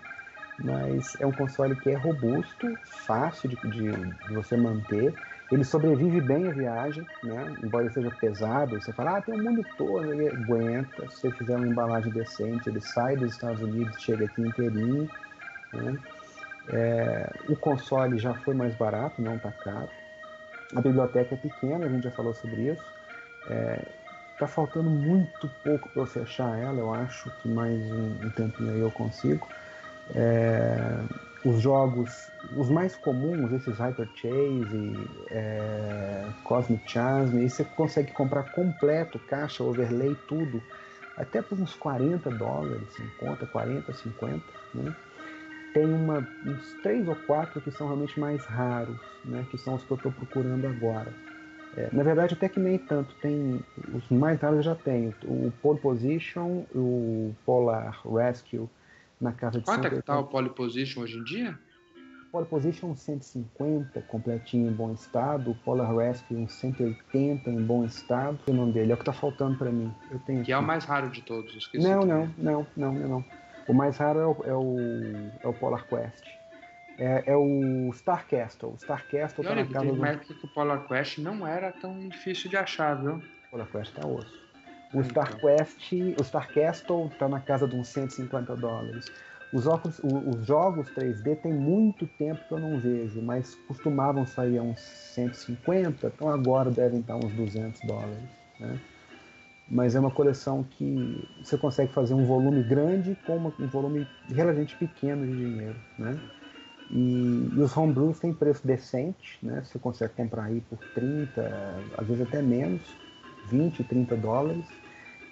[0.63, 5.15] Mas é um console que é robusto, fácil de, de, de você manter.
[5.51, 7.57] Ele sobrevive bem à viagem, né?
[7.63, 11.09] Embora seja pesado, você fala, ah, tem um monitor, ele aguenta.
[11.09, 15.09] Se você fizer uma embalagem decente, ele sai dos Estados Unidos, chega aqui inteirinho.
[15.73, 15.99] Né?
[16.69, 19.89] É, o console já foi mais barato, não está caro.
[20.77, 22.85] A biblioteca é pequena, a gente já falou sobre isso.
[23.49, 23.81] É,
[24.39, 28.71] tá faltando muito pouco para eu fechar ela, eu acho que mais um, um tempinho
[28.71, 29.49] aí eu consigo.
[30.15, 30.99] É,
[31.45, 39.19] os jogos, os mais comuns, esses Hyper Chase, é, Cosmic Chasm, você consegue comprar completo,
[39.21, 40.63] caixa, overlay, tudo,
[41.17, 44.43] até por uns 40 dólares, 50, 40, 50,
[44.75, 44.95] né?
[45.73, 49.85] tem uma, uns três ou quatro que são realmente mais raros, né, que são os
[49.85, 51.13] que eu estou procurando agora.
[51.77, 53.15] É, na verdade, até que nem tanto.
[53.21, 53.61] Tem
[53.95, 55.15] os mais raros eu já tenho.
[55.25, 58.69] O Pole Position, o Polar Rescue
[59.21, 61.59] na casa de Quanto é que está o Pole Position hoje em dia?
[62.31, 65.51] Pole Position 150, completinho em bom estado.
[65.51, 68.39] O Polar Rescue um 180 em bom estado.
[68.47, 69.93] O nome dele é o que está faltando para mim.
[70.11, 70.53] Eu tenho que aqui.
[70.53, 71.55] é o mais raro de todos.
[71.57, 73.25] Esqueci não, não, não, não, não, não.
[73.67, 76.25] O mais raro é o, é o, é o Polar Quest.
[76.99, 78.73] É, é, o Star Castle.
[78.73, 80.19] O Star Castle tá na casa tem do...
[80.19, 83.17] que o Polar Quest não era tão difícil de achar, viu?
[83.17, 84.48] O Polar Quest tá osso.
[84.93, 85.41] O Star então.
[85.41, 89.11] Quest, o Star Castle tá na casa de uns 150 dólares.
[89.53, 94.59] Os, óculos, os jogos 3D tem muito tempo que eu não vejo, mas costumavam sair
[94.59, 98.29] a uns 150, então agora devem estar uns 200 dólares.
[98.61, 98.79] Né?
[99.71, 104.07] mas é uma coleção que você consegue fazer um volume grande com uma, um volume
[104.29, 106.19] relativamente pequeno de dinheiro, né?
[106.91, 109.63] E, e os homebrews têm preço decente, né?
[109.63, 112.81] Você consegue comprar aí por 30, às vezes até menos,
[113.49, 114.65] 20, 30 dólares.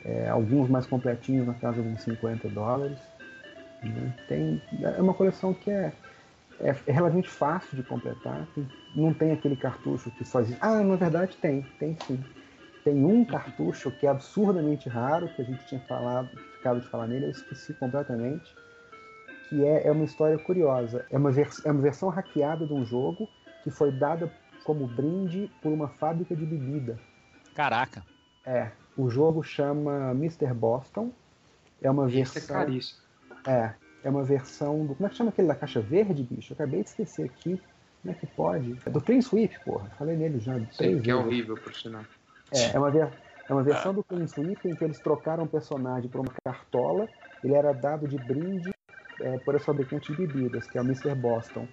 [0.04, 2.98] É, alguns mais completinhos na casa de uns 50 dólares.
[3.82, 4.14] Né?
[4.28, 5.92] Tem, é uma coleção que é,
[6.60, 8.46] é, é relativamente fácil de completar.
[8.94, 12.22] Não tem aquele cartucho que só diz, ah, na verdade tem, tem sim.
[12.84, 17.08] Tem um cartucho que é absurdamente raro, que a gente tinha falado, ficado de falar
[17.08, 18.54] nele, eu esqueci completamente.
[19.48, 21.04] Que é, é uma história curiosa.
[21.10, 23.28] É uma, é uma versão hackeada de um jogo
[23.64, 24.30] que foi dada
[24.64, 26.96] como brinde por uma fábrica de bebida.
[27.56, 28.04] Caraca.
[28.44, 28.70] É.
[28.96, 30.52] O jogo chama Mr.
[30.52, 31.10] Boston.
[31.80, 32.38] É uma versão.
[32.42, 33.00] Isso é caríssimo.
[33.46, 33.72] É.
[34.04, 34.94] É uma versão do.
[34.94, 36.52] Como é que chama aquele da caixa verde, bicho?
[36.52, 37.60] Eu acabei de esquecer aqui.
[38.02, 38.78] Como é que pode?
[38.84, 39.90] É do Clean Sweep, porra.
[39.98, 40.54] Falei nele já.
[40.70, 42.04] Sim, que é horrível, por sinal.
[42.52, 43.08] É, é uma, ver,
[43.48, 47.08] é uma versão do Clean Sweep em que eles trocaram o personagem por uma cartola.
[47.42, 48.70] Ele era dado de brinde
[49.20, 51.14] é, por esse fabricante de bebidas, que é o Mr.
[51.14, 51.66] Boston.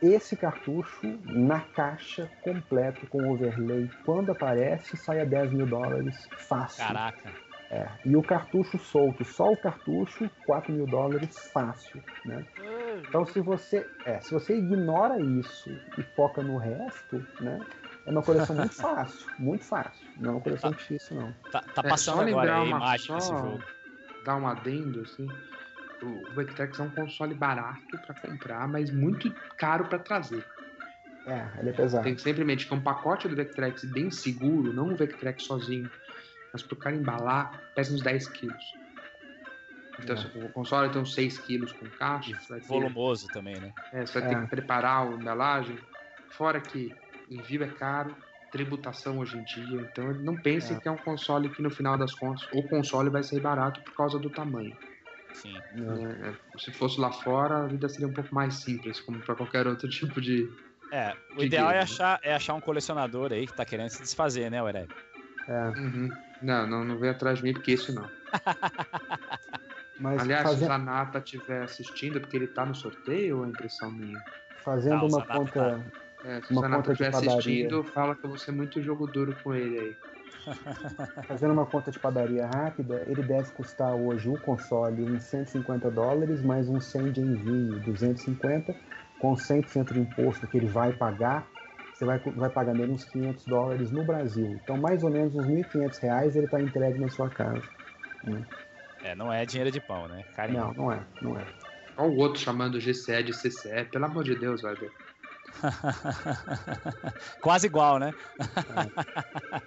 [0.00, 6.86] Esse cartucho, na caixa, completo, com overlay, quando aparece, sai a 10 mil dólares fácil.
[6.86, 7.32] Caraca.
[7.70, 12.42] É, e o cartucho solto, só o cartucho, 4 mil dólares fácil, né?
[13.06, 17.60] Então se você, é, se você ignora isso e foca no resto, né?
[18.06, 20.06] É uma coleção muito fácil, muito fácil.
[20.16, 21.34] Não é uma coleção tá, difícil, não.
[21.52, 23.62] Tá, tá é, passando é, agora a imagem desse jogo.
[24.24, 25.26] Dar um adendo, assim.
[26.02, 30.44] O Vectrex é um console barato para comprar, mas muito caro para trazer.
[31.26, 32.04] É, ele é pesado.
[32.04, 35.90] Tem que sempre mente que um pacote do Vectrex bem seguro, não o Vectrex sozinho,
[36.52, 38.74] mas pro cara embalar, pesa uns 10 quilos.
[40.00, 40.44] Então, é.
[40.44, 42.38] o console tem uns 6 quilos com caixa.
[42.66, 43.32] Volumoso ter...
[43.32, 43.72] também, né?
[43.92, 44.34] É, você vai é.
[44.34, 45.78] ter que preparar a embalagem.
[46.30, 46.94] Fora que
[47.28, 48.14] envio é caro,
[48.50, 50.80] tributação hoje em dia, então não pense é.
[50.80, 53.92] que é um console que no final das contas o console vai ser barato por
[53.94, 54.76] causa do tamanho.
[55.34, 55.56] Sim.
[55.56, 59.34] É, é se fosse lá fora, a vida seria um pouco mais simples, como para
[59.34, 60.48] qualquer outro tipo de.
[60.92, 63.90] É, o de ideal game, é, achar, é achar um colecionador aí que tá querendo
[63.90, 64.88] se desfazer, né, Aurélio?
[65.46, 65.68] É.
[65.68, 66.10] Uhum.
[66.40, 68.08] Não, não, não vem atrás de mim porque isso não.
[70.00, 70.58] Mas Aliás, fazer...
[70.58, 74.22] se o Zanata estiver assistindo, porque ele tá no sorteio ou é impressão minha?
[74.62, 75.82] Fazendo não, uma conta.
[75.82, 79.36] Tá é, se uma conta de assistindo, fala que eu vou ser muito jogo duro
[79.42, 79.96] com ele aí.
[81.26, 86.42] Fazendo uma conta de padaria rápida, ele deve custar hoje o console uns 150 dólares,
[86.42, 88.74] mais uns 100 de envio, 250,
[89.18, 91.46] com 100% de imposto que ele vai pagar,
[91.92, 94.58] você vai, vai pagar menos 500 dólares no Brasil.
[94.62, 97.62] Então, mais ou menos uns 1.500 reais ele está entregue na sua casa.
[98.24, 98.40] Né?
[99.02, 100.24] É, não é dinheiro de pão, né?
[100.34, 100.60] Carinho.
[100.60, 101.44] Não, não é, não é.
[101.96, 104.92] Olha o outro chamando GCE de CCE, pelo amor de Deus, Weber.
[107.40, 108.12] Quase igual, né?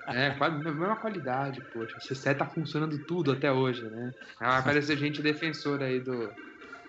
[0.07, 1.95] É, quase a mesma qualidade, poxa.
[1.97, 4.11] O CC tá funcionando tudo até hoje, né?
[4.39, 6.31] Ah, vai parecer gente defensora aí do,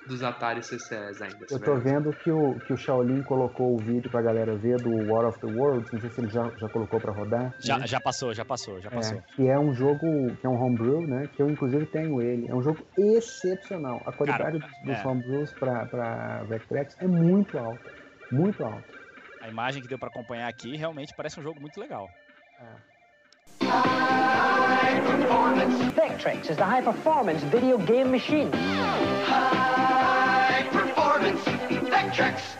[0.06, 1.46] dos Atari CCS ainda.
[1.50, 4.90] Eu tô vendo que o, que o Shaolin colocou o vídeo pra galera ver do
[4.90, 7.54] War of the Worlds, não sei se ele já, já colocou pra rodar.
[7.60, 7.86] Já, né?
[7.86, 9.18] já passou, já passou, já passou.
[9.18, 11.28] É, que é um jogo, que é um homebrew, né?
[11.34, 12.48] Que eu inclusive tenho ele.
[12.48, 14.02] É um jogo excepcional.
[14.06, 15.08] A qualidade Cara, dos, dos é.
[15.08, 18.01] homebrews pra, pra Vectrex é muito alta.
[18.32, 18.82] Muito alta.
[19.42, 22.08] A imagem que deu pra acompanhar aqui realmente parece um jogo muito legal.
[25.94, 28.50] Vectrex is the high performance video game machine.
[29.26, 31.44] High performance
[31.90, 32.56] Vectrex.